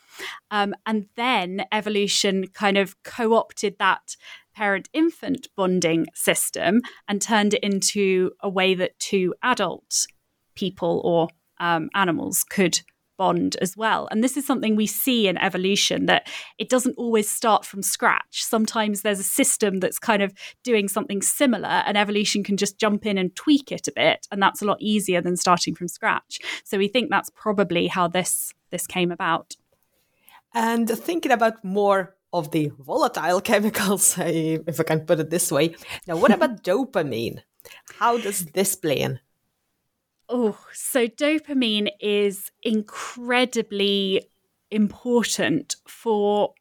Um, 0.50 0.74
and 0.87 1.07
then 1.16 1.64
evolution 1.72 2.46
kind 2.48 2.78
of 2.78 3.02
co 3.02 3.35
opted 3.35 3.76
that 3.78 4.16
parent 4.54 4.88
infant 4.92 5.48
bonding 5.57 6.07
system 6.14 6.83
and 7.09 7.20
turned 7.20 7.54
it 7.54 7.64
into 7.64 8.30
a 8.40 8.48
way 8.48 8.74
that 8.74 8.98
two 9.00 9.35
adult 9.42 10.07
people 10.54 11.00
or 11.04 11.28
um, 11.59 11.88
animals 11.94 12.44
could 12.48 12.80
bond 13.16 13.57
as 13.61 13.77
well. 13.77 14.09
And 14.11 14.22
this 14.22 14.37
is 14.37 14.46
something 14.46 14.77
we 14.77 14.87
see 14.87 15.29
in 15.29 15.37
evolution 15.38 16.07
that 16.07 16.29
it 16.59 16.68
doesn't 16.68 16.96
always 16.98 17.29
start 17.29 17.64
from 17.64 17.83
scratch. 17.83 18.42
Sometimes 18.42 19.03
there's 19.03 19.20
a 19.20 19.24
system 19.24 19.81
that's 19.81 19.98
kind 19.98 20.22
of 20.22 20.33
doing 20.62 20.88
something 20.88 21.22
similar, 21.22 21.83
and 21.87 21.96
evolution 21.96 22.44
can 22.44 22.57
just 22.57 22.79
jump 22.79 23.07
in 23.07 23.18
and 23.18 23.35
tweak 23.37 23.72
it 23.72 23.88
a 23.88 23.92
bit. 23.92 24.27
And 24.31 24.42
that's 24.42 24.62
a 24.62 24.66
lot 24.66 24.79
easier 24.81 25.20
than 25.20 25.37
starting 25.37 25.74
from 25.74 25.88
scratch. 25.88 26.38
So 26.64 26.79
we 26.79 26.88
think 26.88 27.11
that's 27.11 27.31
probably 27.31 27.87
how 27.87 28.09
this 28.09 28.53
this 28.70 28.87
came 28.87 29.12
about. 29.12 29.57
And 30.53 30.88
thinking 30.88 31.33
about 31.33 31.64
more 31.64 32.16
of 32.33 32.50
the 32.50 32.72
volatile 32.79 33.40
chemicals, 33.50 34.16
if 34.18 34.81
I 34.81 34.83
can 34.83 35.00
put 35.00 35.20
it 35.20 35.31
this 35.31 35.50
way. 35.50 35.77
Now, 36.07 36.16
what 36.16 36.33
about 36.33 36.62
dopamine? 36.68 37.40
How 37.98 38.18
does 38.18 38.44
this 38.46 38.74
play 38.77 39.00
in? 39.00 39.20
Oh, 40.28 40.58
so 40.72 41.06
dopamine 41.06 41.88
is 42.00 42.50
incredibly 42.62 44.26
important 44.70 45.76
for 45.87 46.54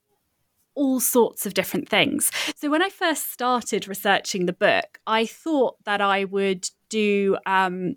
all 0.75 0.99
sorts 0.99 1.45
of 1.45 1.53
different 1.53 1.87
things. 1.87 2.31
So 2.55 2.69
when 2.69 2.81
I 2.81 2.89
first 2.89 3.31
started 3.31 3.87
researching 3.87 4.45
the 4.45 4.53
book, 4.53 4.99
I 5.05 5.25
thought 5.25 5.75
that 5.85 6.01
I 6.01 6.25
would 6.25 6.67
do 6.89 7.37
um, 7.45 7.95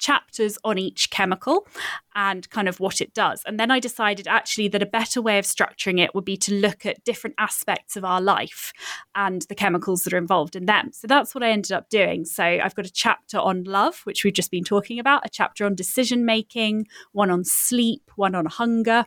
chapters 0.00 0.58
on 0.64 0.78
each 0.78 1.10
chemical 1.10 1.66
and 2.16 2.50
kind 2.50 2.68
of 2.68 2.80
what 2.80 3.00
it 3.00 3.14
does. 3.14 3.42
And 3.46 3.60
then 3.60 3.70
I 3.70 3.78
decided 3.78 4.26
actually 4.26 4.66
that 4.68 4.82
a 4.82 4.86
better 4.86 5.22
way 5.22 5.38
of 5.38 5.44
structuring 5.44 6.00
it 6.00 6.14
would 6.14 6.24
be 6.24 6.36
to 6.38 6.54
look 6.54 6.84
at 6.84 7.04
different 7.04 7.36
aspects 7.38 7.94
of 7.96 8.04
our 8.04 8.20
life 8.20 8.72
and 9.14 9.42
the 9.42 9.54
chemicals 9.54 10.02
that 10.04 10.12
are 10.12 10.18
involved 10.18 10.56
in 10.56 10.66
them. 10.66 10.90
So 10.92 11.06
that's 11.06 11.34
what 11.34 11.44
I 11.44 11.50
ended 11.50 11.72
up 11.72 11.88
doing. 11.88 12.24
So 12.24 12.42
I've 12.42 12.74
got 12.74 12.86
a 12.86 12.92
chapter 12.92 13.38
on 13.38 13.64
love, 13.64 14.00
which 14.04 14.24
we've 14.24 14.34
just 14.34 14.50
been 14.50 14.64
talking 14.64 14.98
about, 14.98 15.24
a 15.24 15.28
chapter 15.28 15.64
on 15.64 15.74
decision 15.74 16.24
making, 16.24 16.88
one 17.12 17.30
on 17.30 17.44
sleep, 17.44 18.10
one 18.16 18.34
on 18.34 18.46
hunger. 18.46 19.06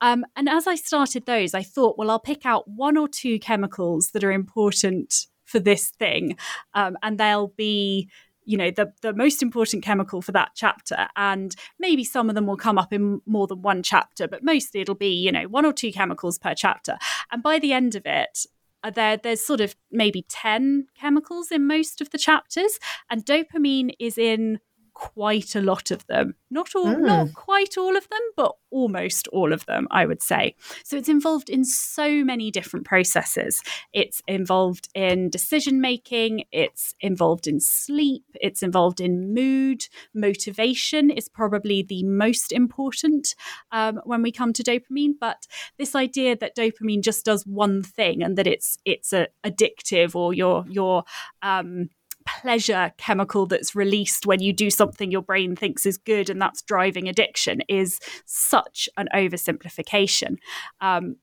Um, 0.00 0.26
and 0.36 0.48
as 0.48 0.66
I 0.66 0.74
started 0.74 1.24
those, 1.24 1.54
I 1.54 1.62
thought, 1.62 1.96
well, 1.96 2.10
I'll 2.10 2.18
pick 2.18 2.44
out 2.44 2.68
one 2.68 2.98
or 2.98 3.08
two 3.08 3.38
chemicals 3.38 4.10
that 4.10 4.22
are 4.22 4.32
important 4.32 5.26
for 5.44 5.58
this 5.58 5.88
thing, 5.88 6.36
um, 6.74 6.98
and 7.02 7.18
they'll 7.18 7.48
be 7.56 8.10
you 8.48 8.56
know 8.56 8.70
the 8.70 8.90
the 9.02 9.12
most 9.12 9.42
important 9.42 9.84
chemical 9.84 10.22
for 10.22 10.32
that 10.32 10.52
chapter. 10.54 11.06
And 11.16 11.54
maybe 11.78 12.02
some 12.02 12.28
of 12.28 12.34
them 12.34 12.46
will 12.46 12.56
come 12.56 12.78
up 12.78 12.92
in 12.92 13.20
more 13.26 13.46
than 13.46 13.62
one 13.62 13.82
chapter 13.82 14.26
but 14.26 14.42
mostly 14.42 14.80
it'll 14.80 14.94
be 14.94 15.12
you 15.12 15.30
know 15.30 15.44
one 15.44 15.66
or 15.66 15.72
two 15.72 15.92
chemicals 15.92 16.38
per 16.38 16.54
chapter. 16.54 16.96
And 17.30 17.42
by 17.42 17.58
the 17.58 17.72
end 17.72 17.94
of 17.94 18.02
it 18.06 18.46
uh, 18.82 18.90
there 18.90 19.16
there's 19.18 19.44
sort 19.44 19.60
of 19.60 19.76
maybe 19.90 20.24
10 20.28 20.86
chemicals 20.98 21.52
in 21.52 21.66
most 21.66 22.00
of 22.00 22.10
the 22.10 22.18
chapters. 22.18 22.78
And 23.10 23.24
dopamine 23.24 23.90
is 23.98 24.16
in 24.16 24.60
quite 24.98 25.54
a 25.54 25.60
lot 25.60 25.92
of 25.92 26.04
them. 26.08 26.34
Not 26.50 26.74
all, 26.74 26.86
mm. 26.86 27.06
not 27.06 27.32
quite 27.32 27.78
all 27.78 27.96
of 27.96 28.08
them, 28.08 28.20
but 28.36 28.56
almost 28.70 29.28
all 29.28 29.52
of 29.52 29.64
them, 29.66 29.86
I 29.92 30.04
would 30.04 30.20
say. 30.20 30.56
So 30.82 30.96
it's 30.96 31.08
involved 31.08 31.48
in 31.48 31.64
so 31.64 32.24
many 32.24 32.50
different 32.50 32.84
processes. 32.84 33.62
It's 33.92 34.22
involved 34.26 34.88
in 34.94 35.30
decision 35.30 35.80
making, 35.80 36.44
it's 36.50 36.96
involved 37.00 37.46
in 37.46 37.60
sleep, 37.60 38.24
it's 38.34 38.60
involved 38.60 39.00
in 39.00 39.32
mood, 39.32 39.84
motivation 40.14 41.10
is 41.10 41.28
probably 41.28 41.82
the 41.82 42.02
most 42.02 42.50
important 42.50 43.36
um, 43.70 44.00
when 44.04 44.20
we 44.20 44.32
come 44.32 44.52
to 44.52 44.64
dopamine. 44.64 45.12
But 45.20 45.46
this 45.78 45.94
idea 45.94 46.36
that 46.36 46.56
dopamine 46.56 47.02
just 47.02 47.24
does 47.24 47.46
one 47.46 47.84
thing 47.84 48.22
and 48.22 48.36
that 48.36 48.48
it's 48.48 48.78
it's 48.84 49.12
a, 49.12 49.28
addictive 49.44 50.16
or 50.16 50.34
your 50.34 50.64
your 50.68 51.04
um, 51.42 51.90
pleasure 52.40 52.92
chemical 52.98 53.46
that's 53.46 53.74
released 53.74 54.26
when 54.26 54.40
you 54.40 54.52
do 54.52 54.70
something 54.70 55.10
your 55.10 55.22
brain 55.22 55.56
thinks 55.56 55.86
is 55.86 55.96
good 55.96 56.30
and 56.30 56.40
that's 56.40 56.62
driving 56.62 57.08
addiction 57.08 57.62
is 57.68 58.00
such 58.24 58.88
an 58.96 59.08
oversimplification. 59.14 60.36
Um, 60.80 61.16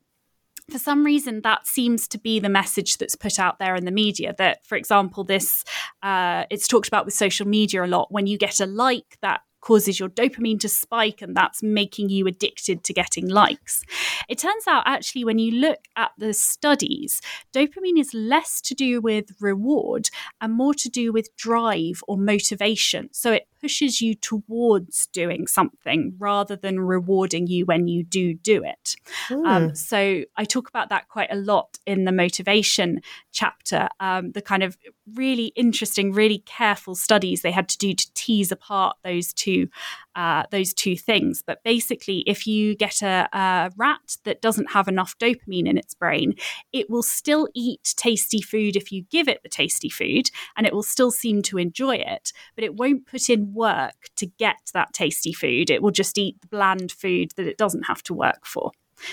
for 0.70 0.80
some 0.80 1.06
reason, 1.06 1.42
that 1.42 1.68
seems 1.68 2.08
to 2.08 2.18
be 2.18 2.40
the 2.40 2.50
message 2.50 2.98
that's 2.98 3.16
put 3.16 3.38
out 3.38 3.60
there 3.60 3.76
in 3.76 3.86
the 3.86 3.92
media. 3.92 4.34
That, 4.38 4.66
for 4.66 4.76
example, 4.76 5.24
this 5.24 5.64
uh, 6.02 6.46
it's 6.50 6.68
talked 6.68 6.88
about 6.88 7.06
with 7.06 7.14
social 7.14 7.48
media 7.48 7.84
a 7.84 7.88
lot. 7.88 8.12
When 8.12 8.26
you 8.26 8.38
get 8.38 8.60
a 8.60 8.66
like, 8.66 9.18
that 9.22 9.42
causes 9.66 10.00
your 10.00 10.10
dopamine 10.10 10.60
to 10.60 10.70
spike 10.70 11.24
and 11.24 11.36
that's 11.36 11.64
making 11.64 12.08
you 12.10 12.28
addicted 12.28 12.84
to 12.84 12.94
getting 12.94 13.28
likes. 13.28 13.84
It 14.30 14.38
turns 14.38 14.68
out, 14.68 14.84
actually, 14.86 15.26
when 15.26 15.40
you 15.40 15.60
look 15.60 15.80
at 15.96 16.12
the 16.20 16.34
studies, 16.34 17.20
dopamine 17.52 18.00
is 18.00 18.14
less 18.14 18.62
to 18.62 18.76
do 18.76 19.02
with 19.02 19.32
reward 19.42 20.10
and 20.40 20.54
more 20.54 20.76
to 20.76 20.88
do 20.88 21.12
with 21.12 21.36
drive 21.36 22.04
or 22.08 22.16
motivation. 22.16 23.10
So 23.12 23.32
it 23.32 23.48
pushes 23.60 24.02
you 24.02 24.16
towards 24.16 25.08
doing 25.08 25.48
something 25.48 26.16
rather 26.18 26.56
than 26.56 26.80
rewarding 26.80 27.48
you 27.48 27.66
when 27.66 27.88
you 27.88 28.04
do 28.04 28.34
do 28.34 28.64
it. 28.64 28.96
Mm. 29.30 29.46
Um, 29.46 29.76
so 29.76 30.24
I 30.36 30.46
talk 30.46 30.70
about 30.70 30.90
that 30.90 31.08
quite 31.10 31.32
a 31.32 31.36
lot 31.36 31.78
in 31.86 32.06
the 32.06 32.12
motivation 32.12 33.02
chapter, 33.32 33.90
um, 34.00 34.32
the 34.32 34.42
kind 34.42 34.64
of 34.64 34.78
really 35.14 35.48
interesting, 35.56 36.12
really 36.12 36.40
careful 36.46 36.96
studies 36.96 37.42
they 37.42 37.52
had 37.52 37.70
to 37.70 37.78
do 37.78 37.94
to 37.94 38.14
tease 38.14 38.52
apart 38.52 38.98
those 39.04 39.34
two 39.34 39.68
uh, 40.16 40.44
those 40.52 40.74
two 40.74 40.96
things. 40.96 41.44
But 41.46 41.64
basically, 41.64 42.20
if 42.28 42.48
you 42.48 42.76
get 42.76 43.02
a, 43.02 43.28
a 43.34 43.72
rat 43.76 44.18
that 44.24 44.42
doesn't 44.42 44.72
have 44.72 44.88
enough 44.88 45.18
dopamine 45.20 45.68
in 45.68 45.78
its 45.78 45.94
brain, 45.94 46.36
it 46.72 46.90
will 46.90 47.04
still 47.04 47.48
eat 47.54 47.94
tasty 47.98 48.42
food 48.42 48.76
if 48.76 48.92
you 48.92 49.04
give 49.12 49.28
it 49.28 49.42
the 49.44 49.50
tasty 49.50 49.90
food, 49.90 50.30
and 50.56 50.66
it 50.66 50.74
will 50.74 50.84
still 50.84 51.12
seem 51.12 51.42
to 51.44 51.58
enjoy 51.58 51.96
it, 51.96 52.32
but 52.56 52.64
it 52.64 52.76
won't 52.76 53.08
put 53.08 53.30
in 53.30 53.54
work 53.54 54.10
to 54.16 54.26
get 54.26 54.72
that 54.74 54.94
tasty 54.94 55.34
food. 55.34 55.70
It 55.70 55.82
will 55.82 55.92
just 55.92 56.18
eat 56.18 56.40
the 56.42 56.48
bland 56.48 56.92
food 56.92 57.32
that 57.36 57.48
it 57.48 57.58
doesn't 57.58 57.84
have 57.84 58.04
to 58.04 58.14
work 58.14 58.46
for. 58.46 58.72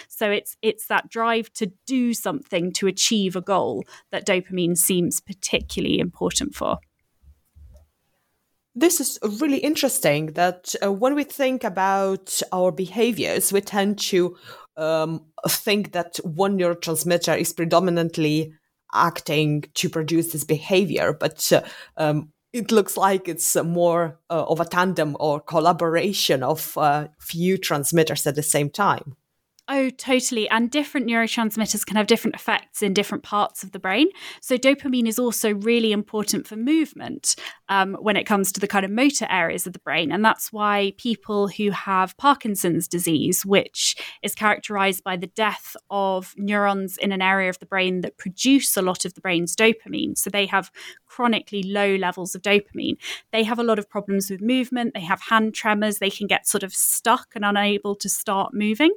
So 0.08 0.30
it's 0.30 0.56
it's 0.62 0.86
that 0.86 1.08
drive 1.08 1.52
to 1.54 1.72
do 1.86 2.14
something 2.14 2.72
to 2.74 2.86
achieve 2.86 3.34
a 3.34 3.40
goal 3.40 3.84
that 4.10 4.26
dopamine 4.26 4.76
seems 4.76 5.20
particularly 5.20 5.98
important 5.98 6.54
for. 6.54 6.78
This 8.74 9.00
is 9.00 9.18
really 9.40 9.58
interesting 9.58 10.32
that 10.32 10.74
uh, 10.82 10.90
when 10.90 11.14
we 11.14 11.24
think 11.24 11.62
about 11.62 12.40
our 12.52 12.72
behaviors, 12.72 13.52
we 13.52 13.60
tend 13.60 13.98
to 13.98 14.36
um, 14.78 15.26
think 15.46 15.92
that 15.92 16.16
one 16.24 16.58
neurotransmitter 16.58 17.38
is 17.38 17.52
predominantly 17.52 18.54
acting 18.94 19.64
to 19.74 19.90
produce 19.90 20.32
this 20.32 20.44
behavior, 20.44 21.12
but 21.12 21.52
uh, 21.52 21.62
um, 21.98 22.32
it 22.52 22.72
looks 22.72 22.96
like 22.96 23.28
it's 23.28 23.56
more 23.56 24.18
uh, 24.30 24.44
of 24.44 24.60
a 24.60 24.64
tandem 24.64 25.16
or 25.20 25.40
collaboration 25.40 26.42
of 26.42 26.76
uh, 26.76 27.08
few 27.18 27.58
transmitters 27.58 28.26
at 28.26 28.36
the 28.36 28.42
same 28.42 28.70
time. 28.70 29.16
Oh, 29.68 29.90
totally. 29.90 30.48
And 30.48 30.70
different 30.70 31.06
neurotransmitters 31.06 31.86
can 31.86 31.96
have 31.96 32.08
different 32.08 32.34
effects 32.34 32.82
in 32.82 32.92
different 32.92 33.22
parts 33.22 33.62
of 33.62 33.70
the 33.70 33.78
brain. 33.78 34.08
So, 34.40 34.58
dopamine 34.58 35.06
is 35.06 35.20
also 35.20 35.54
really 35.54 35.92
important 35.92 36.48
for 36.48 36.56
movement 36.56 37.36
um, 37.68 37.96
when 38.00 38.16
it 38.16 38.24
comes 38.24 38.50
to 38.52 38.60
the 38.60 38.66
kind 38.66 38.84
of 38.84 38.90
motor 38.90 39.26
areas 39.30 39.66
of 39.66 39.72
the 39.72 39.78
brain. 39.78 40.10
And 40.10 40.24
that's 40.24 40.52
why 40.52 40.94
people 40.98 41.46
who 41.46 41.70
have 41.70 42.16
Parkinson's 42.16 42.88
disease, 42.88 43.46
which 43.46 43.96
is 44.22 44.34
characterized 44.34 45.04
by 45.04 45.16
the 45.16 45.28
death 45.28 45.76
of 45.90 46.34
neurons 46.36 46.98
in 46.98 47.12
an 47.12 47.22
area 47.22 47.48
of 47.48 47.60
the 47.60 47.66
brain 47.66 48.00
that 48.00 48.18
produce 48.18 48.76
a 48.76 48.82
lot 48.82 49.04
of 49.04 49.14
the 49.14 49.20
brain's 49.20 49.54
dopamine, 49.54 50.18
so 50.18 50.28
they 50.28 50.46
have 50.46 50.72
chronically 51.06 51.62
low 51.62 51.94
levels 51.94 52.34
of 52.34 52.42
dopamine, 52.42 52.96
they 53.32 53.44
have 53.44 53.60
a 53.60 53.64
lot 53.64 53.78
of 53.78 53.88
problems 53.88 54.28
with 54.28 54.40
movement. 54.40 54.94
They 54.94 55.00
have 55.00 55.20
hand 55.20 55.54
tremors. 55.54 55.98
They 55.98 56.10
can 56.10 56.26
get 56.26 56.48
sort 56.48 56.62
of 56.62 56.74
stuck 56.74 57.28
and 57.34 57.44
unable 57.44 57.94
to 57.96 58.08
start 58.08 58.52
moving. 58.52 58.92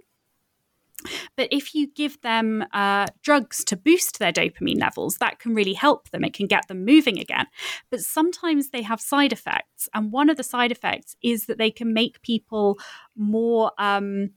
But 1.35 1.49
if 1.51 1.75
you 1.75 1.87
give 1.87 2.19
them 2.21 2.65
uh, 2.73 3.07
drugs 3.21 3.63
to 3.65 3.75
boost 3.75 4.19
their 4.19 4.31
dopamine 4.31 4.79
levels, 4.79 5.17
that 5.17 5.39
can 5.39 5.53
really 5.53 5.73
help 5.73 6.09
them. 6.09 6.23
It 6.23 6.33
can 6.33 6.47
get 6.47 6.67
them 6.67 6.85
moving 6.85 7.19
again. 7.19 7.47
But 7.89 8.01
sometimes 8.01 8.69
they 8.69 8.81
have 8.81 9.01
side 9.01 9.33
effects. 9.33 9.89
And 9.93 10.11
one 10.11 10.29
of 10.29 10.37
the 10.37 10.43
side 10.43 10.71
effects 10.71 11.15
is 11.21 11.45
that 11.45 11.57
they 11.57 11.71
can 11.71 11.93
make 11.93 12.21
people 12.21 12.79
more 13.15 13.71
um, 13.77 14.31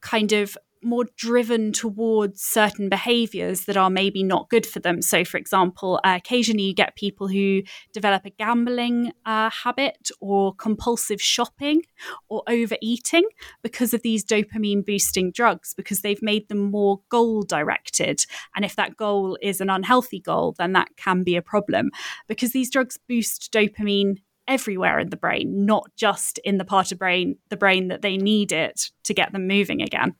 kind 0.00 0.32
of 0.32 0.56
more 0.84 1.06
driven 1.16 1.72
towards 1.72 2.42
certain 2.42 2.88
behaviors 2.88 3.64
that 3.64 3.76
are 3.76 3.90
maybe 3.90 4.22
not 4.22 4.50
good 4.50 4.66
for 4.66 4.80
them. 4.80 5.02
So, 5.02 5.24
for 5.24 5.38
example, 5.38 6.00
uh, 6.04 6.14
occasionally 6.16 6.64
you 6.64 6.74
get 6.74 6.96
people 6.96 7.28
who 7.28 7.62
develop 7.92 8.24
a 8.24 8.30
gambling 8.30 9.12
uh, 9.24 9.50
habit 9.50 10.10
or 10.20 10.54
compulsive 10.54 11.20
shopping 11.20 11.82
or 12.28 12.42
overeating 12.48 13.24
because 13.62 13.94
of 13.94 14.02
these 14.02 14.24
dopamine 14.24 14.84
boosting 14.84 15.32
drugs, 15.32 15.74
because 15.74 16.00
they've 16.00 16.22
made 16.22 16.48
them 16.48 16.58
more 16.58 17.00
goal 17.08 17.42
directed. 17.42 18.24
And 18.54 18.64
if 18.64 18.76
that 18.76 18.96
goal 18.96 19.38
is 19.42 19.60
an 19.60 19.70
unhealthy 19.70 20.20
goal, 20.20 20.54
then 20.58 20.72
that 20.72 20.88
can 20.96 21.22
be 21.22 21.36
a 21.36 21.42
problem 21.42 21.90
because 22.28 22.52
these 22.52 22.70
drugs 22.70 22.98
boost 23.08 23.52
dopamine 23.52 24.18
everywhere 24.46 24.98
in 24.98 25.10
the 25.10 25.16
brain, 25.16 25.64
not 25.64 25.90
just 25.96 26.38
in 26.38 26.58
the 26.58 26.64
part 26.64 26.92
of 26.92 26.98
brain 26.98 27.36
the 27.48 27.56
brain 27.56 27.88
that 27.88 28.02
they 28.02 28.16
need 28.16 28.52
it 28.52 28.90
to 29.04 29.14
get 29.14 29.32
them 29.32 29.46
moving 29.46 29.80
again. 29.80 30.14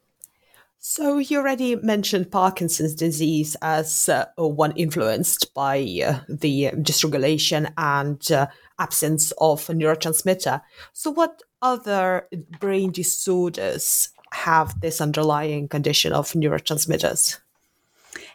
So 0.87 1.17
you 1.17 1.39
already 1.39 1.77
mentioned 1.77 2.31
Parkinson's 2.31 2.95
disease 2.95 3.57
as 3.63 4.07
uh, 4.11 4.27
one 4.37 4.73
influenced 4.73 5.55
by 5.55 5.79
uh, 6.07 6.19
the 6.29 6.73
dysregulation 6.75 7.73
and 7.79 8.31
uh, 8.31 8.49
absence 8.79 9.33
of 9.39 9.71
a 9.71 9.73
neurotransmitter. 9.73 10.61
So 10.93 11.11
what 11.11 11.43
other 11.63 12.29
brain 12.61 12.91
disorders 12.91 14.11
have 14.35 14.79
this 14.83 15.01
underlying 15.01 15.69
condition 15.69 16.13
of 16.13 16.33
neurotransmitters? 16.33 17.39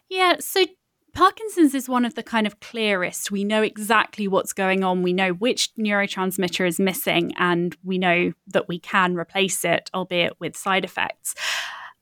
Yeah, 0.10 0.38
so 0.40 0.66
Parkinson's 1.14 1.76
is 1.76 1.88
one 1.88 2.04
of 2.04 2.16
the 2.16 2.24
kind 2.24 2.48
of 2.48 2.60
clearest. 2.62 3.30
We 3.30 3.44
know 3.44 3.62
exactly 3.62 4.28
what's 4.28 4.54
going 4.54 4.84
on. 4.84 5.04
We 5.04 5.14
know 5.14 5.34
which 5.34 5.70
neurotransmitter 5.76 6.68
is 6.68 6.80
missing, 6.80 7.32
and 7.38 7.78
we 7.84 8.00
know 8.00 8.34
that 8.48 8.68
we 8.68 8.80
can 8.80 9.16
replace 9.16 9.64
it, 9.64 9.92
albeit 9.94 10.40
with 10.40 10.58
side 10.58 10.84
effects 10.84 11.36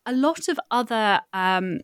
a 0.07 0.13
lot 0.13 0.47
of 0.47 0.59
other 0.71 1.21
um, 1.33 1.81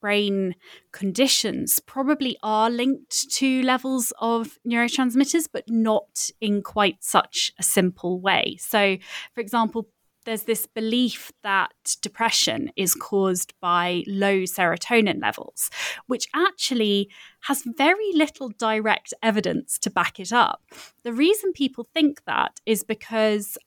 brain 0.00 0.54
conditions 0.92 1.80
probably 1.80 2.36
are 2.42 2.70
linked 2.70 3.30
to 3.32 3.62
levels 3.62 4.12
of 4.20 4.58
neurotransmitters, 4.66 5.48
but 5.52 5.64
not 5.68 6.30
in 6.40 6.62
quite 6.62 7.02
such 7.02 7.52
a 7.58 7.62
simple 7.62 8.20
way. 8.20 8.56
So, 8.60 8.96
for 9.34 9.40
example, 9.40 9.88
there's 10.24 10.44
this 10.44 10.66
belief 10.66 11.32
that 11.42 11.72
depression 12.00 12.70
is 12.76 12.94
caused 12.94 13.52
by 13.60 14.04
low 14.06 14.42
serotonin 14.42 15.20
levels, 15.20 15.70
which 16.06 16.28
actually 16.34 17.10
has 17.42 17.62
very 17.62 18.12
little 18.14 18.50
direct 18.58 19.12
evidence 19.22 19.78
to 19.80 19.90
back 19.90 20.18
it 20.18 20.32
up. 20.32 20.62
The 21.02 21.12
reason 21.12 21.52
people 21.52 21.86
think 21.94 22.24
that 22.26 22.60
is 22.66 22.84
because 22.84 23.58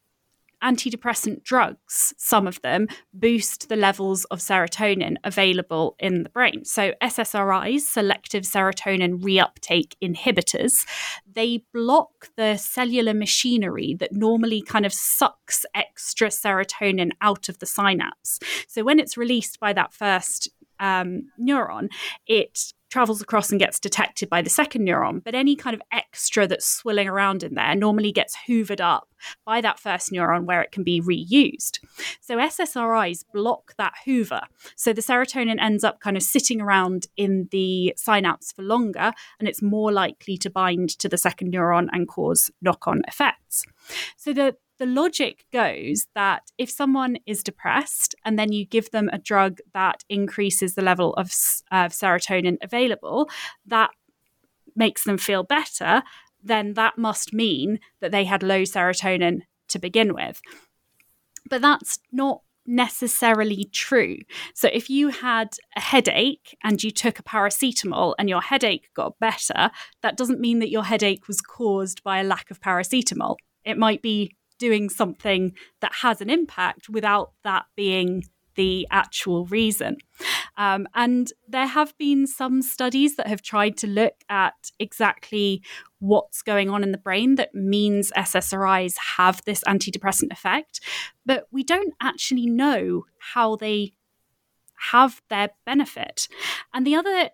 antidepressant 0.64 1.44
drugs, 1.44 2.14
some 2.18 2.48
of 2.48 2.62
them, 2.62 2.88
boost 3.14 3.70
the 3.70 3.76
levels 3.76 4.26
of 4.26 4.40
serotonin 4.40 5.16
available 5.24 5.96
in 6.00 6.24
the 6.24 6.30
brain. 6.30 6.66
So, 6.66 6.94
SSRIs, 7.02 7.82
selective 7.82 8.44
serotonin 8.44 9.22
reuptake 9.22 9.94
inhibitors, 10.02 10.86
they 11.32 11.64
block 11.74 12.30
the 12.36 12.58
cellular 12.58 13.14
machinery 13.14 13.96
that 14.00 14.14
normally 14.14 14.62
kind 14.62 14.86
of 14.86 14.94
sucks 14.94 15.66
extra 15.76 16.30
serotonin 16.30 17.12
out 17.22 17.50
of 17.50 17.60
the 17.60 17.66
synapse. 17.66 18.40
So, 18.68 18.84
when 18.84 19.00
it's 19.00 19.18
released 19.18 19.60
by 19.60 19.74
that 19.74 19.94
first 19.94 20.50
um, 20.80 21.32
neuron, 21.40 21.90
it 22.26 22.74
travels 22.90 23.22
across 23.22 23.52
and 23.52 23.60
gets 23.60 23.80
detected 23.80 24.30
by 24.30 24.42
the 24.42 24.50
second 24.50 24.88
neuron, 24.88 25.24
but 25.24 25.36
any 25.36 25.56
kind 25.56 25.74
of 25.74 25.82
extra 25.92 26.48
that's 26.48 26.66
swilling 26.66 27.08
around 27.08 27.44
in 27.44 27.56
there 27.56 27.76
normally 27.76 28.12
gets 28.12 28.36
hoovered 28.48 28.80
up 28.80 29.10
by 29.46 29.62
that 29.62 29.80
first 29.80 30.12
neuron 30.12 30.46
where 30.46 30.62
it 30.62 30.72
can 30.72 30.84
be 30.84 31.02
reused. 31.02 31.80
So 32.22 32.38
SSRIs 32.38 33.26
block 33.34 33.74
that 33.78 33.94
hoover. 34.06 34.42
So 34.76 34.94
the 34.94 35.02
serotonin 35.02 35.62
ends 35.62 35.84
up 35.84 36.00
kind 36.00 36.16
of 36.16 36.24
sitting 36.24 36.62
around 36.62 37.08
in 37.18 37.48
the 37.52 37.94
synapse 37.98 38.52
for 38.52 38.62
longer 38.62 39.12
and 39.40 39.48
it's 39.48 39.62
more 39.62 39.92
likely 39.92 40.38
to 40.38 40.50
bind 40.50 40.90
to 41.00 41.10
the 41.10 41.18
second 41.18 41.54
neuron 41.54 41.88
and 41.92 42.08
cause 42.08 42.52
knock 42.62 42.88
on 42.88 43.02
effects. 43.08 43.64
So 44.16 44.34
the 44.34 44.56
the 44.80 44.86
logic 44.86 45.46
goes 45.52 46.08
that 46.16 46.44
if 46.58 46.70
someone 46.70 47.18
is 47.26 47.44
depressed 47.44 48.16
and 48.24 48.38
then 48.38 48.52
you 48.52 48.66
give 48.66 48.92
them 48.92 49.10
a 49.12 49.18
drug 49.18 49.60
that 49.74 50.04
increases 50.10 50.76
the 50.76 50.82
level 50.82 51.14
of 51.16 51.30
serotonin 51.30 52.58
available, 52.62 53.30
that 53.66 53.90
makes 54.76 55.04
them 55.04 55.18
feel 55.18 55.44
better, 55.44 56.04
then 56.44 56.74
that 56.76 56.98
must 56.98 57.34
mean 57.34 57.80
that 58.00 58.12
they 58.12 58.24
had 58.24 58.44
low 58.44 58.62
serotonin 58.62 59.42
to 59.70 59.80
begin 59.80 60.14
with. 60.14 60.42
But 61.50 61.62
that's 61.62 62.00
not 62.12 62.42
necessarily 62.70 63.64
true. 63.72 64.18
So 64.54 64.70
if 64.72 64.90
you 64.90 65.08
had 65.08 65.56
a 65.76 65.80
headache 65.82 66.56
and 66.64 66.84
you 66.84 66.92
took 66.92 67.18
a 67.18 67.24
paracetamol 67.24 68.14
and 68.20 68.30
your 68.30 68.42
headache 68.42 68.90
got 68.94 69.18
better, 69.20 69.72
that 70.02 70.18
doesn't 70.18 70.42
mean 70.42 70.60
that 70.60 70.70
your 70.70 70.84
headache 70.84 71.28
was 71.28 71.42
caused 71.42 72.04
by 72.04 72.20
a 72.20 72.24
lack 72.24 72.52
of 72.52 72.60
paracetamol. 72.62 73.38
It 73.64 73.78
might 73.78 74.02
be 74.02 74.36
doing 74.58 74.90
something 74.90 75.54
that 75.82 75.94
has 76.02 76.22
an 76.22 76.30
impact 76.30 76.90
without 76.90 77.32
that 77.44 77.66
being 77.76 78.24
the 78.58 78.88
actual 78.92 79.46
reason. 79.46 79.98
Um, 80.58 80.88
and 80.96 81.32
there 81.48 81.68
have 81.68 81.96
been 81.98 82.28
some 82.28 82.62
studies 82.62 83.16
that 83.16 83.28
have 83.28 83.42
tried 83.42 83.78
to 83.78 83.88
look 83.88 84.16
at 84.30 84.72
exactly 84.80 85.62
what's 86.00 86.42
going 86.42 86.70
on 86.70 86.84
in 86.84 86.92
the 86.92 86.98
brain 86.98 87.36
that 87.36 87.54
means 87.54 88.12
SSRIs 88.18 88.96
have 89.18 89.42
this 89.46 89.64
antidepressant 89.66 90.32
effect, 90.32 90.82
but 91.26 91.48
we 91.52 91.64
don't 91.64 91.94
actually 92.02 92.48
know 92.48 93.06
how 93.34 93.56
they 93.56 93.94
have 94.92 95.22
their 95.30 95.52
benefit. 95.66 96.28
And 96.74 96.86
the 96.86 96.96
other 96.96 97.30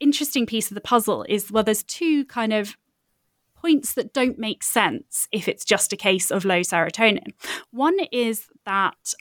interesting 0.00 0.46
piece 0.46 0.70
of 0.70 0.74
the 0.74 0.80
puzzle 0.80 1.24
is 1.28 1.50
well, 1.50 1.64
there's 1.64 1.82
two 1.82 2.24
kind 2.26 2.52
of 2.52 2.76
points 3.60 3.94
that 3.94 4.12
don't 4.12 4.38
make 4.38 4.62
sense 4.62 5.28
if 5.32 5.48
it's 5.48 5.64
just 5.64 5.92
a 5.92 5.96
case 5.96 6.30
of 6.30 6.44
low 6.44 6.60
serotonin. 6.60 7.32
One 7.70 7.98
is 8.12 8.46
that 8.64 9.14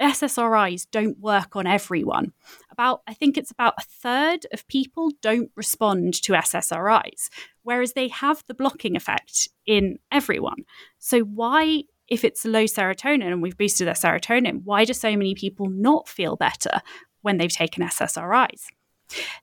SSRIs 0.00 0.86
don't 0.90 1.18
work 1.20 1.54
on 1.54 1.66
everyone. 1.66 2.32
About, 2.70 3.02
I 3.06 3.14
think 3.14 3.36
it's 3.36 3.50
about 3.50 3.74
a 3.78 3.82
third 3.82 4.46
of 4.52 4.66
people 4.66 5.12
don't 5.20 5.50
respond 5.54 6.14
to 6.22 6.32
SSRIs, 6.32 7.28
whereas 7.62 7.92
they 7.92 8.08
have 8.08 8.42
the 8.48 8.54
blocking 8.54 8.96
effect 8.96 9.48
in 9.66 9.98
everyone. 10.10 10.64
So, 10.98 11.20
why, 11.20 11.84
if 12.08 12.24
it's 12.24 12.44
low 12.44 12.64
serotonin 12.64 13.30
and 13.30 13.42
we've 13.42 13.56
boosted 13.56 13.86
their 13.86 13.94
serotonin, 13.94 14.62
why 14.64 14.84
do 14.84 14.92
so 14.92 15.16
many 15.16 15.34
people 15.34 15.68
not 15.68 16.08
feel 16.08 16.36
better 16.36 16.80
when 17.20 17.38
they've 17.38 17.52
taken 17.52 17.84
SSRIs? 17.84 18.64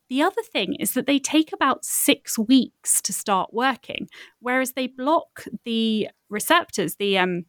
The 0.10 0.22
other 0.22 0.42
thing 0.52 0.76
is 0.76 0.94
that 0.94 1.06
they 1.06 1.20
take 1.20 1.54
about 1.54 1.86
six 1.86 2.38
weeks 2.38 3.02
to 3.02 3.14
start 3.14 3.54
working, 3.54 4.08
whereas 4.40 4.74
they 4.74 4.88
block 4.88 5.46
the 5.66 6.10
receptors, 6.30 6.96
the 6.96 7.18
um, 7.18 7.46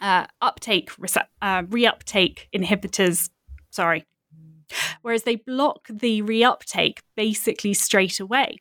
uh, 0.00 0.26
uptake, 0.40 0.90
rece- 0.96 1.26
uh, 1.42 1.62
reuptake 1.62 2.46
inhibitors. 2.54 3.30
Sorry. 3.70 4.04
Whereas 5.00 5.22
they 5.22 5.36
block 5.36 5.88
the 5.88 6.20
reuptake 6.22 6.98
basically 7.16 7.72
straight 7.72 8.20
away. 8.20 8.58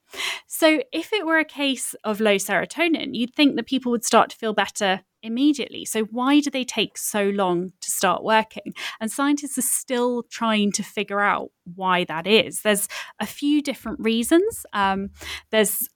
So, 0.47 0.81
if 0.93 1.11
it 1.11 1.25
were 1.25 1.37
a 1.37 1.45
case 1.45 1.95
of 2.05 2.21
low 2.21 2.35
serotonin, 2.35 3.13
you'd 3.13 3.35
think 3.35 3.57
that 3.57 3.65
people 3.65 3.91
would 3.91 4.05
start 4.05 4.29
to 4.29 4.37
feel 4.37 4.53
better 4.53 5.01
immediately. 5.27 5.85
So, 5.85 6.03
why 6.05 6.39
do 6.39 6.49
they 6.49 6.63
take 6.63 6.97
so 6.97 7.29
long 7.29 7.73
to 7.81 7.91
start 7.91 8.23
working? 8.23 8.73
And 8.99 9.11
scientists 9.11 9.57
are 9.57 9.61
still 9.61 10.23
trying 10.23 10.71
to 10.73 10.83
figure 10.83 11.19
out 11.19 11.49
why 11.75 12.05
that 12.05 12.25
is. 12.25 12.61
There's 12.61 12.87
a 13.19 13.25
few 13.25 13.61
different 13.61 13.99
reasons. 13.99 14.65
Um, 14.73 15.09
there's 15.51 15.87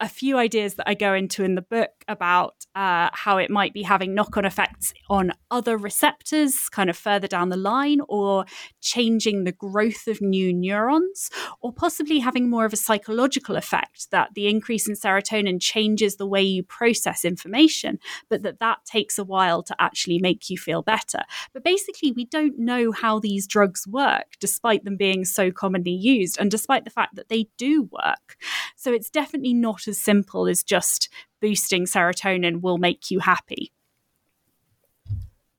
a 0.00 0.08
few 0.08 0.36
ideas 0.36 0.74
that 0.74 0.88
I 0.88 0.94
go 0.94 1.14
into 1.14 1.44
in 1.44 1.54
the 1.54 1.62
book 1.62 1.90
about 2.08 2.54
uh, 2.74 3.10
how 3.12 3.38
it 3.38 3.50
might 3.50 3.72
be 3.72 3.82
having 3.82 4.14
knock 4.14 4.36
on 4.36 4.44
effects 4.44 4.92
on 5.08 5.32
other 5.50 5.76
receptors 5.76 6.68
kind 6.68 6.90
of 6.90 6.96
further 6.96 7.26
down 7.26 7.48
the 7.48 7.56
line, 7.56 8.00
or 8.08 8.44
changing 8.80 9.44
the 9.44 9.52
growth 9.52 10.06
of 10.06 10.20
new 10.20 10.52
neurons, 10.52 11.30
or 11.60 11.72
possibly 11.72 12.18
having 12.18 12.48
more 12.48 12.64
of 12.64 12.72
a 12.72 12.76
psychological 12.76 13.56
effect 13.56 14.10
that 14.10 14.30
the 14.34 14.48
increase 14.48 14.88
in 14.88 14.94
serotonin 14.94 15.60
changes 15.60 16.16
the 16.16 16.26
way 16.26 16.42
you 16.42 16.62
process 16.62 17.24
information, 17.24 17.98
but 18.28 18.42
that 18.42 18.60
that 18.60 18.84
takes 18.84 19.18
a 19.18 19.24
while 19.24 19.62
to 19.62 19.74
actually 19.78 20.18
make 20.18 20.50
you 20.50 20.56
feel 20.58 20.82
better. 20.82 21.22
But 21.52 21.64
basically, 21.64 22.12
we 22.12 22.24
don't 22.24 22.58
know 22.58 22.92
how 22.92 23.18
these 23.18 23.46
drugs 23.46 23.86
work, 23.86 24.34
despite 24.40 24.84
them 24.84 24.96
being 24.96 25.24
so 25.24 25.50
commonly 25.50 25.92
used, 25.92 26.38
and 26.38 26.50
despite 26.50 26.84
the 26.84 26.90
fact 26.90 27.16
that 27.16 27.28
they 27.28 27.48
do 27.56 27.88
work. 27.90 28.36
So 28.76 28.92
it's 28.92 29.10
definitely 29.10 29.54
not 29.54 29.71
as 29.88 29.98
simple 29.98 30.46
as 30.46 30.62
just 30.62 31.08
boosting 31.40 31.84
serotonin 31.84 32.60
will 32.60 32.78
make 32.78 33.10
you 33.10 33.18
happy. 33.18 33.72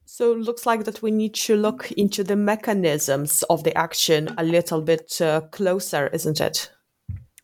So 0.06 0.34
it 0.34 0.40
looks 0.40 0.66
like 0.66 0.84
that 0.86 1.02
we 1.02 1.12
need 1.12 1.34
to 1.36 1.56
look 1.56 1.92
into 1.94 2.24
the 2.24 2.36
mechanisms 2.36 3.44
of 3.50 3.64
the 3.64 3.76
action 3.76 4.34
a 4.38 4.44
little 4.44 4.82
bit 4.82 5.20
uh, 5.22 5.42
closer, 5.52 6.08
isn't 6.08 6.40
it? 6.40 6.70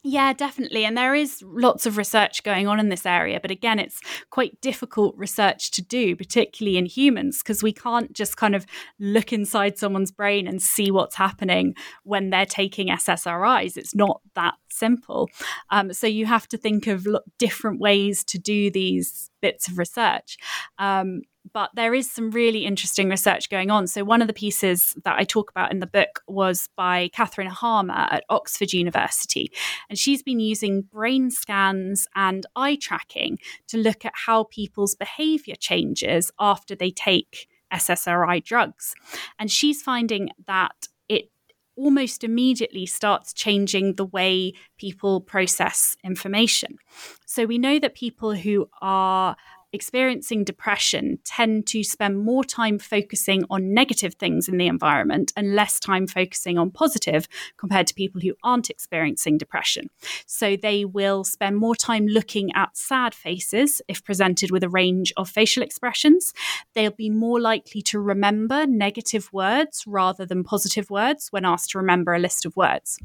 Yeah, 0.02 0.32
definitely. 0.32 0.86
And 0.86 0.98
there 0.98 1.14
is 1.14 1.44
lots 1.46 1.86
of 1.86 1.98
research 1.98 2.44
going 2.44 2.70
on 2.70 2.80
in 2.80 2.88
this 2.88 3.06
area. 3.06 3.40
But 3.42 3.52
again, 3.52 3.80
it's 3.80 4.00
quite 4.30 4.60
difficult 4.62 5.14
research 5.18 5.72
to 5.72 5.82
do, 5.82 6.16
particularly 6.16 6.78
in 6.78 6.86
humans, 6.86 7.40
because 7.44 7.62
we 7.62 7.74
can't 7.74 8.14
just 8.14 8.38
kind 8.38 8.56
of 8.56 8.66
look 8.98 9.34
inside 9.34 9.78
someone's 9.78 10.12
brain 10.12 10.48
and 10.48 10.62
see 10.62 10.90
what's 10.90 11.16
happening 11.16 11.76
when 12.04 12.30
they're 12.30 12.46
taking 12.46 12.88
SSRIs. 12.88 13.76
It's 13.76 13.94
not 13.94 14.22
that 14.36 14.54
simple. 14.70 15.30
Um, 15.70 15.92
so 15.92 16.08
you 16.08 16.26
have 16.28 16.48
to 16.48 16.58
think 16.58 16.88
of 16.88 17.06
different 17.38 17.82
ways 17.82 18.24
to 18.26 18.40
do 18.40 18.72
these 18.72 19.30
bits 19.42 19.68
of 19.68 19.78
research. 19.78 20.38
Um, 20.78 21.24
but 21.54 21.70
there 21.74 21.94
is 21.94 22.10
some 22.10 22.32
really 22.32 22.66
interesting 22.66 23.10
research 23.10 23.50
going 23.50 23.72
on. 23.72 23.88
So, 23.88 24.04
one 24.04 24.22
of 24.22 24.28
the 24.28 24.34
pieces 24.34 24.96
that 25.04 25.18
I 25.18 25.24
talk 25.24 25.50
about 25.50 25.72
in 25.72 25.80
the 25.80 25.88
book 25.88 26.22
was 26.28 26.70
by 26.76 27.10
Catherine 27.14 27.48
Harmer 27.48 28.08
at 28.12 28.24
Oxford 28.30 28.74
University. 28.74 29.52
And 29.90 29.98
she's 29.98 30.24
been 30.24 30.40
using 30.40 30.82
brain 30.82 31.32
scans 31.32 32.08
and 32.16 32.46
eye 32.56 32.78
tracking 32.80 33.40
to 33.68 33.78
look 33.78 34.06
at 34.06 34.14
how 34.16 34.46
people's 34.46 34.96
behavior 34.96 35.56
changes 35.56 36.32
after 36.40 36.76
they 36.76 36.92
take 36.92 37.48
SSRI 37.74 38.44
drugs. 38.44 38.94
And 39.38 39.52
she's 39.52 39.82
finding 39.82 40.30
that 40.48 40.88
it 41.08 41.32
almost 41.76 42.24
immediately 42.24 42.86
starts 42.86 43.34
changing 43.34 43.96
the 43.96 44.06
way 44.06 44.54
people 44.78 45.22
process 45.22 45.96
information. 46.04 46.78
So, 47.26 47.46
we 47.46 47.58
know 47.58 47.80
that 47.80 47.96
people 47.96 48.34
who 48.34 48.70
are 48.82 49.36
experiencing 49.72 50.44
depression 50.44 51.20
tend 51.24 51.68
to 51.68 51.84
spend 51.84 52.20
more 52.20 52.44
time 52.44 52.80
focusing 52.80 53.44
on 53.50 53.74
negative 53.74 54.16
things 54.16 54.48
in 54.48 54.58
the 54.58 54.68
environment 54.68 55.32
and 55.36 55.56
less 55.56 55.80
time 55.80 56.08
focusing 56.08 56.58
on 56.58 56.72
positive 56.72 57.28
compared 57.58 57.88
to 57.88 57.94
people 57.94 58.22
who 58.22 58.34
aren't 58.44 58.70
experiencing 58.70 59.38
depression. 59.38 59.90
So 60.26 60.56
they 60.56 60.86
will 60.86 61.24
spend 61.24 61.58
more 61.58 61.76
time 61.76 62.08
looking 62.08 62.52
at 62.56 62.78
sad 62.78 63.14
faces 63.14 63.82
if 63.88 64.04
presented 64.04 64.52
with 64.52 64.64
a 64.64 64.70
range 64.70 65.14
of 65.18 65.30
facial 65.30 65.64
expressions. 65.64 66.34
They'll 66.74 66.92
be 66.92 67.10
more 67.10 67.40
likely 67.40 67.82
to 67.84 68.00
remember 68.00 68.66
negative 68.66 69.32
words 69.32 69.84
rather 69.86 70.26
than 70.26 70.44
positive 70.44 70.90
words 70.90 71.28
when 71.32 71.46
asked 71.46 71.72
to 71.72 71.78
remember 71.78 72.14
a 72.14 72.20
list 72.20 72.46
of 72.46 72.56
words. 72.56 72.98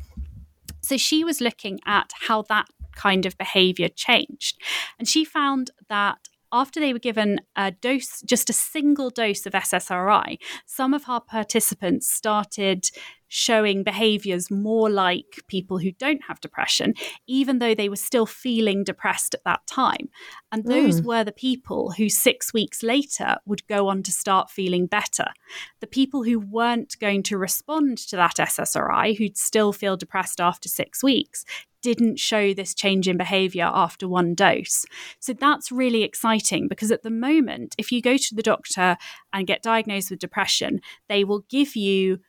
So 0.81 0.97
she 0.97 1.25
was 1.25 1.41
looking 1.41 1.81
at 1.87 2.13
how 2.29 2.43
that 2.43 2.69
kind 2.95 3.27
of 3.27 3.37
behavior 3.37 3.89
changed. 3.89 4.61
And 4.99 5.09
she 5.09 5.25
found 5.25 5.71
that 5.89 6.29
after 6.55 6.79
they 6.79 6.93
were 6.93 7.01
given 7.01 7.41
a 7.57 7.73
dose, 7.73 8.23
just 8.23 8.49
a 8.49 8.53
single 8.53 9.11
dose 9.11 9.45
of 9.45 9.55
SSRI, 9.55 10.39
some 10.65 10.95
of 10.95 11.03
our 11.09 11.21
participants 11.21 12.09
started 12.09 12.89
showing 13.27 13.83
behaviors 13.83 14.53
more 14.53 14.89
like 14.89 15.43
people 15.49 15.79
who 15.79 15.91
don't 15.91 16.23
have 16.29 16.39
depression, 16.39 16.95
even 17.27 17.59
though 17.59 17.75
they 17.75 17.89
were 17.89 17.97
still 17.97 18.25
feeling 18.25 18.85
depressed 18.85 19.35
at 19.35 19.43
that 19.45 19.67
time. 19.67 20.09
And 20.53 20.65
those 20.65 21.01
mm. 21.01 21.07
were 21.07 21.25
the 21.25 21.33
people 21.33 21.91
who 21.91 22.09
six 22.09 22.55
weeks 22.55 22.85
later 22.85 23.39
would 23.47 23.67
go 23.67 23.89
on 23.89 24.05
to 24.05 24.13
start 24.13 24.49
feeling 24.49 24.87
better. 24.87 25.27
The 25.81 25.89
people 25.89 26.23
who 26.23 26.39
weren't 26.39 26.97
going 27.01 27.25
to 27.25 27.37
respond 27.37 27.99
to 27.99 28.15
that 28.15 28.37
SSRI, 28.37 29.19
who'd 29.19 29.37
still 29.37 29.73
feel 29.73 29.97
depressed 29.97 30.41
after 30.41 30.69
six 30.69 31.03
weeks, 31.03 31.45
didn't 31.85 32.19
show 32.19 32.55
this 32.55 32.75
change 32.75 33.07
in 33.07 33.19
behavior 33.19 33.71
after 33.71 34.09
one 34.09 34.35
dose. 34.35 34.87
So 35.21 35.35
that's 35.35 35.71
really 35.71 36.03
exciting 36.03 36.67
because 36.67 36.91
at 36.91 37.03
the 37.03 37.11
moment, 37.11 37.75
if 37.77 37.93
you 37.93 38.01
go 38.01 38.17
to 38.17 38.35
the 38.35 38.43
doctor 38.43 38.97
and 39.35 39.47
get 39.47 39.63
diagnosed 39.63 40.11
with 40.11 40.19
depression, 40.19 40.81
they 41.11 41.25
will 41.25 41.45
give 41.51 41.77
you 41.77 42.21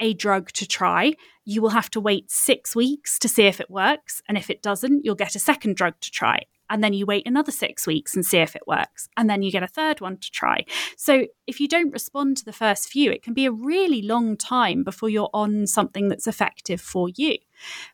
a 0.00 0.12
drug 0.12 0.50
to 0.52 0.66
try, 0.66 1.14
you 1.44 1.62
will 1.62 1.70
have 1.70 1.88
to 1.90 2.00
wait 2.00 2.32
six 2.32 2.74
weeks 2.74 3.16
to 3.20 3.28
see 3.28 3.44
if 3.44 3.60
it 3.60 3.70
works. 3.70 4.20
And 4.28 4.36
if 4.36 4.50
it 4.50 4.60
doesn't, 4.60 5.04
you'll 5.04 5.14
get 5.14 5.36
a 5.36 5.38
second 5.38 5.76
drug 5.76 5.94
to 6.00 6.10
try 6.10 6.42
and 6.70 6.82
then 6.82 6.92
you 6.92 7.06
wait 7.06 7.26
another 7.26 7.52
six 7.52 7.86
weeks 7.86 8.14
and 8.14 8.24
see 8.24 8.38
if 8.38 8.56
it 8.56 8.66
works. 8.66 9.08
And 9.16 9.28
then 9.28 9.42
you 9.42 9.50
get 9.50 9.62
a 9.62 9.68
third 9.68 10.00
one 10.00 10.18
to 10.18 10.30
try. 10.30 10.64
So 10.96 11.26
if 11.46 11.60
you 11.60 11.68
don't 11.68 11.92
respond 11.92 12.36
to 12.38 12.44
the 12.44 12.52
first 12.52 12.88
few, 12.88 13.10
it 13.10 13.22
can 13.22 13.34
be 13.34 13.46
a 13.46 13.52
really 13.52 14.02
long 14.02 14.36
time 14.36 14.82
before 14.82 15.08
you're 15.08 15.30
on 15.32 15.66
something 15.66 16.08
that's 16.08 16.26
effective 16.26 16.80
for 16.80 17.08
you. 17.16 17.36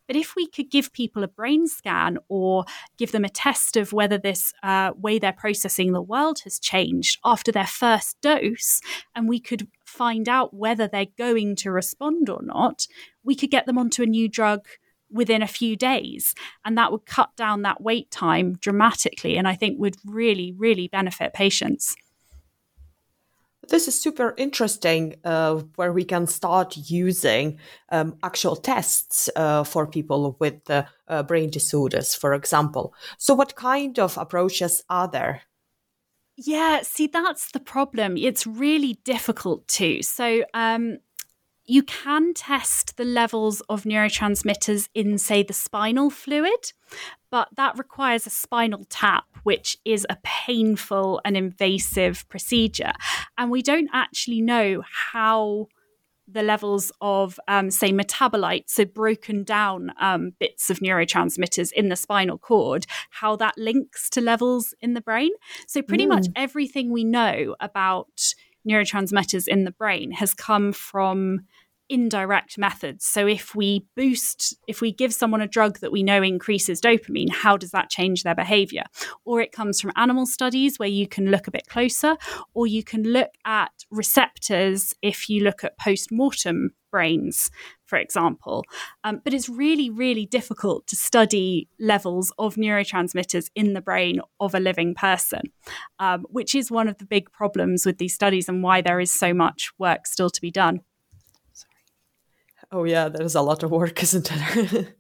But 0.06 0.16
if 0.16 0.34
we 0.34 0.46
could 0.46 0.70
give 0.70 0.92
people 0.92 1.22
a 1.22 1.28
brain 1.28 1.66
scan 1.66 2.18
or 2.28 2.64
give 2.98 3.12
them 3.12 3.24
a 3.24 3.28
test 3.28 3.76
of 3.76 3.92
whether 3.92 4.18
this 4.18 4.52
uh, 4.62 4.92
way 4.96 5.18
they're 5.18 5.32
processing 5.32 5.92
the 5.92 6.02
world 6.02 6.40
has 6.44 6.58
changed 6.58 7.18
after 7.24 7.52
their 7.52 7.66
first 7.66 8.20
dose, 8.20 8.80
and 9.14 9.28
we 9.28 9.38
could 9.38 9.68
find 9.84 10.28
out 10.28 10.54
whether 10.54 10.88
they're 10.88 11.06
going 11.18 11.54
to 11.56 11.70
respond 11.70 12.28
or 12.28 12.42
not, 12.42 12.86
we 13.22 13.34
could 13.34 13.50
get 13.50 13.66
them 13.66 13.78
onto 13.78 14.02
a 14.02 14.06
new 14.06 14.28
drug 14.28 14.66
within 15.12 15.42
a 15.42 15.46
few 15.46 15.76
days. 15.76 16.34
And 16.64 16.76
that 16.78 16.90
would 16.90 17.06
cut 17.06 17.34
down 17.36 17.62
that 17.62 17.82
wait 17.82 18.10
time 18.10 18.54
dramatically. 18.54 19.36
And 19.36 19.46
I 19.46 19.54
think 19.54 19.78
would 19.78 19.96
really, 20.04 20.52
really 20.52 20.88
benefit 20.88 21.32
patients. 21.34 21.94
This 23.68 23.86
is 23.86 24.00
super 24.00 24.34
interesting, 24.36 25.14
uh, 25.24 25.62
where 25.76 25.92
we 25.92 26.04
can 26.04 26.26
start 26.26 26.76
using 26.76 27.60
um, 27.90 28.16
actual 28.24 28.56
tests 28.56 29.30
uh, 29.36 29.62
for 29.62 29.86
people 29.86 30.36
with 30.40 30.68
uh, 30.68 31.22
brain 31.22 31.48
disorders, 31.48 32.12
for 32.12 32.34
example. 32.34 32.92
So, 33.18 33.34
what 33.34 33.54
kind 33.54 34.00
of 34.00 34.18
approaches 34.18 34.82
are 34.90 35.06
there? 35.06 35.42
Yeah, 36.36 36.80
see, 36.82 37.06
that's 37.06 37.52
the 37.52 37.60
problem. 37.60 38.16
It's 38.16 38.46
really 38.46 38.94
difficult 39.04 39.68
to. 39.68 40.02
So, 40.02 40.42
um, 40.54 40.98
you 41.72 41.82
can 41.82 42.34
test 42.34 42.98
the 42.98 43.04
levels 43.04 43.62
of 43.62 43.84
neurotransmitters 43.84 44.90
in, 44.94 45.16
say, 45.16 45.42
the 45.42 45.54
spinal 45.54 46.10
fluid, 46.10 46.74
but 47.30 47.48
that 47.56 47.78
requires 47.78 48.26
a 48.26 48.30
spinal 48.30 48.84
tap, 48.90 49.24
which 49.44 49.78
is 49.82 50.06
a 50.10 50.18
painful 50.22 51.18
and 51.24 51.34
invasive 51.34 52.28
procedure. 52.28 52.92
And 53.38 53.50
we 53.50 53.62
don't 53.62 53.88
actually 53.90 54.42
know 54.42 54.82
how 55.12 55.68
the 56.28 56.42
levels 56.42 56.92
of, 57.00 57.40
um, 57.48 57.70
say, 57.70 57.90
metabolites, 57.90 58.68
so 58.68 58.84
broken 58.84 59.42
down 59.42 59.92
um, 59.98 60.34
bits 60.38 60.68
of 60.68 60.80
neurotransmitters 60.80 61.72
in 61.72 61.88
the 61.88 61.96
spinal 61.96 62.36
cord, 62.36 62.84
how 63.08 63.34
that 63.36 63.56
links 63.56 64.10
to 64.10 64.20
levels 64.20 64.74
in 64.82 64.92
the 64.92 65.00
brain. 65.00 65.30
So, 65.66 65.80
pretty 65.80 66.04
mm. 66.04 66.10
much 66.10 66.26
everything 66.36 66.90
we 66.90 67.02
know 67.02 67.56
about 67.60 68.34
neurotransmitters 68.68 69.48
in 69.48 69.64
the 69.64 69.70
brain 69.70 70.12
has 70.12 70.34
come 70.34 70.72
from 70.72 71.46
indirect 71.92 72.56
methods. 72.56 73.04
So 73.04 73.26
if 73.26 73.54
we 73.54 73.84
boost, 73.94 74.56
if 74.66 74.80
we 74.80 74.92
give 74.92 75.12
someone 75.12 75.42
a 75.42 75.46
drug 75.46 75.80
that 75.80 75.92
we 75.92 76.02
know 76.02 76.22
increases 76.22 76.80
dopamine, 76.80 77.30
how 77.30 77.58
does 77.58 77.70
that 77.72 77.90
change 77.90 78.22
their 78.22 78.34
behavior? 78.34 78.84
Or 79.26 79.42
it 79.42 79.52
comes 79.52 79.78
from 79.78 79.92
animal 79.94 80.24
studies 80.24 80.78
where 80.78 80.88
you 80.88 81.06
can 81.06 81.26
look 81.30 81.46
a 81.46 81.50
bit 81.50 81.66
closer, 81.68 82.16
or 82.54 82.66
you 82.66 82.82
can 82.82 83.02
look 83.02 83.32
at 83.44 83.72
receptors 83.90 84.94
if 85.02 85.28
you 85.28 85.44
look 85.44 85.64
at 85.64 85.78
post 85.78 86.10
mortem 86.10 86.70
brains, 86.90 87.50
for 87.84 87.98
example. 87.98 88.64
Um, 89.04 89.20
but 89.22 89.34
it's 89.34 89.48
really, 89.50 89.90
really 89.90 90.24
difficult 90.24 90.86
to 90.86 90.96
study 90.96 91.68
levels 91.78 92.32
of 92.38 92.54
neurotransmitters 92.54 93.50
in 93.54 93.74
the 93.74 93.82
brain 93.82 94.20
of 94.40 94.54
a 94.54 94.60
living 94.60 94.94
person, 94.94 95.42
um, 95.98 96.24
which 96.30 96.54
is 96.54 96.70
one 96.70 96.88
of 96.88 96.96
the 96.96 97.04
big 97.04 97.30
problems 97.32 97.84
with 97.84 97.98
these 97.98 98.14
studies 98.14 98.48
and 98.48 98.62
why 98.62 98.80
there 98.80 99.00
is 99.00 99.10
so 99.10 99.34
much 99.34 99.72
work 99.78 100.06
still 100.06 100.30
to 100.30 100.40
be 100.40 100.50
done. 100.50 100.80
Oh 102.72 102.84
yeah, 102.84 103.08
there's 103.08 103.34
a 103.34 103.42
lot 103.42 103.62
of 103.62 103.70
work, 103.70 104.02
isn't 104.02 104.30
it? 104.32 104.96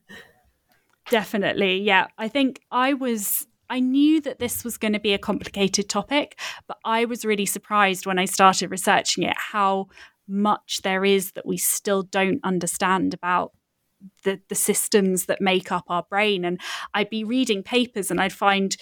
Definitely. 1.10 1.80
Yeah. 1.80 2.06
I 2.18 2.28
think 2.28 2.60
I 2.70 2.94
was 2.94 3.46
I 3.70 3.80
knew 3.80 4.20
that 4.20 4.38
this 4.38 4.64
was 4.64 4.76
going 4.76 4.92
to 4.92 5.00
be 5.00 5.14
a 5.14 5.18
complicated 5.18 5.88
topic, 5.88 6.38
but 6.68 6.76
I 6.84 7.06
was 7.06 7.24
really 7.24 7.46
surprised 7.46 8.04
when 8.04 8.18
I 8.18 8.26
started 8.26 8.70
researching 8.70 9.24
it 9.24 9.34
how 9.36 9.86
much 10.28 10.82
there 10.82 11.04
is 11.04 11.32
that 11.32 11.46
we 11.46 11.56
still 11.56 12.02
don't 12.02 12.40
understand 12.44 13.14
about 13.14 13.52
the 14.24 14.40
the 14.48 14.54
systems 14.54 15.26
that 15.26 15.40
make 15.40 15.72
up 15.72 15.84
our 15.88 16.02
brain 16.02 16.44
and 16.44 16.60
I'd 16.92 17.10
be 17.10 17.24
reading 17.24 17.62
papers 17.62 18.10
and 18.10 18.20
I'd 18.20 18.32
find 18.32 18.76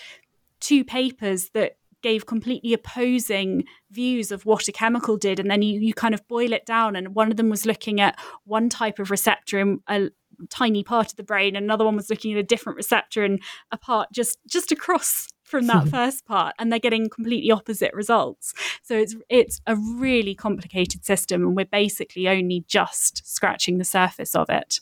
two 0.61 0.85
papers 0.85 1.51
that 1.51 1.77
gave 2.03 2.27
completely 2.27 2.73
opposing 2.73 3.65
views 3.91 4.31
of 4.31 4.47
what 4.47 4.69
a 4.69 4.73
chemical 4.73 5.17
did 5.17 5.39
and 5.39 5.51
then 5.51 5.63
you, 5.63 5.81
you 5.81 5.95
kind 5.95 6.15
of 6.15 6.27
boil 6.29 6.53
it 6.53 6.65
down 6.67 6.97
and 6.97 7.15
one 7.15 7.31
of 7.31 7.37
them 7.37 7.51
was 7.51 7.67
looking 7.67 8.01
at 8.01 8.19
one 8.45 8.69
type 8.69 8.99
of 8.99 9.11
receptor 9.11 9.59
in 9.59 9.81
a 9.89 10.11
tiny 10.49 10.83
part 10.83 11.11
of 11.11 11.17
the 11.17 11.23
brain 11.23 11.57
and 11.57 11.65
another 11.65 11.85
one 11.85 11.97
was 11.97 12.11
looking 12.11 12.33
at 12.33 12.39
a 12.39 12.43
different 12.43 12.77
receptor 12.77 13.25
in 13.25 13.39
a 13.73 13.77
part 13.77 14.09
just 14.13 14.39
just 14.47 14.73
across 14.73 15.29
from 15.45 15.67
that 15.67 15.89
first 15.91 16.25
part 16.25 16.55
and 16.59 16.73
they're 16.73 16.79
getting 16.79 17.09
completely 17.09 17.51
opposite 17.51 17.93
results. 17.93 18.55
So 18.83 18.97
it's 18.97 19.15
it's 19.29 19.61
a 19.67 19.77
really 19.77 20.35
complicated 20.35 21.05
system 21.05 21.43
and 21.43 21.57
we're 21.57 21.67
basically 21.67 22.29
only 22.29 22.65
just 22.67 23.27
scratching 23.27 23.79
the 23.79 23.85
surface 23.85 24.35
of 24.35 24.49
it 24.49 24.81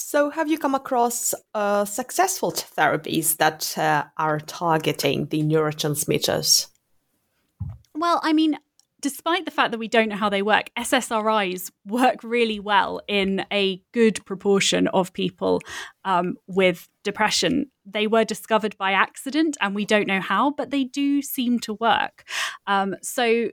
so, 0.00 0.30
have 0.30 0.48
you 0.48 0.58
come 0.58 0.74
across 0.74 1.34
uh, 1.54 1.84
successful 1.84 2.52
therapies 2.52 3.36
that 3.36 3.76
uh, 3.76 4.04
are 4.16 4.40
targeting 4.40 5.26
the 5.26 5.42
neurotransmitters? 5.42 6.68
Well, 7.94 8.20
I 8.22 8.32
mean, 8.32 8.58
despite 9.00 9.44
the 9.44 9.50
fact 9.50 9.70
that 9.72 9.78
we 9.78 9.88
don't 9.88 10.08
know 10.08 10.16
how 10.16 10.28
they 10.28 10.42
work, 10.42 10.70
SSRIs 10.76 11.70
work 11.86 12.22
really 12.22 12.60
well 12.60 13.00
in 13.08 13.44
a 13.52 13.82
good 13.92 14.24
proportion 14.24 14.88
of 14.88 15.12
people 15.12 15.60
um, 16.04 16.36
with 16.46 16.88
depression. 17.04 17.70
They 17.84 18.06
were 18.06 18.24
discovered 18.24 18.76
by 18.78 18.92
accident 18.92 19.56
and 19.60 19.74
we 19.74 19.84
don't 19.84 20.06
know 20.06 20.20
how, 20.20 20.50
but 20.52 20.70
they 20.70 20.84
do 20.84 21.22
seem 21.22 21.58
to 21.60 21.74
work. 21.74 22.24
Um, 22.66 22.96
so, 23.02 23.50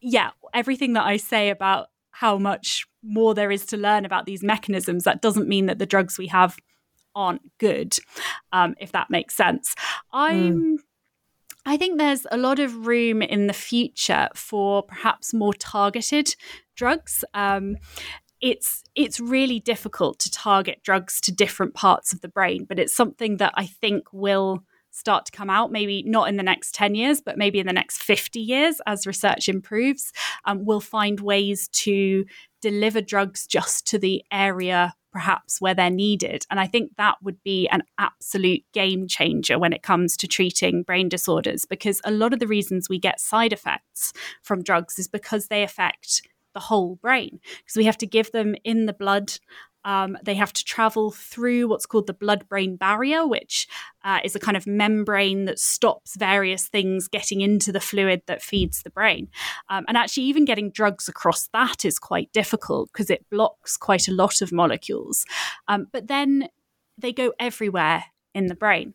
yeah, 0.00 0.30
everything 0.54 0.94
that 0.94 1.04
I 1.04 1.16
say 1.16 1.50
about 1.50 1.88
how 2.10 2.38
much 2.38 2.86
more 3.02 3.34
there 3.34 3.50
is 3.50 3.66
to 3.66 3.76
learn 3.76 4.04
about 4.04 4.26
these 4.26 4.42
mechanisms, 4.42 5.04
that 5.04 5.22
doesn't 5.22 5.48
mean 5.48 5.66
that 5.66 5.78
the 5.78 5.86
drugs 5.86 6.18
we 6.18 6.28
have 6.28 6.56
aren't 7.14 7.42
good, 7.58 7.96
um, 8.52 8.74
if 8.80 8.92
that 8.92 9.10
makes 9.10 9.34
sense. 9.34 9.74
I'm. 10.12 10.52
Mm. 10.52 10.76
I 11.64 11.76
think 11.76 11.96
there's 11.96 12.26
a 12.32 12.36
lot 12.36 12.58
of 12.58 12.88
room 12.88 13.22
in 13.22 13.46
the 13.46 13.52
future 13.52 14.28
for 14.34 14.82
perhaps 14.82 15.32
more 15.32 15.54
targeted 15.54 16.34
drugs. 16.74 17.24
Um, 17.34 17.76
it's 18.40 18.82
it's 18.96 19.20
really 19.20 19.60
difficult 19.60 20.18
to 20.18 20.30
target 20.30 20.82
drugs 20.82 21.20
to 21.20 21.32
different 21.32 21.74
parts 21.74 22.12
of 22.12 22.20
the 22.20 22.28
brain, 22.28 22.66
but 22.68 22.80
it's 22.80 22.94
something 22.94 23.36
that 23.36 23.52
I 23.54 23.66
think 23.66 24.12
will 24.12 24.64
start 24.92 25.26
to 25.26 25.32
come 25.32 25.50
out, 25.50 25.72
maybe 25.72 26.04
not 26.06 26.28
in 26.28 26.36
the 26.36 26.42
next 26.42 26.74
10 26.74 26.94
years, 26.94 27.20
but 27.20 27.36
maybe 27.36 27.58
in 27.58 27.66
the 27.66 27.72
next 27.72 28.02
50 28.02 28.38
years 28.38 28.80
as 28.86 29.06
research 29.06 29.48
improves. 29.48 30.12
Um, 30.44 30.64
we'll 30.64 30.80
find 30.80 31.18
ways 31.18 31.68
to 31.68 32.24
deliver 32.60 33.00
drugs 33.00 33.46
just 33.46 33.86
to 33.88 33.98
the 33.98 34.22
area 34.30 34.94
perhaps 35.12 35.60
where 35.60 35.74
they're 35.74 35.90
needed. 35.90 36.46
And 36.50 36.58
I 36.58 36.66
think 36.66 36.92
that 36.96 37.16
would 37.22 37.42
be 37.42 37.68
an 37.68 37.82
absolute 37.98 38.64
game 38.72 39.06
changer 39.06 39.58
when 39.58 39.72
it 39.72 39.82
comes 39.82 40.16
to 40.16 40.26
treating 40.26 40.82
brain 40.82 41.08
disorders, 41.08 41.66
because 41.66 42.00
a 42.04 42.10
lot 42.10 42.32
of 42.32 42.40
the 42.40 42.46
reasons 42.46 42.88
we 42.88 42.98
get 42.98 43.20
side 43.20 43.52
effects 43.52 44.12
from 44.42 44.62
drugs 44.62 44.98
is 44.98 45.08
because 45.08 45.48
they 45.48 45.62
affect 45.62 46.22
the 46.54 46.60
whole 46.60 46.96
brain, 46.96 47.40
because 47.58 47.76
we 47.76 47.84
have 47.84 47.98
to 47.98 48.06
give 48.06 48.32
them 48.32 48.54
in 48.64 48.86
the 48.86 48.92
blood 48.92 49.34
um, 49.84 50.16
they 50.22 50.34
have 50.34 50.52
to 50.52 50.64
travel 50.64 51.10
through 51.10 51.68
what's 51.68 51.86
called 51.86 52.06
the 52.06 52.12
blood 52.12 52.48
brain 52.48 52.76
barrier, 52.76 53.26
which 53.26 53.66
uh, 54.04 54.20
is 54.24 54.36
a 54.36 54.40
kind 54.40 54.56
of 54.56 54.66
membrane 54.66 55.44
that 55.46 55.58
stops 55.58 56.16
various 56.16 56.68
things 56.68 57.08
getting 57.08 57.40
into 57.40 57.72
the 57.72 57.80
fluid 57.80 58.22
that 58.26 58.42
feeds 58.42 58.82
the 58.82 58.90
brain. 58.90 59.28
Um, 59.68 59.84
and 59.88 59.96
actually, 59.96 60.24
even 60.24 60.44
getting 60.44 60.70
drugs 60.70 61.08
across 61.08 61.48
that 61.52 61.84
is 61.84 61.98
quite 61.98 62.32
difficult 62.32 62.90
because 62.92 63.10
it 63.10 63.28
blocks 63.30 63.76
quite 63.76 64.08
a 64.08 64.12
lot 64.12 64.40
of 64.40 64.52
molecules. 64.52 65.24
Um, 65.68 65.88
but 65.92 66.08
then 66.08 66.48
they 66.98 67.12
go 67.12 67.32
everywhere 67.38 68.04
in 68.34 68.46
the 68.46 68.54
brain. 68.54 68.94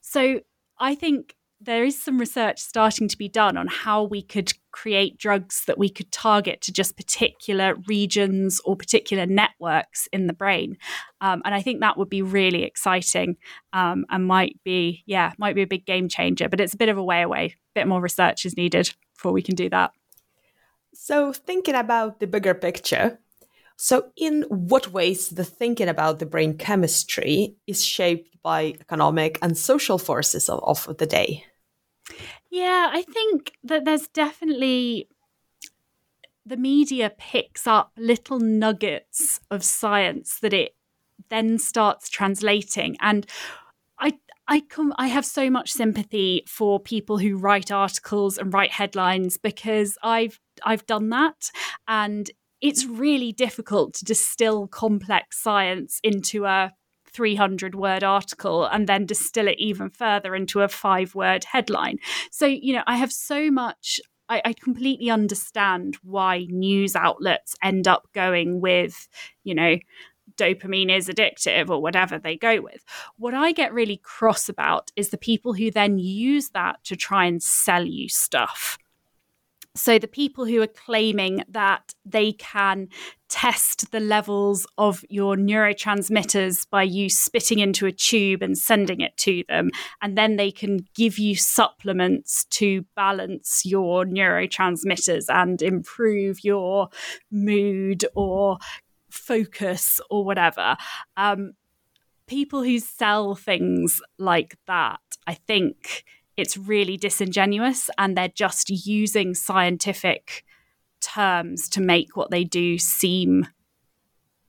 So 0.00 0.40
I 0.78 0.94
think 0.94 1.34
there 1.60 1.84
is 1.84 2.00
some 2.00 2.18
research 2.18 2.60
starting 2.60 3.08
to 3.08 3.16
be 3.16 3.28
done 3.28 3.56
on 3.56 3.66
how 3.68 4.02
we 4.02 4.22
could 4.22 4.52
create 4.72 5.16
drugs 5.16 5.64
that 5.66 5.78
we 5.78 5.88
could 5.88 6.10
target 6.12 6.60
to 6.60 6.72
just 6.72 6.96
particular 6.96 7.76
regions 7.86 8.60
or 8.64 8.76
particular 8.76 9.24
networks 9.24 10.08
in 10.12 10.26
the 10.26 10.32
brain. 10.32 10.76
Um, 11.20 11.42
and 11.44 11.54
I 11.54 11.62
think 11.62 11.80
that 11.80 11.96
would 11.96 12.10
be 12.10 12.22
really 12.22 12.64
exciting 12.64 13.36
um, 13.72 14.04
and 14.10 14.26
might 14.26 14.58
be, 14.64 15.04
yeah, 15.06 15.32
might 15.38 15.54
be 15.54 15.62
a 15.62 15.66
big 15.66 15.86
game 15.86 16.08
changer, 16.08 16.48
but 16.48 16.60
it's 16.60 16.74
a 16.74 16.78
bit 16.78 16.88
of 16.88 16.98
a 16.98 17.04
way 17.04 17.22
away. 17.22 17.46
A 17.46 17.80
bit 17.80 17.86
more 17.86 18.00
research 18.00 18.44
is 18.44 18.56
needed 18.56 18.94
before 19.16 19.32
we 19.32 19.42
can 19.42 19.54
do 19.54 19.70
that. 19.70 19.92
So, 20.92 21.32
thinking 21.32 21.74
about 21.74 22.20
the 22.20 22.26
bigger 22.26 22.54
picture, 22.54 23.18
so, 23.76 24.10
in 24.16 24.42
what 24.48 24.92
ways 24.92 25.30
the 25.30 25.44
thinking 25.44 25.88
about 25.88 26.18
the 26.18 26.26
brain 26.26 26.56
chemistry 26.56 27.56
is 27.66 27.84
shaped 27.84 28.40
by 28.42 28.74
economic 28.80 29.38
and 29.42 29.58
social 29.58 29.98
forces 29.98 30.48
of, 30.48 30.86
of 30.88 30.96
the 30.98 31.06
day? 31.06 31.44
Yeah, 32.50 32.90
I 32.92 33.02
think 33.02 33.52
that 33.64 33.84
there's 33.84 34.06
definitely 34.08 35.08
the 36.46 36.56
media 36.56 37.10
picks 37.16 37.66
up 37.66 37.92
little 37.96 38.38
nuggets 38.38 39.40
of 39.50 39.64
science 39.64 40.38
that 40.40 40.52
it 40.52 40.76
then 41.30 41.58
starts 41.58 42.08
translating. 42.08 42.96
And 43.00 43.26
I 43.98 44.18
I 44.46 44.60
come 44.60 44.92
I 44.98 45.08
have 45.08 45.24
so 45.24 45.50
much 45.50 45.72
sympathy 45.72 46.44
for 46.46 46.78
people 46.78 47.18
who 47.18 47.36
write 47.36 47.72
articles 47.72 48.38
and 48.38 48.52
write 48.52 48.72
headlines 48.72 49.36
because 49.38 49.96
I've 50.02 50.38
I've 50.64 50.86
done 50.86 51.08
that 51.10 51.50
and 51.88 52.30
it's 52.60 52.86
really 52.86 53.32
difficult 53.32 53.94
to 53.94 54.04
distill 54.04 54.66
complex 54.66 55.40
science 55.40 56.00
into 56.02 56.44
a 56.44 56.72
300 57.14 57.74
word 57.74 58.02
article 58.02 58.64
and 58.66 58.88
then 58.88 59.06
distill 59.06 59.48
it 59.48 59.58
even 59.58 59.88
further 59.88 60.34
into 60.34 60.60
a 60.62 60.68
five 60.68 61.14
word 61.14 61.44
headline. 61.44 61.98
So, 62.30 62.46
you 62.46 62.74
know, 62.74 62.82
I 62.86 62.96
have 62.96 63.12
so 63.12 63.50
much 63.50 64.00
I, 64.28 64.40
I, 64.42 64.52
completely 64.54 65.10
understand 65.10 65.98
why 66.02 66.46
news 66.48 66.96
outlets 66.96 67.54
end 67.62 67.86
up 67.86 68.08
going 68.14 68.62
with, 68.62 69.06
you 69.42 69.54
know, 69.54 69.76
dopamine 70.36 70.94
is 70.94 71.08
addictive 71.08 71.68
or 71.68 71.80
whatever 71.80 72.18
they 72.18 72.36
go 72.36 72.60
with. 72.60 72.84
What 73.16 73.34
I 73.34 73.52
get 73.52 73.72
really 73.72 73.98
cross 73.98 74.48
about 74.48 74.90
is 74.96 75.10
the 75.10 75.18
people 75.18 75.52
who 75.52 75.70
then 75.70 75.98
use 75.98 76.50
that 76.50 76.82
to 76.84 76.96
try 76.96 77.26
and 77.26 77.42
sell 77.42 77.84
you 77.84 78.08
stuff. 78.08 78.78
So, 79.76 79.98
the 79.98 80.06
people 80.06 80.44
who 80.44 80.62
are 80.62 80.68
claiming 80.68 81.42
that 81.48 81.94
they 82.04 82.32
can 82.32 82.88
test 83.28 83.90
the 83.90 83.98
levels 83.98 84.68
of 84.78 85.04
your 85.08 85.34
neurotransmitters 85.34 86.70
by 86.70 86.84
you 86.84 87.10
spitting 87.10 87.58
into 87.58 87.84
a 87.86 87.90
tube 87.90 88.40
and 88.40 88.56
sending 88.56 89.00
it 89.00 89.16
to 89.16 89.42
them, 89.48 89.70
and 90.00 90.16
then 90.16 90.36
they 90.36 90.52
can 90.52 90.86
give 90.94 91.18
you 91.18 91.34
supplements 91.34 92.44
to 92.50 92.84
balance 92.94 93.62
your 93.64 94.04
neurotransmitters 94.04 95.24
and 95.28 95.60
improve 95.60 96.44
your 96.44 96.88
mood 97.32 98.04
or 98.14 98.58
focus 99.10 100.00
or 100.08 100.24
whatever. 100.24 100.76
Um, 101.16 101.54
people 102.28 102.62
who 102.62 102.78
sell 102.78 103.34
things 103.34 104.00
like 104.18 104.56
that, 104.68 105.00
I 105.26 105.34
think 105.34 106.04
it's 106.36 106.56
really 106.56 106.96
disingenuous 106.96 107.90
and 107.98 108.16
they're 108.16 108.28
just 108.28 108.70
using 108.70 109.34
scientific 109.34 110.44
terms 111.00 111.68
to 111.68 111.80
make 111.80 112.16
what 112.16 112.30
they 112.30 112.44
do 112.44 112.78
seem 112.78 113.46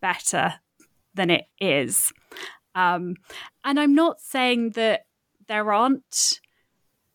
better 0.02 0.56
than 1.14 1.30
it 1.30 1.46
is. 1.60 2.12
Um, 2.74 3.16
and 3.64 3.80
I'm 3.80 3.96
not 3.96 4.20
saying 4.20 4.72
that 4.72 5.06
there 5.48 5.72
aren't 5.72 6.40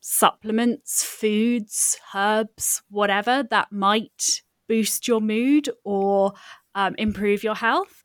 supplements, 0.00 1.04
foods, 1.04 1.98
herbs, 2.14 2.82
whatever 2.88 3.42
that 3.50 3.70
might 3.70 4.42
boost 4.68 5.06
your 5.06 5.20
mood 5.20 5.68
or 5.84 6.32
um, 6.74 6.94
improve 6.96 7.44
your 7.44 7.54
health. 7.54 8.02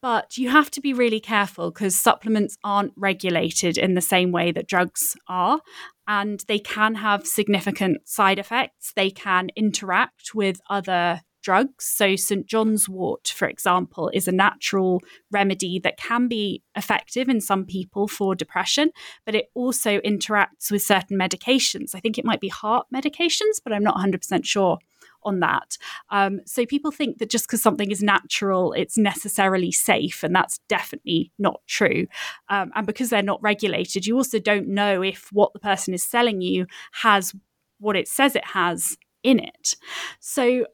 But 0.00 0.36
you 0.38 0.50
have 0.50 0.70
to 0.72 0.80
be 0.80 0.92
really 0.92 1.20
careful 1.20 1.70
because 1.70 1.96
supplements 1.96 2.56
aren't 2.64 2.92
regulated 2.96 3.78
in 3.78 3.94
the 3.94 4.00
same 4.00 4.32
way 4.32 4.52
that 4.52 4.68
drugs 4.68 5.16
are. 5.28 5.60
And 6.08 6.44
they 6.46 6.58
can 6.58 6.94
have 6.96 7.26
significant 7.26 8.08
side 8.08 8.38
effects. 8.38 8.92
They 8.94 9.10
can 9.10 9.48
interact 9.56 10.34
with 10.34 10.60
other 10.70 11.22
drugs. 11.46 11.84
So, 11.84 12.16
St. 12.16 12.44
John's 12.44 12.88
wort, 12.88 13.28
for 13.28 13.46
example, 13.46 14.10
is 14.12 14.26
a 14.26 14.32
natural 14.32 15.00
remedy 15.30 15.78
that 15.78 15.96
can 15.96 16.26
be 16.26 16.62
effective 16.74 17.28
in 17.28 17.40
some 17.40 17.64
people 17.64 18.08
for 18.08 18.34
depression, 18.34 18.90
but 19.24 19.36
it 19.36 19.46
also 19.54 20.00
interacts 20.00 20.72
with 20.72 20.82
certain 20.82 21.16
medications. 21.16 21.94
I 21.94 22.00
think 22.00 22.18
it 22.18 22.24
might 22.24 22.40
be 22.40 22.48
heart 22.48 22.88
medications, 22.92 23.60
but 23.62 23.72
I'm 23.72 23.84
not 23.84 23.96
100% 23.96 24.44
sure 24.44 24.78
on 25.26 25.40
that. 25.40 25.76
Um, 26.10 26.40
so 26.46 26.64
people 26.64 26.90
think 26.90 27.18
that 27.18 27.28
just 27.30 27.46
because 27.46 27.62
something 27.62 27.90
is 27.90 28.02
natural, 28.02 28.72
it's 28.72 28.96
necessarily 28.96 29.72
safe, 29.72 30.22
and 30.22 30.34
that's 30.34 30.58
definitely 30.68 31.32
not 31.38 31.60
true. 31.66 32.06
Um, 32.48 32.72
and 32.74 32.86
because 32.86 33.10
they're 33.10 33.22
not 33.22 33.42
regulated, 33.42 34.06
you 34.06 34.16
also 34.16 34.38
don't 34.38 34.68
know 34.68 35.02
if 35.02 35.28
what 35.32 35.52
the 35.52 35.60
person 35.60 35.92
is 35.92 36.02
selling 36.02 36.40
you 36.40 36.66
has 36.92 37.34
what 37.78 37.96
it 37.96 38.08
says 38.08 38.34
it 38.34 38.46
has 38.46 38.96
in 39.22 39.38
it. 39.38 39.74
So 40.20 40.66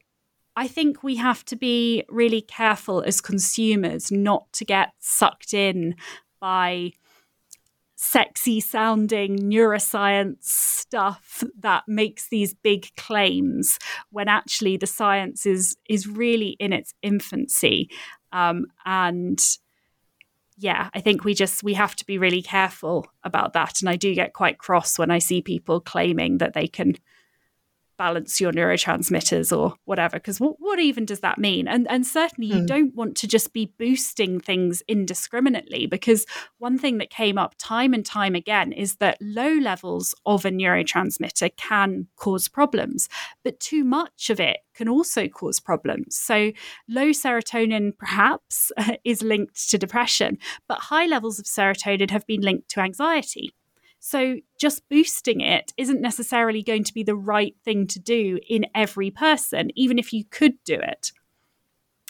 I 0.55 0.67
think 0.67 1.03
we 1.03 1.15
have 1.15 1.43
to 1.45 1.55
be 1.55 2.03
really 2.09 2.41
careful 2.41 3.01
as 3.01 3.19
consumers 3.19 4.11
not 4.11 4.51
to 4.53 4.65
get 4.65 4.93
sucked 4.99 5.53
in 5.53 5.95
by 6.39 6.91
sexy 8.05 8.59
sounding 8.59 9.37
neuroscience 9.37 10.43
stuff 10.43 11.41
that 11.57 11.83
makes 11.87 12.27
these 12.27 12.53
big 12.53 12.93
claims 12.97 13.79
when 14.11 14.27
actually 14.27 14.75
the 14.75 14.85
science 14.85 15.45
is 15.45 15.77
is 15.87 16.05
really 16.05 16.57
in 16.59 16.73
its 16.73 16.93
infancy. 17.01 17.89
Um, 18.33 18.65
and 18.85 19.39
yeah 20.55 20.89
i 20.93 20.99
think 21.01 21.23
we 21.23 21.33
just 21.33 21.63
we 21.63 21.73
have 21.73 21.95
to 21.95 22.05
be 22.05 22.19
really 22.19 22.41
careful 22.43 23.07
about 23.23 23.53
that. 23.53 23.81
And 23.81 23.89
i 23.89 23.95
do 23.95 24.13
get 24.13 24.33
quite 24.33 24.59
cross 24.59 24.99
when 24.99 25.09
i 25.09 25.17
see 25.17 25.41
people 25.41 25.79
claiming 25.79 26.37
that 26.37 26.53
they 26.53 26.67
can 26.67 26.93
balance 27.97 28.39
your 28.39 28.51
neurotransmitters 28.51 29.55
or 29.55 29.75
whatever 29.85 30.17
because 30.17 30.39
what, 30.39 30.55
what 30.59 30.79
even 30.79 31.05
does 31.05 31.21
that 31.21 31.37
mean? 31.37 31.67
And 31.67 31.87
and 31.89 32.05
certainly 32.05 32.47
you 32.47 32.61
mm. 32.61 32.67
don't 32.67 32.95
want 32.95 33.15
to 33.17 33.27
just 33.27 33.53
be 33.53 33.73
boosting 33.77 34.39
things 34.39 34.81
indiscriminately 34.87 35.85
because 35.85 36.25
one 36.57 36.77
thing 36.77 36.97
that 36.97 37.09
came 37.09 37.37
up 37.37 37.55
time 37.57 37.93
and 37.93 38.05
time 38.05 38.35
again 38.35 38.71
is 38.71 38.95
that 38.97 39.17
low 39.21 39.53
levels 39.53 40.15
of 40.25 40.45
a 40.45 40.51
neurotransmitter 40.51 41.55
can 41.57 42.07
cause 42.15 42.47
problems 42.47 43.09
but 43.43 43.59
too 43.59 43.83
much 43.83 44.29
of 44.29 44.39
it 44.39 44.57
can 44.73 44.89
also 44.89 45.27
cause 45.27 45.59
problems. 45.59 46.17
So 46.17 46.51
low 46.89 47.09
serotonin 47.09 47.97
perhaps 47.97 48.71
is 49.03 49.21
linked 49.21 49.69
to 49.69 49.77
depression 49.77 50.37
but 50.67 50.79
high 50.79 51.05
levels 51.05 51.39
of 51.39 51.45
serotonin 51.45 52.11
have 52.11 52.25
been 52.27 52.41
linked 52.41 52.69
to 52.69 52.79
anxiety 52.79 53.53
so 54.05 54.35
just 54.59 54.89
boosting 54.89 55.39
it 55.39 55.71
isn't 55.77 56.01
necessarily 56.01 56.61
going 56.61 56.83
to 56.83 56.93
be 56.93 57.03
the 57.03 57.15
right 57.15 57.55
thing 57.63 57.87
to 57.87 57.99
do 58.01 58.37
in 58.49 58.65
every 58.75 59.09
person, 59.09 59.71
even 59.75 59.97
if 59.97 60.11
you 60.11 60.25
could 60.25 60.61
do 60.65 60.73
it. 60.73 61.13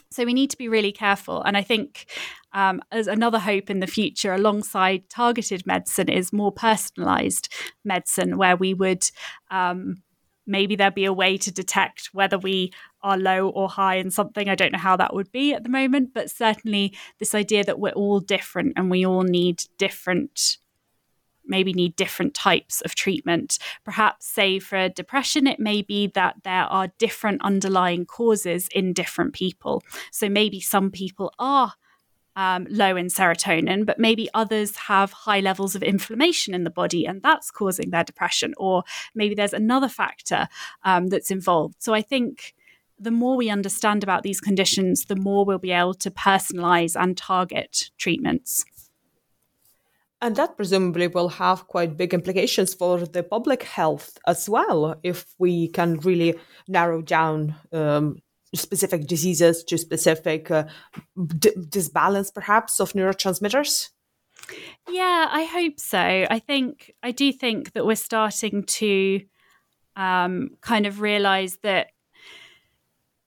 So 0.09 0.25
we 0.25 0.33
need 0.33 0.49
to 0.49 0.57
be 0.57 0.67
really 0.67 0.91
careful. 0.91 1.43
And 1.43 1.55
I 1.55 1.61
think 1.61 2.07
um, 2.51 2.81
as 2.91 3.05
another 3.05 3.37
hope 3.37 3.69
in 3.69 3.79
the 3.79 3.85
future, 3.85 4.33
alongside 4.33 5.07
targeted 5.07 5.67
medicine, 5.67 6.09
is 6.09 6.33
more 6.33 6.51
personalized 6.51 7.53
medicine, 7.85 8.37
where 8.37 8.55
we 8.57 8.73
would. 8.73 9.07
Um, 9.51 10.01
maybe 10.47 10.75
there'd 10.75 10.95
be 10.95 11.05
a 11.05 11.13
way 11.13 11.37
to 11.37 11.51
detect 11.51 12.09
whether 12.11 12.39
we 12.39 12.73
are 13.03 13.17
low 13.17 13.49
or 13.49 13.69
high 13.69 13.95
in 13.95 14.09
something. 14.09 14.49
I 14.49 14.55
don't 14.55 14.73
know 14.73 14.79
how 14.79 14.97
that 14.97 15.13
would 15.13 15.31
be 15.31 15.53
at 15.53 15.61
the 15.61 15.69
moment, 15.69 16.09
but 16.13 16.31
certainly 16.31 16.97
this 17.19 17.35
idea 17.35 17.63
that 17.63 17.79
we're 17.79 17.91
all 17.91 18.19
different 18.19 18.73
and 18.75 18.89
we 18.89 19.05
all 19.05 19.23
need 19.23 19.63
different 19.77 20.57
maybe 21.45 21.73
need 21.73 21.95
different 21.95 22.33
types 22.33 22.81
of 22.81 22.95
treatment. 22.95 23.59
Perhaps, 23.83 24.27
say, 24.27 24.59
for 24.59 24.89
depression, 24.89 25.47
it 25.47 25.59
may 25.59 25.81
be 25.81 26.07
that 26.07 26.35
there 26.43 26.63
are 26.63 26.93
different 26.97 27.41
underlying 27.43 28.05
causes 28.05 28.67
in 28.73 28.93
different 28.93 29.33
people. 29.33 29.83
So 30.11 30.29
maybe 30.29 30.59
some 30.59 30.91
people 30.91 31.33
are. 31.39 31.73
Um, 32.35 32.65
low 32.67 32.95
in 32.95 33.09
serotonin, 33.09 33.85
but 33.85 33.99
maybe 33.99 34.27
others 34.33 34.75
have 34.75 35.11
high 35.11 35.39
levels 35.39 35.75
of 35.75 35.83
inflammation 35.83 36.55
in 36.55 36.63
the 36.63 36.71
body 36.71 37.05
and 37.05 37.21
that's 37.21 37.51
causing 37.51 37.91
their 37.91 38.03
depression, 38.03 38.55
or 38.57 38.81
maybe 39.13 39.35
there's 39.35 39.53
another 39.53 39.87
factor 39.87 40.47
um, 40.83 41.09
that's 41.09 41.29
involved. 41.29 41.75
So 41.77 41.93
I 41.93 42.01
think 42.01 42.55
the 42.97 43.11
more 43.11 43.35
we 43.35 43.51
understand 43.51 44.01
about 44.01 44.23
these 44.23 44.41
conditions, 44.41 45.05
the 45.05 45.15
more 45.15 45.45
we'll 45.45 45.59
be 45.59 45.71
able 45.71 45.93
to 45.93 46.09
personalize 46.09 46.99
and 46.99 47.15
target 47.15 47.91
treatments. 47.99 48.65
And 50.23 50.37
that 50.37 50.55
presumably 50.55 51.09
will 51.09 51.27
have 51.27 51.67
quite 51.67 51.97
big 51.97 52.13
implications 52.13 52.73
for 52.73 53.05
the 53.05 53.23
public 53.23 53.63
health 53.63 54.17
as 54.25 54.47
well, 54.47 54.95
if 55.03 55.25
we 55.37 55.67
can 55.67 55.99
really 55.99 56.35
narrow 56.65 57.01
down 57.01 57.55
um, 57.73 58.19
specific 58.55 59.05
diseases 59.05 59.65
to 59.65 59.77
specific 59.77 60.49
uh, 60.49 60.63
d- 61.27 61.51
disbalance, 61.67 62.33
perhaps, 62.33 62.79
of 62.79 62.93
neurotransmitters. 62.93 63.89
Yeah, 64.87 65.27
I 65.29 65.43
hope 65.43 65.77
so. 65.77 65.99
I 65.99 66.39
think 66.39 66.93
I 67.03 67.11
do 67.11 67.33
think 67.33 67.73
that 67.73 67.85
we're 67.85 67.97
starting 67.97 68.63
to 68.63 69.21
um, 69.97 70.51
kind 70.61 70.85
of 70.85 71.01
realize 71.01 71.57
that 71.63 71.87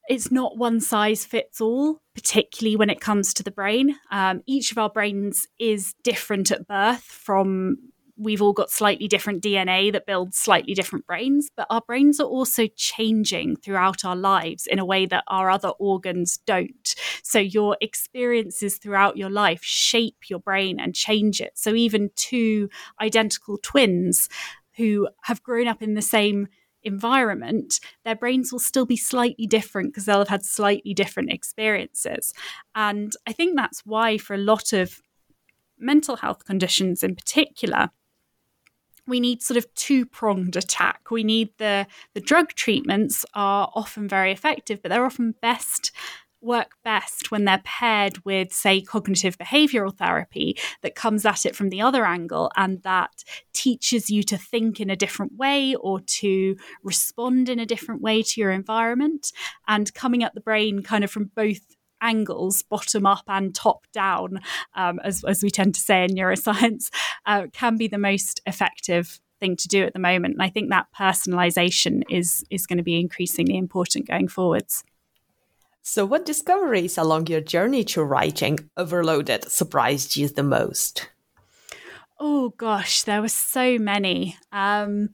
it's 0.08 0.30
not 0.30 0.56
one 0.56 0.80
size 0.80 1.24
fits 1.24 1.60
all, 1.60 2.00
particularly 2.14 2.76
when 2.76 2.90
it 2.90 3.00
comes 3.00 3.34
to 3.34 3.42
the 3.42 3.50
brain. 3.50 3.96
Um, 4.10 4.42
each 4.46 4.70
of 4.72 4.78
our 4.78 4.90
brains 4.90 5.46
is 5.58 5.94
different 6.02 6.50
at 6.50 6.66
birth 6.66 7.02
from 7.02 7.78
we've 8.18 8.40
all 8.40 8.52
got 8.52 8.70
slightly 8.70 9.08
different 9.08 9.42
DNA 9.42 9.92
that 9.92 10.06
builds 10.06 10.38
slightly 10.38 10.74
different 10.74 11.06
brains, 11.06 11.50
but 11.54 11.66
our 11.70 11.82
brains 11.82 12.18
are 12.18 12.26
also 12.26 12.66
changing 12.76 13.56
throughout 13.56 14.04
our 14.04 14.16
lives 14.16 14.66
in 14.66 14.78
a 14.78 14.84
way 14.84 15.06
that 15.06 15.24
our 15.28 15.50
other 15.50 15.70
organs 15.70 16.38
don't. 16.46 16.94
So 17.22 17.38
your 17.38 17.76
experiences 17.80 18.78
throughout 18.78 19.16
your 19.16 19.30
life 19.30 19.62
shape 19.62 20.30
your 20.30 20.38
brain 20.38 20.80
and 20.80 20.94
change 20.94 21.40
it. 21.40 21.52
So 21.56 21.74
even 21.74 22.10
two 22.16 22.70
identical 23.00 23.58
twins 23.62 24.28
who 24.76 25.08
have 25.22 25.42
grown 25.42 25.68
up 25.68 25.82
in 25.82 25.94
the 25.94 26.02
same 26.02 26.48
environment, 26.86 27.80
their 28.04 28.16
brains 28.16 28.52
will 28.52 28.60
still 28.60 28.86
be 28.86 28.96
slightly 28.96 29.46
different 29.46 29.88
because 29.90 30.06
they'll 30.06 30.20
have 30.20 30.28
had 30.28 30.44
slightly 30.44 30.94
different 30.94 31.30
experiences. 31.30 32.32
And 32.74 33.12
I 33.26 33.32
think 33.32 33.56
that's 33.56 33.80
why, 33.84 34.18
for 34.18 34.34
a 34.34 34.38
lot 34.38 34.72
of 34.72 35.00
mental 35.78 36.16
health 36.16 36.44
conditions 36.44 37.02
in 37.02 37.14
particular, 37.14 37.90
we 39.06 39.20
need 39.20 39.42
sort 39.42 39.56
of 39.56 39.72
two 39.74 40.04
pronged 40.04 40.56
attack. 40.56 41.10
We 41.10 41.22
need 41.22 41.50
the 41.58 41.86
the 42.14 42.20
drug 42.20 42.48
treatments 42.54 43.24
are 43.34 43.70
often 43.74 44.08
very 44.08 44.32
effective, 44.32 44.82
but 44.82 44.88
they're 44.88 45.04
often 45.04 45.34
best 45.40 45.92
work 46.40 46.72
best 46.84 47.30
when 47.30 47.44
they're 47.44 47.62
paired 47.64 48.24
with, 48.24 48.52
say, 48.52 48.80
cognitive 48.80 49.38
behavioral 49.38 49.96
therapy 49.96 50.56
that 50.82 50.94
comes 50.94 51.24
at 51.24 51.46
it 51.46 51.56
from 51.56 51.70
the 51.70 51.80
other 51.80 52.04
angle 52.04 52.50
and 52.56 52.82
that 52.82 53.24
teaches 53.52 54.10
you 54.10 54.22
to 54.22 54.36
think 54.38 54.80
in 54.80 54.90
a 54.90 54.96
different 54.96 55.36
way 55.36 55.74
or 55.76 56.00
to 56.00 56.56
respond 56.82 57.48
in 57.48 57.58
a 57.58 57.66
different 57.66 58.02
way 58.02 58.22
to 58.22 58.40
your 58.40 58.52
environment 58.52 59.32
and 59.66 59.94
coming 59.94 60.22
at 60.22 60.34
the 60.34 60.40
brain 60.40 60.82
kind 60.82 61.04
of 61.04 61.10
from 61.10 61.30
both 61.34 61.60
angles, 62.00 62.62
bottom 62.62 63.06
up 63.06 63.24
and 63.26 63.54
top 63.54 63.86
down, 63.92 64.40
um, 64.74 65.00
as, 65.02 65.24
as 65.24 65.42
we 65.42 65.50
tend 65.50 65.74
to 65.74 65.80
say 65.80 66.04
in 66.04 66.10
neuroscience, 66.10 66.90
uh, 67.26 67.46
can 67.52 67.76
be 67.76 67.88
the 67.88 67.98
most 67.98 68.40
effective 68.46 69.20
thing 69.40 69.56
to 69.56 69.68
do 69.68 69.84
at 69.84 69.92
the 69.92 69.98
moment. 69.98 70.34
And 70.34 70.42
I 70.42 70.48
think 70.48 70.70
that 70.70 70.86
personalization 70.98 72.02
is 72.08 72.44
is 72.50 72.66
going 72.66 72.78
to 72.78 72.82
be 72.82 72.98
increasingly 72.98 73.56
important 73.56 74.08
going 74.08 74.28
forwards. 74.28 74.82
So, 75.88 76.04
what 76.04 76.26
discoveries 76.26 76.98
along 76.98 77.28
your 77.28 77.40
journey 77.40 77.84
to 77.84 78.02
writing 78.02 78.58
Overloaded 78.76 79.48
surprised 79.52 80.16
you 80.16 80.28
the 80.28 80.42
most? 80.42 81.10
Oh 82.18 82.48
gosh, 82.48 83.04
there 83.04 83.22
were 83.22 83.28
so 83.28 83.78
many. 83.78 84.36
Um, 84.50 85.10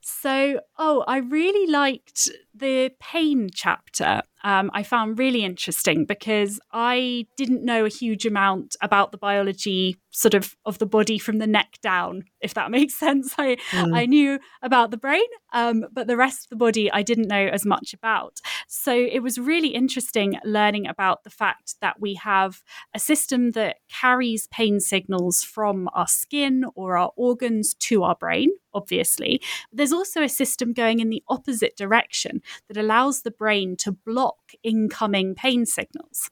so, 0.00 0.58
oh, 0.76 1.04
I 1.06 1.18
really 1.18 1.70
liked 1.70 2.28
the 2.52 2.90
pain 2.98 3.48
chapter 3.54 4.22
um, 4.44 4.70
I 4.72 4.82
found 4.82 5.18
really 5.18 5.44
interesting 5.44 6.04
because 6.04 6.60
I 6.72 7.26
didn't 7.36 7.64
know 7.64 7.84
a 7.84 7.90
huge 7.90 8.26
amount 8.26 8.76
about 8.80 9.12
the 9.12 9.18
biology 9.18 9.98
sort 10.10 10.34
of 10.34 10.56
of 10.64 10.78
the 10.78 10.86
body 10.86 11.18
from 11.18 11.38
the 11.38 11.46
neck 11.46 11.78
down, 11.82 12.24
if 12.40 12.54
that 12.54 12.70
makes 12.78 12.94
sense. 12.94 13.34
I 13.38 13.56
mm. 13.70 13.96
I 13.96 14.06
knew 14.06 14.38
about 14.62 14.90
the 14.90 14.96
brain, 14.96 15.26
um, 15.52 15.84
but 15.92 16.06
the 16.06 16.16
rest 16.16 16.44
of 16.46 16.50
the 16.50 16.56
body 16.56 16.90
I 16.90 17.02
didn't 17.02 17.28
know 17.28 17.46
as 17.46 17.64
much 17.64 17.94
about. 17.94 18.40
So 18.66 18.92
it 18.92 19.20
was 19.20 19.38
really 19.38 19.68
interesting 19.68 20.38
learning 20.44 20.86
about 20.86 21.24
the 21.24 21.30
fact 21.30 21.76
that 21.80 22.00
we 22.00 22.14
have 22.14 22.62
a 22.94 22.98
system 22.98 23.52
that 23.52 23.76
carries 23.88 24.46
pain 24.48 24.80
signals 24.80 25.42
from 25.42 25.88
our 25.94 26.08
skin 26.08 26.64
or 26.74 26.96
our 26.96 27.12
organs 27.16 27.74
to 27.74 28.02
our 28.02 28.14
brain, 28.14 28.50
obviously. 28.74 29.40
But 29.70 29.78
there's 29.78 29.92
also 29.92 30.22
a 30.22 30.28
system 30.28 30.72
going 30.72 31.00
in 31.00 31.10
the 31.10 31.22
opposite 31.28 31.76
direction 31.76 32.42
that 32.68 32.76
allows 32.76 33.22
the 33.22 33.30
brain 33.30 33.76
to 33.78 33.92
block 33.92 34.37
incoming 34.62 35.34
pain 35.34 35.66
signals. 35.66 36.30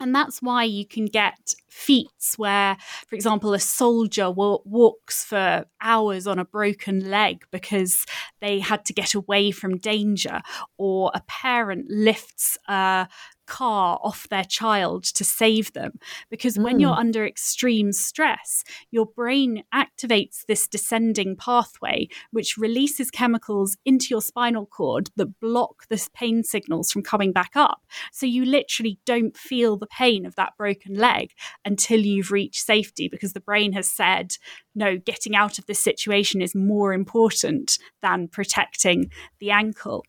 And 0.00 0.12
that's 0.12 0.42
why 0.42 0.64
you 0.64 0.84
can 0.84 1.06
get 1.06 1.54
feats 1.68 2.36
where, 2.36 2.76
for 3.06 3.14
example, 3.14 3.54
a 3.54 3.60
soldier 3.60 4.32
walks 4.32 5.24
for 5.24 5.64
hours 5.80 6.26
on 6.26 6.40
a 6.40 6.44
broken 6.44 7.08
leg 7.08 7.44
because 7.52 8.04
they 8.40 8.58
had 8.58 8.84
to 8.86 8.92
get 8.92 9.14
away 9.14 9.52
from 9.52 9.78
danger, 9.78 10.40
or 10.76 11.12
a 11.14 11.22
parent 11.28 11.86
lifts 11.88 12.58
a 12.68 13.06
car 13.52 14.00
off 14.02 14.26
their 14.30 14.44
child 14.44 15.04
to 15.04 15.24
save 15.24 15.74
them. 15.74 15.98
Because 16.30 16.58
when 16.58 16.80
you're 16.80 16.94
hmm. 16.94 17.00
under 17.00 17.26
extreme 17.26 17.92
stress, 17.92 18.64
your 18.90 19.04
brain 19.04 19.62
activates 19.74 20.46
this 20.46 20.66
descending 20.66 21.36
pathway, 21.36 22.08
which 22.30 22.56
releases 22.56 23.10
chemicals 23.10 23.76
into 23.84 24.06
your 24.08 24.22
spinal 24.22 24.64
cord 24.64 25.10
that 25.16 25.38
block 25.38 25.86
the 25.90 26.08
pain 26.14 26.42
signals 26.42 26.90
from 26.90 27.02
coming 27.02 27.30
back 27.30 27.50
up. 27.54 27.82
So 28.10 28.24
you 28.24 28.46
literally 28.46 28.98
don't 29.04 29.36
feel 29.36 29.76
the 29.76 29.86
pain 29.86 30.24
of 30.24 30.34
that 30.36 30.56
broken 30.56 30.94
leg 30.94 31.32
until 31.62 32.00
you've 32.00 32.30
reached 32.30 32.64
safety 32.64 33.06
because 33.06 33.34
the 33.34 33.40
brain 33.40 33.74
has 33.74 33.86
said, 33.86 34.32
no, 34.74 34.96
getting 34.96 35.36
out 35.36 35.58
of 35.58 35.66
this 35.66 35.78
situation 35.78 36.40
is 36.40 36.54
more 36.54 36.94
important 36.94 37.78
than 38.00 38.28
protecting 38.28 39.10
the 39.40 39.50
ankle. 39.50 40.06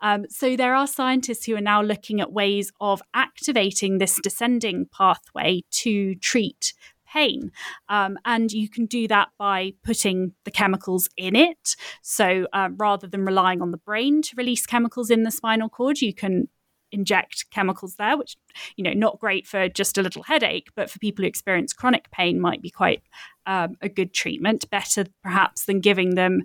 Um, 0.00 0.26
so 0.28 0.56
there 0.56 0.74
are 0.74 0.86
scientists 0.86 1.46
who 1.46 1.56
are 1.56 1.60
now 1.60 1.82
looking 1.82 2.20
at 2.20 2.32
ways 2.32 2.72
of 2.80 3.02
activating 3.14 3.98
this 3.98 4.18
descending 4.22 4.86
pathway 4.86 5.62
to 5.70 6.14
treat 6.16 6.74
pain. 7.06 7.52
Um, 7.88 8.18
and 8.24 8.52
you 8.52 8.68
can 8.68 8.86
do 8.86 9.08
that 9.08 9.28
by 9.38 9.72
putting 9.84 10.32
the 10.44 10.50
chemicals 10.50 11.08
in 11.16 11.36
it. 11.36 11.76
So 12.02 12.46
uh, 12.52 12.70
rather 12.76 13.06
than 13.06 13.24
relying 13.24 13.62
on 13.62 13.70
the 13.70 13.78
brain 13.78 14.22
to 14.22 14.34
release 14.36 14.66
chemicals 14.66 15.10
in 15.10 15.22
the 15.22 15.30
spinal 15.30 15.68
cord, 15.68 16.00
you 16.00 16.12
can 16.12 16.48
inject 16.92 17.46
chemicals 17.50 17.96
there 17.96 18.16
which 18.16 18.36
you 18.76 18.84
know 18.84 18.92
not 18.92 19.18
great 19.18 19.44
for 19.44 19.68
just 19.68 19.98
a 19.98 20.02
little 20.02 20.22
headache 20.22 20.68
but 20.76 20.88
for 20.88 21.00
people 21.00 21.24
who 21.24 21.26
experience 21.26 21.72
chronic 21.72 22.08
pain 22.12 22.40
might 22.40 22.62
be 22.62 22.70
quite 22.70 23.02
um, 23.44 23.76
a 23.82 23.88
good 23.88 24.14
treatment 24.14 24.70
better 24.70 25.04
perhaps 25.20 25.64
than 25.64 25.80
giving 25.80 26.14
them 26.14 26.42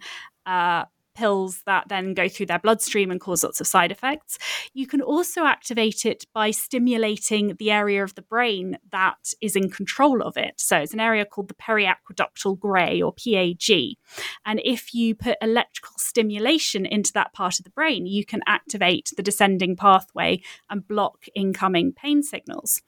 uh, 0.47 0.84
pills 1.14 1.62
that 1.66 1.88
then 1.88 2.14
go 2.14 2.28
through 2.28 2.45
their 2.47 2.59
bloodstream 2.59 3.12
and 3.12 3.20
cause 3.20 3.43
lots 3.43 3.59
of 3.59 3.68
side 3.68 3.91
effects. 3.91 4.38
You 4.74 4.88
can 4.88 5.01
also 5.01 5.45
activate 5.45 6.05
it 6.05 6.26
by 6.34 6.51
stimulating 6.51 7.55
the 7.57 7.72
area 7.72 8.03
of 8.03 8.16
the 8.16 8.22
brain 8.22 8.78
that 8.91 9.34
is 9.41 9.55
in 9.55 9.70
control 9.70 10.22
of 10.22 10.38
it. 10.38 10.53
So 10.57 10.78
it's 10.78 10.93
an 10.93 10.99
area 10.99 11.26
called 11.26 11.49
the 11.49 11.53
periaqueductal 11.55 12.59
gray 12.59 13.01
or 13.01 13.14
PAG. 13.14 13.97
And 14.45 14.62
if 14.64 14.93
you 14.93 15.16
put 15.16 15.38
electrical 15.41 15.95
stimulation 15.97 16.86
into 16.86 17.14
that 17.14 17.34
part 17.34 17.59
of 17.59 17.66
the 17.66 17.72
brain, 17.72 18.05
you 18.05 18.26
can 18.26 18.41
activate 18.47 19.12
the 19.16 19.24
descending 19.24 19.76
pathway 19.76 20.41
and 20.70 20.88
block 20.88 21.26
incoming 21.36 21.93
pain 21.93 22.24
signals. 22.24 22.82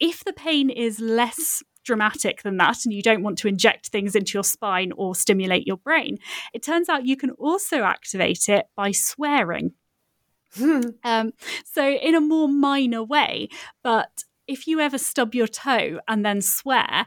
If 0.00 0.24
the 0.24 0.32
pain 0.32 0.68
is 0.68 0.98
less 0.98 1.62
dramatic 1.84 2.42
than 2.42 2.56
that 2.58 2.84
and 2.84 2.92
you 2.92 3.02
don't 3.02 3.22
want 3.22 3.38
to 3.38 3.48
inject 3.48 3.88
things 3.88 4.14
into 4.14 4.34
your 4.34 4.44
spine 4.44 4.92
or 4.96 5.14
stimulate 5.14 5.66
your 5.66 5.76
brain, 5.78 6.18
it 6.52 6.62
turns 6.62 6.88
out 6.88 7.06
you 7.06 7.16
can 7.16 7.30
also 7.32 7.82
activate 7.82 8.48
it 8.48 8.66
by 8.76 8.92
swearing. 8.92 9.72
um, 11.04 11.32
so, 11.64 11.88
in 11.88 12.14
a 12.14 12.20
more 12.20 12.48
minor 12.48 13.02
way, 13.02 13.48
but 13.82 14.24
if 14.46 14.66
you 14.66 14.80
ever 14.80 14.98
stub 14.98 15.34
your 15.34 15.46
toe 15.46 16.00
and 16.08 16.26
then 16.26 16.42
swear, 16.42 17.06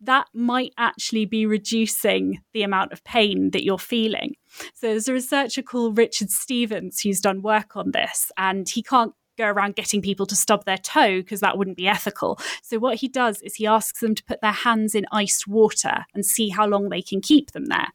that 0.00 0.28
might 0.32 0.72
actually 0.78 1.26
be 1.26 1.46
reducing 1.46 2.40
the 2.52 2.62
amount 2.62 2.92
of 2.92 3.04
pain 3.04 3.50
that 3.50 3.64
you're 3.64 3.78
feeling. 3.78 4.34
So, 4.74 4.88
there's 4.88 5.08
a 5.08 5.12
researcher 5.12 5.62
called 5.62 5.98
Richard 5.98 6.30
Stephens 6.30 7.00
who's 7.00 7.20
done 7.20 7.42
work 7.42 7.76
on 7.76 7.90
this, 7.90 8.32
and 8.38 8.66
he 8.68 8.82
can't 8.82 9.12
go 9.36 9.46
around 9.46 9.76
getting 9.76 10.02
people 10.02 10.26
to 10.26 10.36
stub 10.36 10.64
their 10.64 10.78
toe 10.78 11.18
because 11.18 11.40
that 11.40 11.58
wouldn't 11.58 11.76
be 11.76 11.88
ethical. 11.88 12.38
So 12.62 12.78
what 12.78 12.96
he 12.96 13.08
does 13.08 13.42
is 13.42 13.54
he 13.54 13.66
asks 13.66 14.00
them 14.00 14.14
to 14.14 14.24
put 14.24 14.40
their 14.40 14.52
hands 14.52 14.94
in 14.94 15.06
iced 15.12 15.46
water 15.46 16.06
and 16.14 16.24
see 16.24 16.48
how 16.48 16.66
long 16.66 16.88
they 16.88 17.02
can 17.02 17.20
keep 17.20 17.52
them 17.52 17.66
there. 17.66 17.88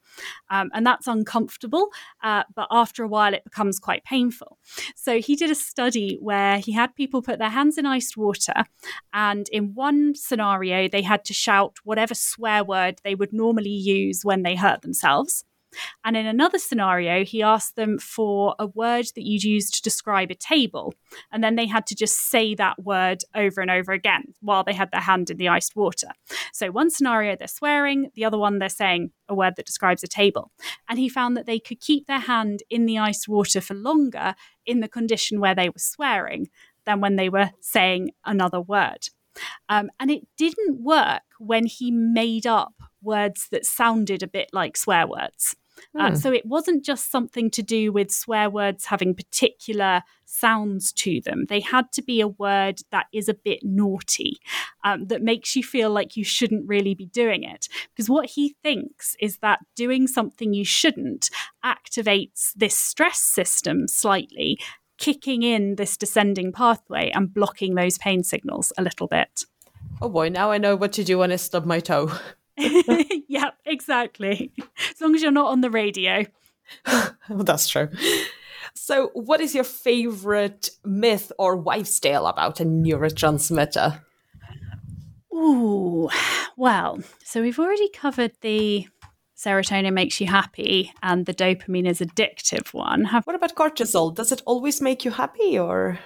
Um, 0.50 0.70
and 0.74 0.86
that's 0.86 1.08
uncomfortable, 1.08 1.89
uh, 2.24 2.44
but 2.54 2.68
after 2.72 3.04
a 3.04 3.08
while 3.08 3.34
it 3.34 3.44
becomes 3.44 3.80
quite 3.80 4.04
painful. 4.04 4.58
So 4.96 5.20
he 5.20 5.36
did 5.36 5.50
a 5.50 5.56
study 5.56 6.18
where 6.22 6.58
he 6.58 6.72
had 6.72 6.96
people 6.96 7.22
put 7.22 7.39
their 7.39 7.50
hands 7.50 7.78
in 7.78 7.86
iced 7.86 8.18
water, 8.18 8.66
and 9.14 9.48
in 9.50 9.74
one 9.74 10.16
scenario 10.16 10.88
they 10.88 11.02
had 11.02 11.26
to 11.26 11.34
shout 11.34 11.78
whatever 11.84 12.14
swear 12.14 12.64
word 12.64 13.00
they 13.04 13.16
would 13.16 13.34
normally 13.34 13.70
use 13.70 14.24
when 14.24 14.44
they 14.44 14.56
hurt 14.56 14.82
themselves. 14.82 15.46
And 16.03 16.17
in 16.17 16.26
another 16.26 16.57
scenario, 16.57 17.24
he 17.24 17.41
asked 17.41 17.76
them 17.76 17.97
for 17.97 18.55
a 18.59 18.67
word 18.67 19.05
that 19.15 19.26
you'd 19.26 19.43
use 19.43 19.69
to 19.72 19.82
describe 19.82 20.32
a 20.32 20.36
table. 20.36 20.93
And 21.32 21.43
then 21.43 21.55
they 21.55 21.67
had 21.67 21.86
to 21.88 21.95
just 21.95 22.30
say 22.30 22.55
that 22.55 22.84
word 22.84 23.24
over 23.36 23.61
and 23.61 23.72
over 23.72 23.91
again 23.91 24.34
while 24.41 24.63
they 24.63 24.74
had 24.74 24.91
their 24.91 25.01
hand 25.01 25.30
in 25.30 25.38
the 25.38 25.47
iced 25.47 25.76
water. 25.76 26.09
So, 26.53 26.72
one 26.72 26.89
scenario, 26.89 27.36
they're 27.36 27.47
swearing, 27.47 28.11
the 28.15 28.26
other 28.26 28.38
one, 28.38 28.59
they're 28.59 28.69
saying 28.69 29.11
a 29.28 29.36
word 29.36 29.55
that 29.57 29.65
describes 29.65 30.03
a 30.03 30.07
table. 30.07 30.51
And 30.89 30.99
he 30.99 31.09
found 31.09 31.38
that 31.38 31.45
they 31.45 31.59
could 31.59 31.80
keep 31.80 32.07
their 32.07 32.19
hand 32.19 32.63
in 32.69 32.86
the 32.86 32.97
iced 32.97 33.28
water 33.28 33.61
for 33.61 33.74
longer 33.74 34.36
in 34.65 34.80
the 34.80 34.88
condition 34.88 35.39
where 35.39 35.55
they 35.55 35.69
were 35.69 35.76
swearing 35.78 36.49
than 36.86 37.01
when 37.01 37.15
they 37.15 37.30
were 37.30 37.51
saying 37.59 38.11
another 38.26 38.59
word. 38.59 39.09
Um, 39.69 39.89
and 39.99 40.11
it 40.11 40.28
didn't 40.38 40.84
work 40.84 41.22
when 41.39 41.65
he 41.65 41.91
made 41.91 42.45
up 42.45 42.74
words 43.01 43.47
that 43.51 43.65
sounded 43.65 44.22
a 44.22 44.28
bit 44.28 44.49
like 44.53 44.78
swear 44.78 45.07
words. 45.07 45.55
Uh, 45.98 46.10
hmm. 46.10 46.16
so 46.16 46.32
it 46.32 46.46
wasn't 46.46 46.84
just 46.84 47.12
something 47.12 47.50
to 47.52 47.62
do 47.62 47.92
with 47.92 48.12
swear 48.12 48.50
words 48.50 48.86
having 48.86 49.14
particular 49.16 50.04
sounds 50.26 50.92
to 50.94 51.22
them. 51.22 51.46
They 51.50 51.60
had 51.60 51.92
to 51.94 52.02
be 52.02 52.22
a 52.22 52.28
word 52.28 52.82
that 52.92 53.08
is 53.14 53.28
a 53.28 53.34
bit 53.34 53.60
naughty, 53.64 54.38
um, 54.84 55.08
that 55.08 55.22
makes 55.22 55.56
you 55.56 55.64
feel 55.64 55.90
like 55.90 56.16
you 56.16 56.24
shouldn't 56.24 56.68
really 56.68 56.94
be 56.94 57.06
doing 57.06 57.44
it. 57.44 57.68
Because 57.90 58.10
what 58.10 58.30
he 58.30 58.56
thinks 58.64 59.16
is 59.20 59.38
that 59.38 59.60
doing 59.76 60.08
something 60.08 60.54
you 60.54 60.66
shouldn't 60.66 61.30
activates 61.64 62.54
this 62.56 62.78
stress 62.78 63.20
system 63.20 63.88
slightly, 63.88 64.60
kicking 64.98 65.44
in 65.44 65.76
this 65.76 65.98
descending 65.98 66.52
pathway 66.52 67.12
and 67.12 67.34
blocking 67.34 67.76
those 67.76 67.98
pain 67.98 68.24
signals 68.24 68.72
a 68.78 68.84
little 68.84 69.08
bit. 69.08 69.46
Oh 70.02 70.10
boy, 70.10 70.30
now 70.30 70.52
I 70.52 70.58
know 70.58 70.76
what 70.76 70.94
to 70.94 71.04
do 71.04 71.18
when 71.18 71.32
I 71.32 71.36
stub 71.36 71.66
my 71.66 71.80
toe. 71.80 72.12
yep, 73.28 73.55
exactly. 73.66 74.51
As 74.89 75.01
long 75.01 75.16
as 75.16 75.22
you're 75.22 75.32
not 75.32 75.51
on 75.51 75.62
the 75.62 75.70
radio. 75.70 76.26
That's 77.30 77.68
true. 77.68 77.89
So, 78.74 79.09
what 79.14 79.41
is 79.41 79.53
your 79.53 79.64
favorite 79.64 80.70
myth 80.86 81.32
or 81.38 81.57
wives' 81.57 81.99
tale 81.99 82.26
about 82.28 82.59
a 82.59 82.64
neurotransmitter? 82.64 84.01
Ooh, 85.34 86.09
well, 86.57 86.99
so 87.24 87.41
we've 87.41 87.59
already 87.59 87.89
covered 87.89 88.34
the 88.41 88.88
serotonin 89.36 89.93
makes 89.93 90.22
you 90.22 90.28
happy 90.28 90.93
and 91.01 91.26
the 91.26 91.34
dopamine 91.34 91.88
is 91.88 91.99
addictive 91.99 92.74
one. 92.74 93.05
Have- 93.05 93.26
what 93.26 93.36
about 93.36 93.55
cortisol? 93.55 94.14
Does 94.14 94.32
it 94.32 94.41
always 94.45 94.82
make 94.82 95.03
you 95.03 95.12
happy 95.12 95.57
or? 95.57 95.99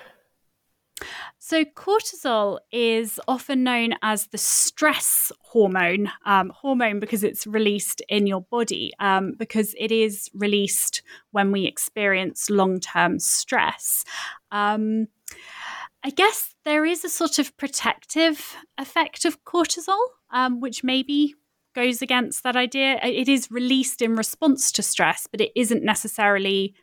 So, 1.48 1.64
cortisol 1.64 2.58
is 2.72 3.20
often 3.28 3.64
known 3.64 3.94
as 4.02 4.26
the 4.26 4.38
stress 4.40 5.32
hormone, 5.42 6.12
um, 6.26 6.50
hormone 6.50 7.00
because 7.00 7.24
it's 7.24 7.46
released 7.46 8.02
in 8.10 8.26
your 8.26 8.42
body, 8.42 8.94
um, 9.00 9.34
because 9.38 9.76
it 9.78 9.92
is 9.92 10.28
released 10.34 11.04
when 11.34 11.52
we 11.52 11.68
experience 11.68 12.50
long 12.50 12.80
term 12.80 13.20
stress. 13.20 14.04
Um, 14.52 15.06
I 16.04 16.10
guess 16.10 16.56
there 16.66 16.84
is 16.84 17.06
a 17.06 17.10
sort 17.10 17.38
of 17.38 17.56
protective 17.58 18.56
effect 18.80 19.24
of 19.24 19.44
cortisol, 19.44 20.04
um, 20.32 20.62
which 20.62 20.84
maybe 20.84 21.36
goes 21.76 22.02
against 22.02 22.42
that 22.42 22.56
idea. 22.56 23.00
It 23.04 23.30
is 23.30 23.52
released 23.52 24.02
in 24.02 24.16
response 24.16 24.72
to 24.72 24.82
stress, 24.82 25.28
but 25.30 25.42
it 25.42 25.52
isn't 25.56 25.84
necessarily 25.84 26.74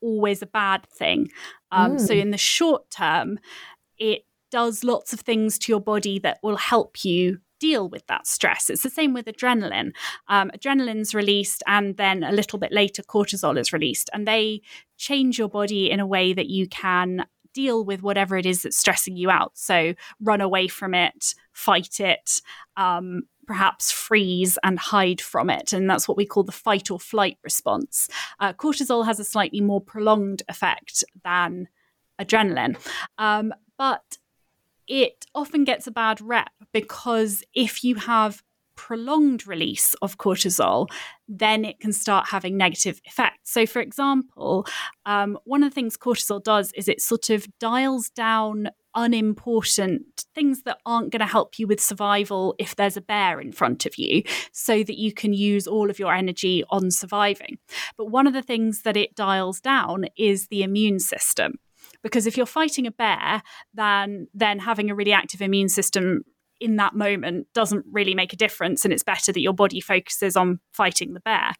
always 0.00 0.40
a 0.40 0.46
bad 0.46 0.86
thing. 0.88 1.28
Um, 1.70 1.96
mm. 1.96 2.00
So, 2.00 2.14
in 2.14 2.30
the 2.30 2.38
short 2.38 2.90
term, 2.90 3.38
it 4.00 4.22
does 4.50 4.82
lots 4.82 5.12
of 5.12 5.20
things 5.20 5.58
to 5.60 5.72
your 5.72 5.80
body 5.80 6.18
that 6.18 6.40
will 6.42 6.56
help 6.56 7.04
you 7.04 7.38
deal 7.60 7.88
with 7.88 8.04
that 8.08 8.26
stress. 8.26 8.70
It's 8.70 8.82
the 8.82 8.90
same 8.90 9.12
with 9.12 9.26
adrenaline. 9.26 9.92
Um, 10.28 10.50
adrenaline's 10.50 11.14
released, 11.14 11.62
and 11.68 11.96
then 11.96 12.24
a 12.24 12.32
little 12.32 12.58
bit 12.58 12.72
later, 12.72 13.02
cortisol 13.02 13.58
is 13.58 13.72
released, 13.72 14.10
and 14.12 14.26
they 14.26 14.62
change 14.96 15.38
your 15.38 15.48
body 15.48 15.90
in 15.90 16.00
a 16.00 16.06
way 16.06 16.32
that 16.32 16.48
you 16.48 16.66
can 16.66 17.26
deal 17.52 17.84
with 17.84 18.02
whatever 18.02 18.36
it 18.36 18.46
is 18.46 18.62
that's 18.62 18.76
stressing 18.76 19.16
you 19.16 19.30
out. 19.30 19.52
So, 19.54 19.94
run 20.20 20.40
away 20.40 20.66
from 20.66 20.94
it, 20.94 21.34
fight 21.52 22.00
it. 22.00 22.40
Um, 22.76 23.24
perhaps 23.46 23.90
freeze 23.90 24.58
and 24.62 24.78
hide 24.78 25.20
from 25.20 25.50
it. 25.50 25.72
And 25.72 25.90
that's 25.90 26.06
what 26.06 26.16
we 26.16 26.24
call 26.24 26.44
the 26.44 26.52
fight 26.52 26.88
or 26.88 27.00
flight 27.00 27.36
response. 27.42 28.08
Uh, 28.38 28.52
cortisol 28.52 29.04
has 29.04 29.18
a 29.18 29.24
slightly 29.24 29.60
more 29.60 29.80
prolonged 29.80 30.44
effect 30.48 31.02
than 31.24 31.66
adrenaline. 32.20 32.76
Um, 33.18 33.52
but 33.80 34.18
it 34.86 35.24
often 35.34 35.64
gets 35.64 35.86
a 35.86 35.90
bad 35.90 36.20
rep 36.20 36.50
because 36.70 37.42
if 37.54 37.82
you 37.82 37.94
have 37.94 38.42
prolonged 38.76 39.46
release 39.46 39.94
of 40.02 40.18
cortisol, 40.18 40.86
then 41.26 41.64
it 41.64 41.80
can 41.80 41.90
start 41.90 42.28
having 42.28 42.58
negative 42.58 43.00
effects. 43.06 43.50
So, 43.50 43.64
for 43.64 43.80
example, 43.80 44.66
um, 45.06 45.38
one 45.44 45.62
of 45.62 45.70
the 45.70 45.74
things 45.74 45.96
cortisol 45.96 46.44
does 46.44 46.72
is 46.72 46.88
it 46.88 47.00
sort 47.00 47.30
of 47.30 47.46
dials 47.58 48.10
down 48.10 48.68
unimportant 48.94 50.26
things 50.34 50.64
that 50.64 50.76
aren't 50.84 51.10
going 51.10 51.20
to 51.20 51.26
help 51.26 51.58
you 51.58 51.66
with 51.66 51.80
survival 51.80 52.54
if 52.58 52.76
there's 52.76 52.98
a 52.98 53.00
bear 53.00 53.40
in 53.40 53.50
front 53.50 53.86
of 53.86 53.96
you 53.96 54.22
so 54.52 54.82
that 54.82 54.98
you 54.98 55.10
can 55.10 55.32
use 55.32 55.66
all 55.66 55.88
of 55.88 55.98
your 55.98 56.12
energy 56.12 56.64
on 56.68 56.90
surviving. 56.90 57.56
But 57.96 58.10
one 58.10 58.26
of 58.26 58.34
the 58.34 58.42
things 58.42 58.82
that 58.82 58.98
it 58.98 59.14
dials 59.14 59.58
down 59.58 60.04
is 60.18 60.48
the 60.48 60.62
immune 60.62 61.00
system 61.00 61.54
because 62.02 62.26
if 62.26 62.36
you're 62.36 62.46
fighting 62.46 62.86
a 62.86 62.90
bear 62.90 63.42
then 63.74 64.28
then 64.34 64.58
having 64.60 64.90
a 64.90 64.94
really 64.94 65.12
active 65.12 65.40
immune 65.40 65.68
system 65.68 66.22
in 66.60 66.76
that 66.76 66.94
moment 66.94 67.46
doesn't 67.54 67.84
really 67.90 68.14
make 68.14 68.32
a 68.32 68.36
difference 68.36 68.84
and 68.84 68.92
it's 68.92 69.02
better 69.02 69.32
that 69.32 69.40
your 69.40 69.52
body 69.52 69.80
focuses 69.80 70.36
on 70.36 70.60
fighting 70.72 71.14
the 71.14 71.20
bear. 71.20 71.54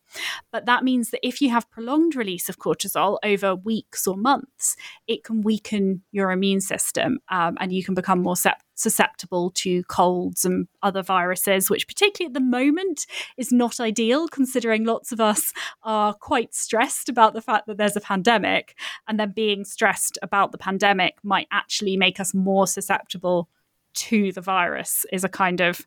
But 0.53 0.66
that 0.66 0.84
means 0.84 1.11
that 1.11 1.26
if 1.26 1.40
you 1.40 1.51
have 1.51 1.70
prolonged 1.70 2.14
release 2.14 2.48
of 2.48 2.59
cortisol 2.59 3.18
over 3.24 3.55
weeks 3.55 4.07
or 4.07 4.16
months 4.16 4.76
it 5.07 5.24
can 5.24 5.40
weaken 5.42 6.03
your 6.12 6.30
immune 6.30 6.61
system 6.61 7.18
um, 7.30 7.57
and 7.61 7.72
you 7.72 7.82
can 7.82 7.94
become 7.94 8.22
more 8.22 8.36
susceptible 8.74 9.51
to 9.51 9.82
colds 9.84 10.44
and 10.44 10.66
other 10.82 11.03
viruses 11.03 11.68
which 11.68 11.86
particularly 11.86 12.30
at 12.30 12.34
the 12.34 12.40
moment 12.40 13.07
is 13.36 13.53
not 13.53 13.78
ideal 13.78 14.26
considering 14.26 14.84
lots 14.84 15.12
of 15.12 15.20
us 15.20 15.53
are 15.82 16.14
quite 16.14 16.55
stressed 16.55 17.09
about 17.09 17.34
the 17.34 17.42
fact 17.42 17.66
that 17.66 17.76
there's 17.76 17.96
a 17.96 18.01
pandemic 18.01 18.74
and 19.07 19.20
then 19.20 19.32
being 19.32 19.64
stressed 19.64 20.18
about 20.22 20.51
the 20.51 20.59
pandemic 20.59 21.16
might 21.22 21.46
actually 21.53 21.96
make 21.96 22.18
us 22.18 22.32
more 22.32 22.66
susceptible 22.66 23.48
to 23.95 24.32
the 24.32 24.41
virus 24.41 25.05
is 25.12 25.24
a 25.24 25.28
kind 25.28 25.61
of 25.61 25.80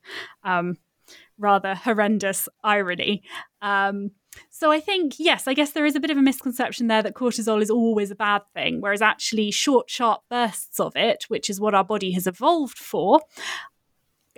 um, 0.43 0.77
rather 1.37 1.75
horrendous 1.75 2.47
irony. 2.63 3.23
Um, 3.61 4.11
so 4.49 4.71
I 4.71 4.79
think, 4.79 5.15
yes, 5.19 5.47
I 5.47 5.53
guess 5.53 5.71
there 5.71 5.85
is 5.85 5.95
a 5.95 5.99
bit 5.99 6.09
of 6.09 6.17
a 6.17 6.21
misconception 6.21 6.87
there 6.87 7.03
that 7.03 7.13
cortisol 7.13 7.61
is 7.61 7.69
always 7.69 8.11
a 8.11 8.15
bad 8.15 8.41
thing, 8.53 8.81
whereas 8.81 9.01
actually 9.01 9.51
short, 9.51 9.89
sharp 9.89 10.21
bursts 10.29 10.79
of 10.79 10.95
it, 10.95 11.25
which 11.27 11.49
is 11.49 11.59
what 11.59 11.75
our 11.75 11.83
body 11.83 12.11
has 12.11 12.25
evolved 12.25 12.77
for, 12.77 13.21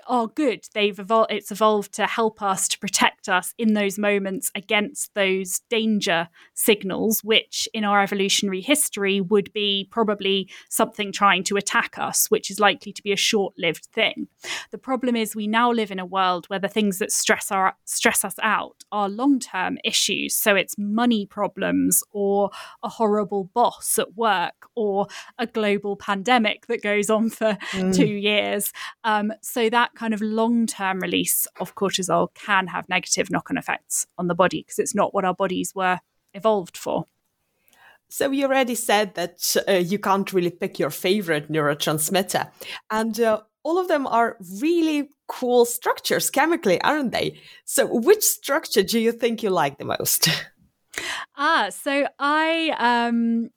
are 0.08 0.28
good. 0.28 0.66
They've 0.74 0.98
evolved. 0.98 1.32
It's 1.32 1.52
evolved 1.52 1.94
to 1.94 2.06
help 2.06 2.42
us 2.42 2.68
to 2.70 2.80
protect 2.80 3.28
us 3.30 3.54
in 3.58 3.74
those 3.74 3.98
moments 3.98 4.52
against 4.56 5.14
those 5.14 5.62
danger 5.70 6.30
signals, 6.54 7.24
which 7.24 7.68
in 7.74 7.84
our 7.84 8.02
evolutionary 8.02 8.62
history 8.62 9.22
would 9.22 9.52
be 9.54 9.88
probably 9.92 10.50
something 10.70 11.12
trying 11.12 11.44
to 11.46 11.58
attack 11.58 11.98
us, 11.98 12.28
which 12.28 12.52
is 12.52 12.60
likely 12.60 12.94
to 12.94 13.02
be 13.02 13.12
a 13.12 13.18
short-lived 13.18 13.86
thing. 13.86 14.28
The 14.72 14.78
problem 14.78 15.16
is 15.16 15.36
we 15.36 15.48
now 15.48 15.72
live 15.72 15.92
in 15.92 16.00
a 16.00 16.06
world 16.06 16.46
where 16.48 16.60
the 16.60 16.68
things 16.68 17.00
that 17.00 17.12
stress 17.12 17.52
our 17.52 17.76
stress 17.86 18.24
us 18.24 18.36
out 18.42 18.84
are 18.92 19.10
long-term 19.10 19.78
issues. 19.84 20.36
So 20.36 20.56
it's 20.56 20.78
money 20.78 21.26
problems 21.26 22.04
or 22.12 22.52
a 22.84 22.90
horrible 22.90 23.46
boss 23.54 23.98
at 23.98 24.16
work 24.16 24.68
or 24.76 25.08
a 25.40 25.48
global 25.48 25.96
pandemic 25.96 26.68
that 26.68 26.82
goes 26.84 27.10
on 27.10 27.30
for 27.30 27.58
mm. 27.72 27.96
two 27.96 28.06
years. 28.06 28.72
Um, 29.04 29.34
so 29.42 29.70
that 29.70 29.95
kind 29.96 30.14
of 30.14 30.22
long 30.22 30.68
term 30.68 31.00
release 31.00 31.48
of 31.60 31.76
cortisol 31.76 32.34
can 32.34 32.68
have 32.68 32.90
negative 32.90 33.30
knock 33.32 33.50
on 33.50 33.58
effects 33.58 34.08
on 34.18 34.28
the 34.28 34.36
body 34.36 34.62
because 34.62 34.80
it's 34.80 34.96
not 34.96 35.14
what 35.14 35.26
our 35.26 35.34
bodies 35.34 35.74
were 35.74 36.00
evolved 36.34 36.78
for. 36.78 37.06
So 38.10 38.32
you 38.32 38.46
already 38.46 38.76
said 38.76 39.16
that 39.16 39.56
uh, 39.68 39.74
you 39.74 39.98
can't 39.98 40.32
really 40.32 40.52
pick 40.52 40.78
your 40.78 40.92
favorite 40.92 41.52
neurotransmitter, 41.52 42.52
and 42.92 43.20
uh, 43.20 43.42
all 43.64 43.80
of 43.80 43.88
them 43.88 44.06
are 44.06 44.38
really 44.62 45.10
cool 45.28 45.66
structures 45.66 46.30
chemically, 46.30 46.80
aren't 46.82 47.12
they? 47.12 47.40
So 47.66 47.88
which 47.88 48.24
structure 48.24 48.84
do 48.84 49.00
you 49.00 49.12
think 49.12 49.42
you 49.42 49.50
like 49.50 49.78
the 49.78 49.86
most? 49.86 50.30
Ah, 51.38 51.68
so 51.72 52.08
I 52.20 52.74
um 52.80 53.50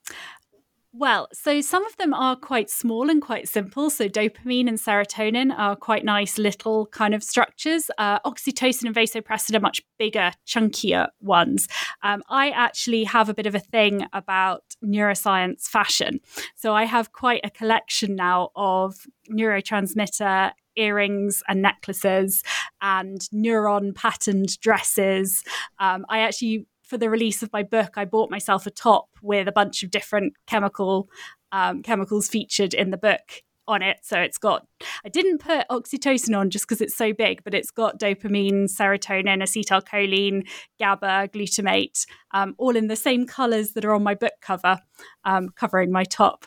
well, 0.92 1.28
so 1.32 1.60
some 1.60 1.84
of 1.84 1.96
them 1.98 2.14
are 2.14 2.34
quite 2.34 2.70
small 2.70 3.10
and 3.10 3.20
quite 3.20 3.48
simple. 3.48 3.90
So 3.90 4.08
dopamine 4.08 4.68
and 4.68 4.78
serotonin 4.78 5.56
are 5.56 5.76
quite 5.76 6.04
nice 6.04 6.38
little 6.38 6.86
kind 6.86 7.14
of 7.14 7.22
structures. 7.22 7.90
Uh, 7.98 8.18
oxytocin 8.20 8.86
and 8.86 8.94
vasopressin 8.94 9.54
are 9.54 9.60
much 9.60 9.82
bigger, 9.98 10.32
chunkier 10.46 11.08
ones. 11.20 11.68
Um, 12.02 12.22
I 12.28 12.50
actually 12.50 13.04
have 13.04 13.28
a 13.28 13.34
bit 13.34 13.46
of 13.46 13.54
a 13.54 13.60
thing 13.60 14.06
about 14.12 14.62
neuroscience 14.82 15.64
fashion. 15.64 16.20
So 16.56 16.74
I 16.74 16.84
have 16.84 17.12
quite 17.12 17.42
a 17.44 17.50
collection 17.50 18.16
now 18.16 18.50
of 18.56 19.06
neurotransmitter 19.30 20.52
earrings 20.76 21.42
and 21.48 21.60
necklaces 21.60 22.42
and 22.80 23.20
neuron 23.34 23.94
patterned 23.94 24.58
dresses. 24.60 25.42
Um, 25.78 26.06
I 26.08 26.20
actually 26.20 26.66
for 26.88 26.96
the 26.96 27.10
release 27.10 27.42
of 27.42 27.52
my 27.52 27.62
book, 27.62 27.92
I 27.96 28.04
bought 28.04 28.30
myself 28.30 28.66
a 28.66 28.70
top 28.70 29.08
with 29.22 29.46
a 29.46 29.52
bunch 29.52 29.82
of 29.82 29.90
different 29.90 30.32
chemical 30.46 31.08
um, 31.52 31.82
chemicals 31.82 32.28
featured 32.28 32.74
in 32.74 32.90
the 32.90 32.96
book 32.96 33.42
on 33.68 33.82
it. 33.82 33.98
So 34.02 34.18
it's 34.18 34.38
got, 34.38 34.66
I 35.04 35.08
didn't 35.08 35.38
put 35.38 35.68
oxytocin 35.68 36.36
on 36.36 36.50
just 36.50 36.66
because 36.66 36.80
it's 36.80 36.96
so 36.96 37.12
big, 37.12 37.44
but 37.44 37.54
it's 37.54 37.70
got 37.70 38.00
dopamine, 38.00 38.64
serotonin, 38.64 39.42
acetylcholine, 39.42 40.48
GABA, 40.80 41.28
glutamate, 41.32 42.06
um, 42.32 42.54
all 42.58 42.74
in 42.74 42.88
the 42.88 42.96
same 42.96 43.26
colors 43.26 43.72
that 43.72 43.84
are 43.84 43.94
on 43.94 44.02
my 44.02 44.14
book 44.14 44.32
cover, 44.40 44.78
um, 45.24 45.50
covering 45.50 45.92
my 45.92 46.04
top. 46.04 46.46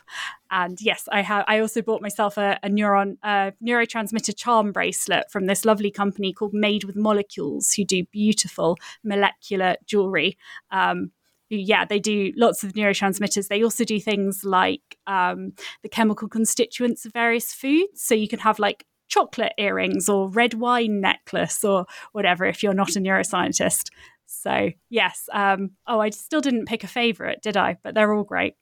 And 0.50 0.78
yes, 0.80 1.08
I 1.10 1.22
have. 1.22 1.44
I 1.48 1.60
also 1.60 1.80
bought 1.80 2.02
myself 2.02 2.36
a, 2.36 2.58
a 2.62 2.68
neuron 2.68 3.16
a 3.22 3.52
neurotransmitter 3.64 4.36
charm 4.36 4.70
bracelet 4.70 5.30
from 5.30 5.46
this 5.46 5.64
lovely 5.64 5.90
company 5.90 6.32
called 6.34 6.52
Made 6.52 6.84
with 6.84 6.94
Molecules, 6.94 7.72
who 7.72 7.84
do 7.84 8.04
beautiful 8.12 8.76
molecular 9.02 9.76
jewelry. 9.86 10.36
Um, 10.70 11.12
yeah, 11.56 11.84
they 11.84 11.98
do 11.98 12.32
lots 12.36 12.64
of 12.64 12.72
neurotransmitters. 12.72 13.48
They 13.48 13.62
also 13.62 13.84
do 13.84 14.00
things 14.00 14.44
like 14.44 14.98
um, 15.06 15.52
the 15.82 15.88
chemical 15.88 16.28
constituents 16.28 17.04
of 17.04 17.12
various 17.12 17.52
foods. 17.52 18.02
So 18.02 18.14
you 18.14 18.28
can 18.28 18.38
have 18.40 18.58
like 18.58 18.86
chocolate 19.08 19.52
earrings 19.58 20.08
or 20.08 20.28
red 20.28 20.54
wine 20.54 21.00
necklace 21.00 21.62
or 21.64 21.86
whatever 22.12 22.46
if 22.46 22.62
you're 22.62 22.74
not 22.74 22.96
a 22.96 23.00
neuroscientist. 23.00 23.88
So 24.26 24.70
yes. 24.88 25.28
Um, 25.32 25.72
oh, 25.86 26.00
I 26.00 26.10
still 26.10 26.40
didn't 26.40 26.66
pick 26.66 26.84
a 26.84 26.88
favorite, 26.88 27.42
did 27.42 27.56
I? 27.56 27.78
But 27.82 27.94
they're 27.94 28.12
all 28.12 28.24
great. 28.24 28.54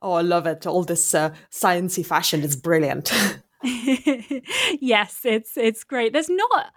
Oh, 0.00 0.12
I 0.12 0.22
love 0.22 0.46
it. 0.46 0.66
All 0.66 0.84
this 0.84 1.14
uh, 1.14 1.34
sciencey 1.50 2.04
fashion 2.04 2.42
is 2.42 2.56
brilliant. 2.56 3.12
yes, 3.64 5.20
it's 5.24 5.56
it's 5.56 5.84
great. 5.84 6.12
There's 6.12 6.28
not 6.28 6.72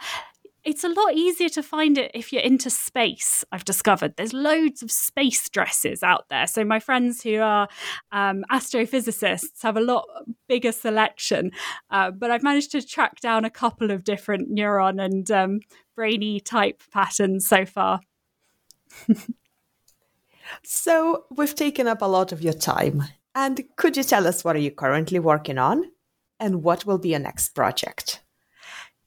it's 0.66 0.84
a 0.84 0.90
lot 0.90 1.14
easier 1.14 1.48
to 1.50 1.62
find 1.62 1.98
it 1.98 2.10
if 2.16 2.34
you're 2.34 2.42
into 2.42 2.72
space. 2.72 3.46
I've 3.52 3.64
discovered 3.64 4.16
there's 4.18 4.34
loads 4.34 4.82
of 4.82 4.90
space 4.92 5.48
dresses 5.48 6.02
out 6.02 6.28
there. 6.30 6.48
So 6.48 6.66
my 6.66 6.80
friends 6.80 7.22
who 7.22 7.40
are 7.40 7.70
um, 8.12 8.44
astrophysicists 8.52 9.62
have 9.62 9.78
a 9.78 9.82
lot 9.82 10.06
bigger 10.50 10.72
selection. 10.72 11.52
Uh, 11.92 12.10
but 12.10 12.32
I've 12.32 12.44
managed 12.44 12.72
to 12.72 12.86
track 12.86 13.22
down 13.22 13.46
a 13.46 13.50
couple 13.50 13.92
of 13.92 14.04
different 14.04 14.54
neuron 14.54 15.00
and 15.00 15.30
um, 15.30 15.60
brainy 15.96 16.40
type 16.40 16.82
patterns 16.92 17.48
so 17.48 17.64
far. 17.64 18.02
so 20.64 21.26
we've 21.30 21.56
taken 21.56 21.88
up 21.88 22.02
a 22.02 22.06
lot 22.06 22.32
of 22.32 22.42
your 22.42 22.54
time. 22.54 23.04
And 23.36 23.64
could 23.76 23.98
you 23.98 24.04
tell 24.04 24.28
us 24.28 24.44
what 24.44 24.56
are 24.56 24.60
you 24.60 24.72
currently 24.72 25.20
working 25.20 25.60
on 25.60 25.92
and 26.40 26.64
what 26.64 26.86
will 26.86 26.98
be 26.98 27.10
your 27.10 27.20
next 27.20 27.50
project? 27.50 28.25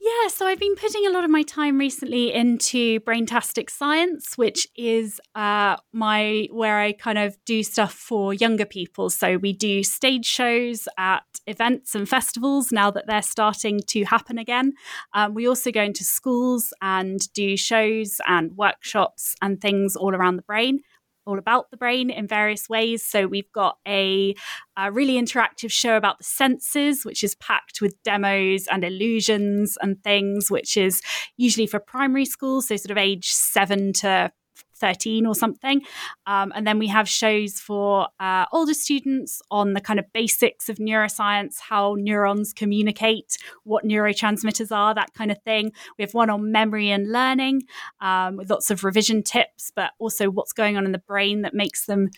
Yeah, 0.00 0.28
so 0.28 0.46
I've 0.46 0.60
been 0.60 0.76
putting 0.76 1.06
a 1.06 1.10
lot 1.10 1.24
of 1.24 1.30
my 1.30 1.42
time 1.42 1.76
recently 1.76 2.32
into 2.32 3.00
Braintastic 3.00 3.68
Science, 3.68 4.38
which 4.38 4.66
is 4.76 5.20
uh, 5.34 5.76
my 5.92 6.46
where 6.52 6.78
I 6.78 6.92
kind 6.92 7.18
of 7.18 7.36
do 7.44 7.64
stuff 7.64 7.94
for 7.94 8.32
younger 8.32 8.64
people. 8.64 9.10
So 9.10 9.38
we 9.38 9.52
do 9.52 9.82
stage 9.82 10.24
shows 10.24 10.86
at 10.98 11.24
events 11.48 11.96
and 11.96 12.08
festivals 12.08 12.70
now 12.70 12.92
that 12.92 13.08
they're 13.08 13.22
starting 13.22 13.80
to 13.88 14.04
happen 14.04 14.38
again. 14.38 14.74
Um, 15.14 15.34
we 15.34 15.48
also 15.48 15.72
go 15.72 15.82
into 15.82 16.04
schools 16.04 16.72
and 16.80 17.20
do 17.32 17.56
shows 17.56 18.20
and 18.28 18.56
workshops 18.56 19.34
and 19.42 19.60
things 19.60 19.96
all 19.96 20.14
around 20.14 20.36
the 20.36 20.42
brain 20.42 20.80
all 21.28 21.38
about 21.38 21.70
the 21.70 21.76
brain 21.76 22.08
in 22.08 22.26
various 22.26 22.68
ways. 22.68 23.02
So 23.02 23.26
we've 23.26 23.52
got 23.52 23.76
a, 23.86 24.34
a, 24.76 24.90
really 24.90 25.20
interactive 25.20 25.70
show 25.70 25.96
about 25.96 26.18
the 26.18 26.24
senses, 26.24 27.04
which 27.04 27.22
is 27.22 27.34
packed 27.34 27.82
with 27.82 28.02
demos 28.02 28.66
and 28.68 28.82
illusions 28.82 29.76
and 29.82 30.02
things, 30.02 30.50
which 30.50 30.76
is 30.76 31.02
usually 31.36 31.66
for 31.66 31.78
primary 31.78 32.24
schools, 32.24 32.68
so 32.68 32.76
sort 32.76 32.90
of 32.90 32.96
age 32.96 33.30
seven 33.30 33.92
to 33.92 34.32
13 34.78 35.26
or 35.26 35.34
something. 35.34 35.82
Um, 36.26 36.52
and 36.54 36.66
then 36.66 36.78
we 36.78 36.88
have 36.88 37.08
shows 37.08 37.60
for 37.60 38.08
uh, 38.20 38.46
older 38.52 38.74
students 38.74 39.42
on 39.50 39.74
the 39.74 39.80
kind 39.80 39.98
of 39.98 40.06
basics 40.12 40.68
of 40.68 40.78
neuroscience, 40.78 41.56
how 41.60 41.96
neurons 41.98 42.52
communicate, 42.52 43.36
what 43.64 43.84
neurotransmitters 43.84 44.74
are, 44.74 44.94
that 44.94 45.12
kind 45.14 45.30
of 45.30 45.38
thing. 45.42 45.72
We 45.98 46.02
have 46.02 46.14
one 46.14 46.30
on 46.30 46.52
memory 46.52 46.90
and 46.90 47.10
learning 47.10 47.62
um, 48.00 48.36
with 48.36 48.50
lots 48.50 48.70
of 48.70 48.84
revision 48.84 49.22
tips, 49.22 49.72
but 49.74 49.92
also 49.98 50.30
what's 50.30 50.52
going 50.52 50.76
on 50.76 50.84
in 50.86 50.92
the 50.92 50.98
brain 50.98 51.42
that 51.42 51.54
makes 51.54 51.86
them 51.86 52.10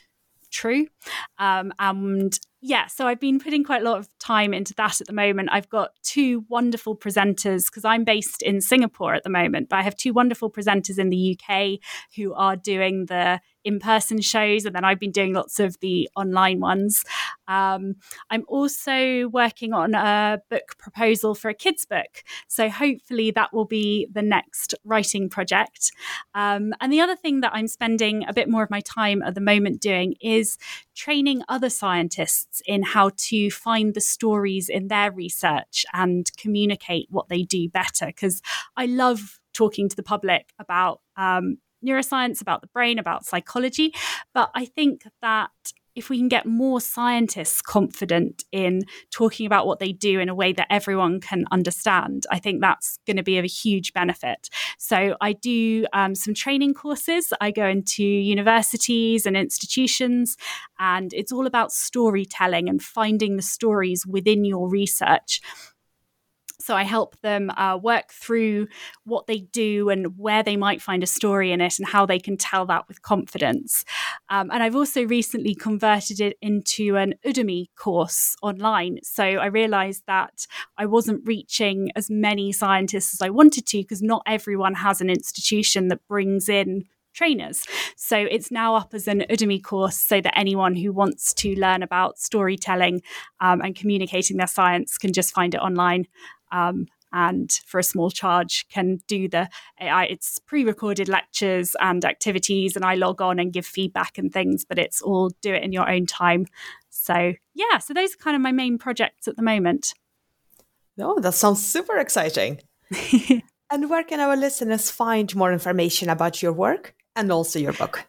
true. 0.51 0.87
Um, 1.39 1.73
and 1.79 2.39
yeah, 2.63 2.87
so 2.89 3.07
I've 3.07 3.21
been 3.21 3.41
putting 3.41 3.65
quite 3.65 3.81
a 3.81 3.85
lot 3.85 3.99
of 3.99 4.09
time 4.19 4.53
into 4.53 4.75
that 4.75 5.01
at 5.01 5.07
the 5.07 5.15
moment. 5.15 5.49
I've 5.51 5.71
got 5.71 5.93
two 6.03 6.45
wonderful 6.49 6.95
presenters 6.95 7.67
because 7.67 7.87
I'm 7.87 8.05
based 8.05 8.43
in 8.43 8.61
Singapore 8.61 9.15
at 9.15 9.25
the 9.25 9.31
moment, 9.31 9.71
but 9.71 9.77
I 9.77 9.83
have 9.83 9.97
two 9.97 10.13
wonderful 10.13 10.51
presenters 10.51 10.99
in 10.99 11.09
the 11.09 11.39
UK 11.39 11.79
who 12.17 12.35
are 12.35 12.57
doing 12.57 13.07
the 13.07 13.41
in 13.65 13.79
person 13.79 14.21
shows, 14.21 14.65
and 14.65 14.75
then 14.75 14.85
I've 14.85 14.99
been 14.99 15.11
doing 15.11 15.35
lots 15.35 15.61
of 15.61 15.79
the 15.81 16.09
online 16.17 16.61
ones. 16.61 17.05
Um, 17.49 17.97
I'm 18.31 18.45
also 18.49 19.29
working 19.29 19.73
on 19.73 19.95
a 19.95 20.41
book 20.49 20.77
proposal 20.79 21.35
for 21.35 21.49
a 21.49 21.55
kids' 21.55 21.85
book. 21.85 22.23
So 22.49 22.71
hopefully 22.71 23.31
that 23.33 23.53
will 23.53 23.67
be 23.67 24.09
the 24.13 24.23
next 24.23 24.75
writing 24.85 25.29
project. 25.29 25.93
Um, 26.35 26.73
and 26.81 26.93
the 26.93 27.01
other 27.01 27.17
thing 27.17 27.41
that 27.41 27.53
I'm 27.55 27.69
spending 27.69 28.25
a 28.27 28.33
bit 28.33 28.49
more 28.49 28.63
of 28.63 28.71
my 28.71 28.81
time 28.81 29.23
at 29.23 29.35
the 29.35 29.41
moment 29.41 29.81
doing 29.81 30.15
is 30.21 30.57
training 30.95 31.43
other 31.49 31.71
scientists 31.71 32.50
in 32.67 32.83
how 32.83 33.11
to 33.17 33.51
find 33.51 33.95
the 33.95 34.01
stories 34.01 34.69
in 34.69 34.89
their 34.89 35.11
research 35.11 35.85
and 35.93 36.31
communicate 36.37 37.07
what 37.11 37.29
they 37.29 37.43
do 37.43 37.69
better. 37.69 38.07
Because 38.07 38.43
I 38.77 38.87
love 38.87 39.39
talking 39.53 39.89
to 39.89 39.97
the 39.97 40.03
public 40.03 40.53
about 40.59 41.01
um, 41.17 41.59
neuroscience, 41.85 42.41
about 42.41 42.61
the 42.61 42.69
brain, 42.69 42.99
about 42.99 43.25
psychology. 43.25 43.93
But 44.35 44.51
I 44.55 44.65
think 44.65 45.05
that 45.23 45.51
if 46.01 46.09
we 46.09 46.17
can 46.17 46.29
get 46.29 46.47
more 46.47 46.81
scientists 46.81 47.61
confident 47.61 48.43
in 48.53 48.81
talking 49.11 49.45
about 49.45 49.67
what 49.67 49.81
they 49.81 49.93
do 49.93 50.19
in 50.19 50.31
a 50.31 50.35
way 50.35 50.51
that 50.51 50.67
everyone 50.71 51.21
can 51.21 51.45
understand, 51.53 52.25
I 52.31 52.39
think 52.39 52.63
that's 52.63 52.99
going 53.07 53.19
to 53.19 53.23
be 53.23 53.37
of 53.37 53.45
a 53.45 53.49
huge 53.49 53.93
benefit. 53.93 54.49
So 54.79 55.15
I 55.21 55.35
do 55.35 55.85
um, 55.93 56.15
some 56.15 56.33
training 56.33 56.73
courses. 56.73 57.35
I 57.39 57.51
go 57.51 57.67
into 57.67 58.03
universities 58.03 59.27
and 59.27 59.37
institutions, 59.37 60.39
and 60.79 61.13
it's 61.13 61.33
all 61.33 61.47
about 61.47 61.71
storytelling 61.71 62.71
and 62.71 62.83
finding 62.83 63.37
the 63.37 63.43
stories 63.43 64.07
within 64.07 64.47
your 64.47 64.71
research 64.71 65.43
so 66.71 66.77
I 66.77 66.85
help 66.85 67.21
them 67.23 67.51
uh, 67.51 67.77
work 67.83 68.13
through 68.13 68.69
what 69.03 69.27
they 69.27 69.41
do 69.41 69.89
and 69.89 70.17
where 70.17 70.45
they 70.45 70.57
might 70.57 70.81
find 70.81 71.03
a 71.03 71.07
story 71.07 71.51
in 71.51 71.61
it 71.61 71.81
and 71.81 71.89
how 71.89 72.07
they 72.07 72.21
can 72.21 72.37
tell 72.37 72.65
that 72.67 72.87
with 72.87 73.03
confidence. 73.03 73.85
Um, 74.29 74.53
and 74.53 74.63
I've 74.63 74.77
also 74.77 75.05
recently 75.05 75.57
converted 75.57 76.21
it 76.21 76.39
into 76.41 76.97
an 76.97 77.15
Udemy 77.27 77.75
course 77.75 78.37
online. 78.41 79.01
So 79.03 79.25
I 79.25 79.47
realized 79.47 80.05
that 80.07 80.47
I 80.79 80.87
wasn't 80.87 81.27
reaching 81.27 81.91
as 81.97 82.09
many 82.09 82.53
scientists 82.53 83.15
as 83.15 83.21
I 83.21 83.31
wanted 83.31 83.67
to 83.67 83.79
because 83.79 84.01
not 84.01 84.23
everyone 84.25 84.75
has 84.75 85.01
an 85.01 85.11
institution 85.11 85.89
that 85.89 86.07
brings 86.07 86.49
in 86.49 86.85
trainers. 87.13 87.65
So 87.97 88.17
it's 88.17 88.51
now 88.51 88.75
up 88.77 88.95
as 88.95 89.09
an 89.09 89.25
Udemy 89.31 89.63
course 89.63 89.97
so 89.97 90.21
that 90.21 90.39
anyone 90.39 90.75
who 90.77 90.93
wants 90.93 91.35
to 91.35 91.55
learn 91.59 91.83
about 91.83 92.19
storytelling 92.19 93.03
um, 93.41 93.61
and 93.61 93.75
communicating 93.75 94.37
their 94.37 94.47
science 94.47 94.99
can 94.99 95.13
just 95.13 95.35
find 95.35 95.55
it 95.55 95.61
online. 95.61 96.07
Um, 96.53 96.87
and 97.13 97.51
for 97.67 97.81
a 97.81 97.85
small 97.85 98.09
charge 98.09 98.69
can 98.69 99.01
do 99.09 99.29
the 99.29 99.49
AI. 99.81 100.05
It's 100.05 100.39
pre-recorded 100.39 101.09
lectures 101.09 101.75
and 101.81 102.05
activities, 102.05 102.77
and 102.77 102.85
I 102.85 102.95
log 102.95 103.21
on 103.21 103.41
and 103.41 103.53
give 103.53 103.67
feedback 103.67 104.17
and 104.17 104.33
things. 104.33 104.65
But 104.65 104.79
it's 104.79 105.03
all 105.03 105.31
do 105.41 105.53
it 105.53 105.65
in 105.65 105.73
your 105.73 105.91
own 105.91 106.07
time. 106.07 106.47
So 106.89 107.33
yeah, 107.55 107.79
so 107.79 107.95
those 107.95 108.15
are 108.15 108.19
kind 108.19 108.37
of 108.37 108.43
my 108.43 108.53
main 108.53 108.79
projects 108.79 109.27
at 109.27 109.37
the 109.37 109.43
moment. 109.43 109.93
Oh, 111.01 111.19
that 111.21 111.35
sounds 111.35 111.67
super 111.67 111.97
exciting. 111.97 112.61
and 113.71 113.91
where 113.91 114.05
can 114.05 114.21
our 114.21 114.37
listeners 114.37 114.91
find 114.91 115.35
more 115.35 115.53
information 115.53 116.09
about 116.09 116.43
your 116.43 116.53
work? 116.53 116.95
and 117.17 117.31
also 117.31 117.59
your 117.59 117.73
book. 117.73 118.07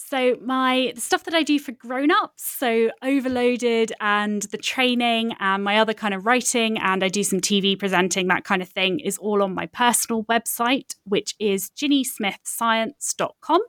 So 0.00 0.36
my 0.40 0.92
the 0.94 1.00
stuff 1.00 1.24
that 1.24 1.34
I 1.34 1.42
do 1.42 1.58
for 1.58 1.72
grown-ups, 1.72 2.44
so 2.44 2.92
overloaded 3.02 3.92
and 4.00 4.42
the 4.42 4.56
training 4.56 5.34
and 5.40 5.64
my 5.64 5.78
other 5.78 5.92
kind 5.92 6.14
of 6.14 6.24
writing 6.24 6.78
and 6.78 7.02
I 7.02 7.08
do 7.08 7.24
some 7.24 7.40
TV 7.40 7.76
presenting, 7.76 8.28
that 8.28 8.44
kind 8.44 8.62
of 8.62 8.68
thing 8.68 9.00
is 9.00 9.18
all 9.18 9.42
on 9.42 9.54
my 9.54 9.66
personal 9.66 10.22
website, 10.24 10.94
which 11.04 11.34
is 11.40 11.70
ginnysmithscience.com. 11.70 13.60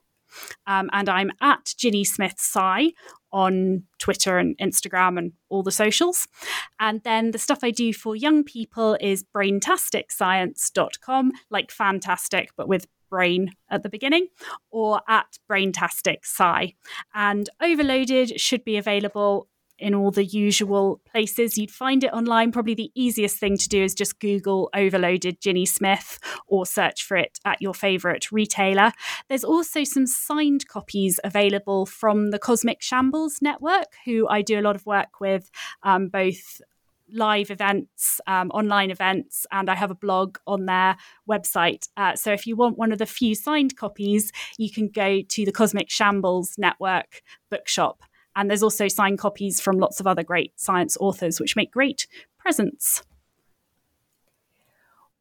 Um, 0.68 0.92
and 0.94 1.10
I'm 1.10 1.32
at 1.42 1.74
Ginny 1.76 2.04
Smith 2.04 2.36
Sci 2.38 2.94
on 3.34 3.86
Twitter 3.98 4.38
and 4.38 4.56
Instagram 4.60 5.18
and 5.18 5.34
all 5.50 5.64
the 5.64 5.72
socials. 5.72 6.28
And 6.80 7.02
then 7.04 7.32
the 7.32 7.40
stuff 7.40 7.64
I 7.64 7.72
do 7.72 7.92
for 7.92 8.16
young 8.16 8.44
people 8.44 9.00
is 9.02 9.24
braintasticscience.com, 9.24 11.32
like 11.50 11.72
fantastic, 11.72 12.52
but 12.56 12.68
with 12.68 12.86
brain 13.10 13.54
at 13.70 13.84
the 13.84 13.90
beginning, 13.90 14.28
or 14.72 15.02
at 15.08 15.38
Braintastic 15.50 16.24
Sci. 16.24 16.76
And 17.14 17.50
Overloaded 17.62 18.40
should 18.40 18.64
be 18.64 18.78
available 18.78 19.48
in 19.80 19.96
all 19.96 20.12
the 20.12 20.26
usual 20.26 21.02
places. 21.10 21.58
You'd 21.58 21.72
find 21.72 22.04
it 22.04 22.14
online. 22.14 22.52
Probably 22.52 22.76
the 22.76 22.92
easiest 22.96 23.38
thing 23.38 23.58
to 23.58 23.70
do 23.70 23.84
is 23.84 23.94
just 23.94 24.20
Google 24.20 24.70
Overloaded 24.76 25.42
Ginny 25.42 25.66
Smith 25.66 26.20
or 26.48 26.66
search 26.66 27.04
for 27.04 27.18
it 27.18 27.40
at 27.46 27.62
your 27.62 27.74
favorite 27.74 28.32
retailer. 28.32 28.92
There's 29.30 29.44
also 29.44 29.84
some 29.84 30.06
signed 30.06 30.68
copies 30.68 31.20
available 31.24 31.86
from 31.86 32.32
the 32.32 32.40
Cosmic 32.40 32.82
Shambles 32.82 33.42
Network, 33.42 33.88
who 34.06 34.28
I 34.28 34.42
do 34.42 34.60
a 34.60 34.62
lot 34.62 34.76
of 34.76 34.86
work 34.86 35.20
with, 35.20 35.50
um, 35.84 36.10
both 36.10 36.62
live 37.14 37.52
events, 37.52 38.20
um, 38.28 38.50
online 38.52 38.92
events, 38.92 39.46
and 39.52 39.70
I 39.70 39.76
have 39.76 39.92
a 39.92 39.96
blog 39.96 40.38
on 40.48 40.66
their 40.66 40.98
website. 41.30 41.88
Uh, 41.98 42.16
so 42.16 42.32
if 42.32 42.46
you 42.48 42.56
want 42.56 42.78
one 42.78 42.92
of 42.92 43.00
the 43.00 43.06
few 43.06 43.36
signed 43.36 43.76
copies, 43.76 44.32
you 44.58 44.72
can 44.72 44.90
go 44.90 45.22
to 45.22 45.46
the 45.46 45.52
Cosmic 45.52 45.90
Shambles 45.90 46.58
Network 46.58 47.22
bookshop. 47.50 48.04
And 48.36 48.50
there's 48.50 48.64
also 48.64 48.88
signed 48.88 49.20
copies 49.20 49.60
from 49.60 49.78
lots 49.80 50.00
of 50.00 50.08
other 50.08 50.24
great 50.24 50.60
science 50.60 50.98
authors, 51.00 51.40
which 51.40 51.56
make 51.56 51.72
great 51.72 52.08
presents. 52.38 53.04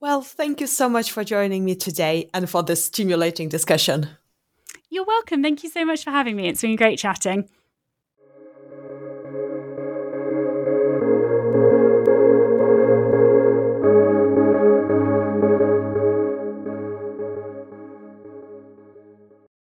Well, 0.01 0.23
thank 0.23 0.61
you 0.61 0.69
so 0.69 0.89
much 0.89 1.11
for 1.11 1.25
joining 1.25 1.65
me 1.65 1.75
today 1.75 2.31
and 2.33 2.49
for 2.49 2.63
this 2.63 2.85
stimulating 2.85 3.49
discussion. 3.49 4.11
You're 4.91 5.05
welcome. 5.05 5.43
Thank 5.43 5.65
you 5.65 5.71
so 5.71 5.85
much 5.85 6.05
for 6.05 6.11
having 6.11 6.37
me. 6.37 6.49
It's 6.49 6.63
been 6.63 6.77
great 6.77 6.99
chatting. 6.99 7.49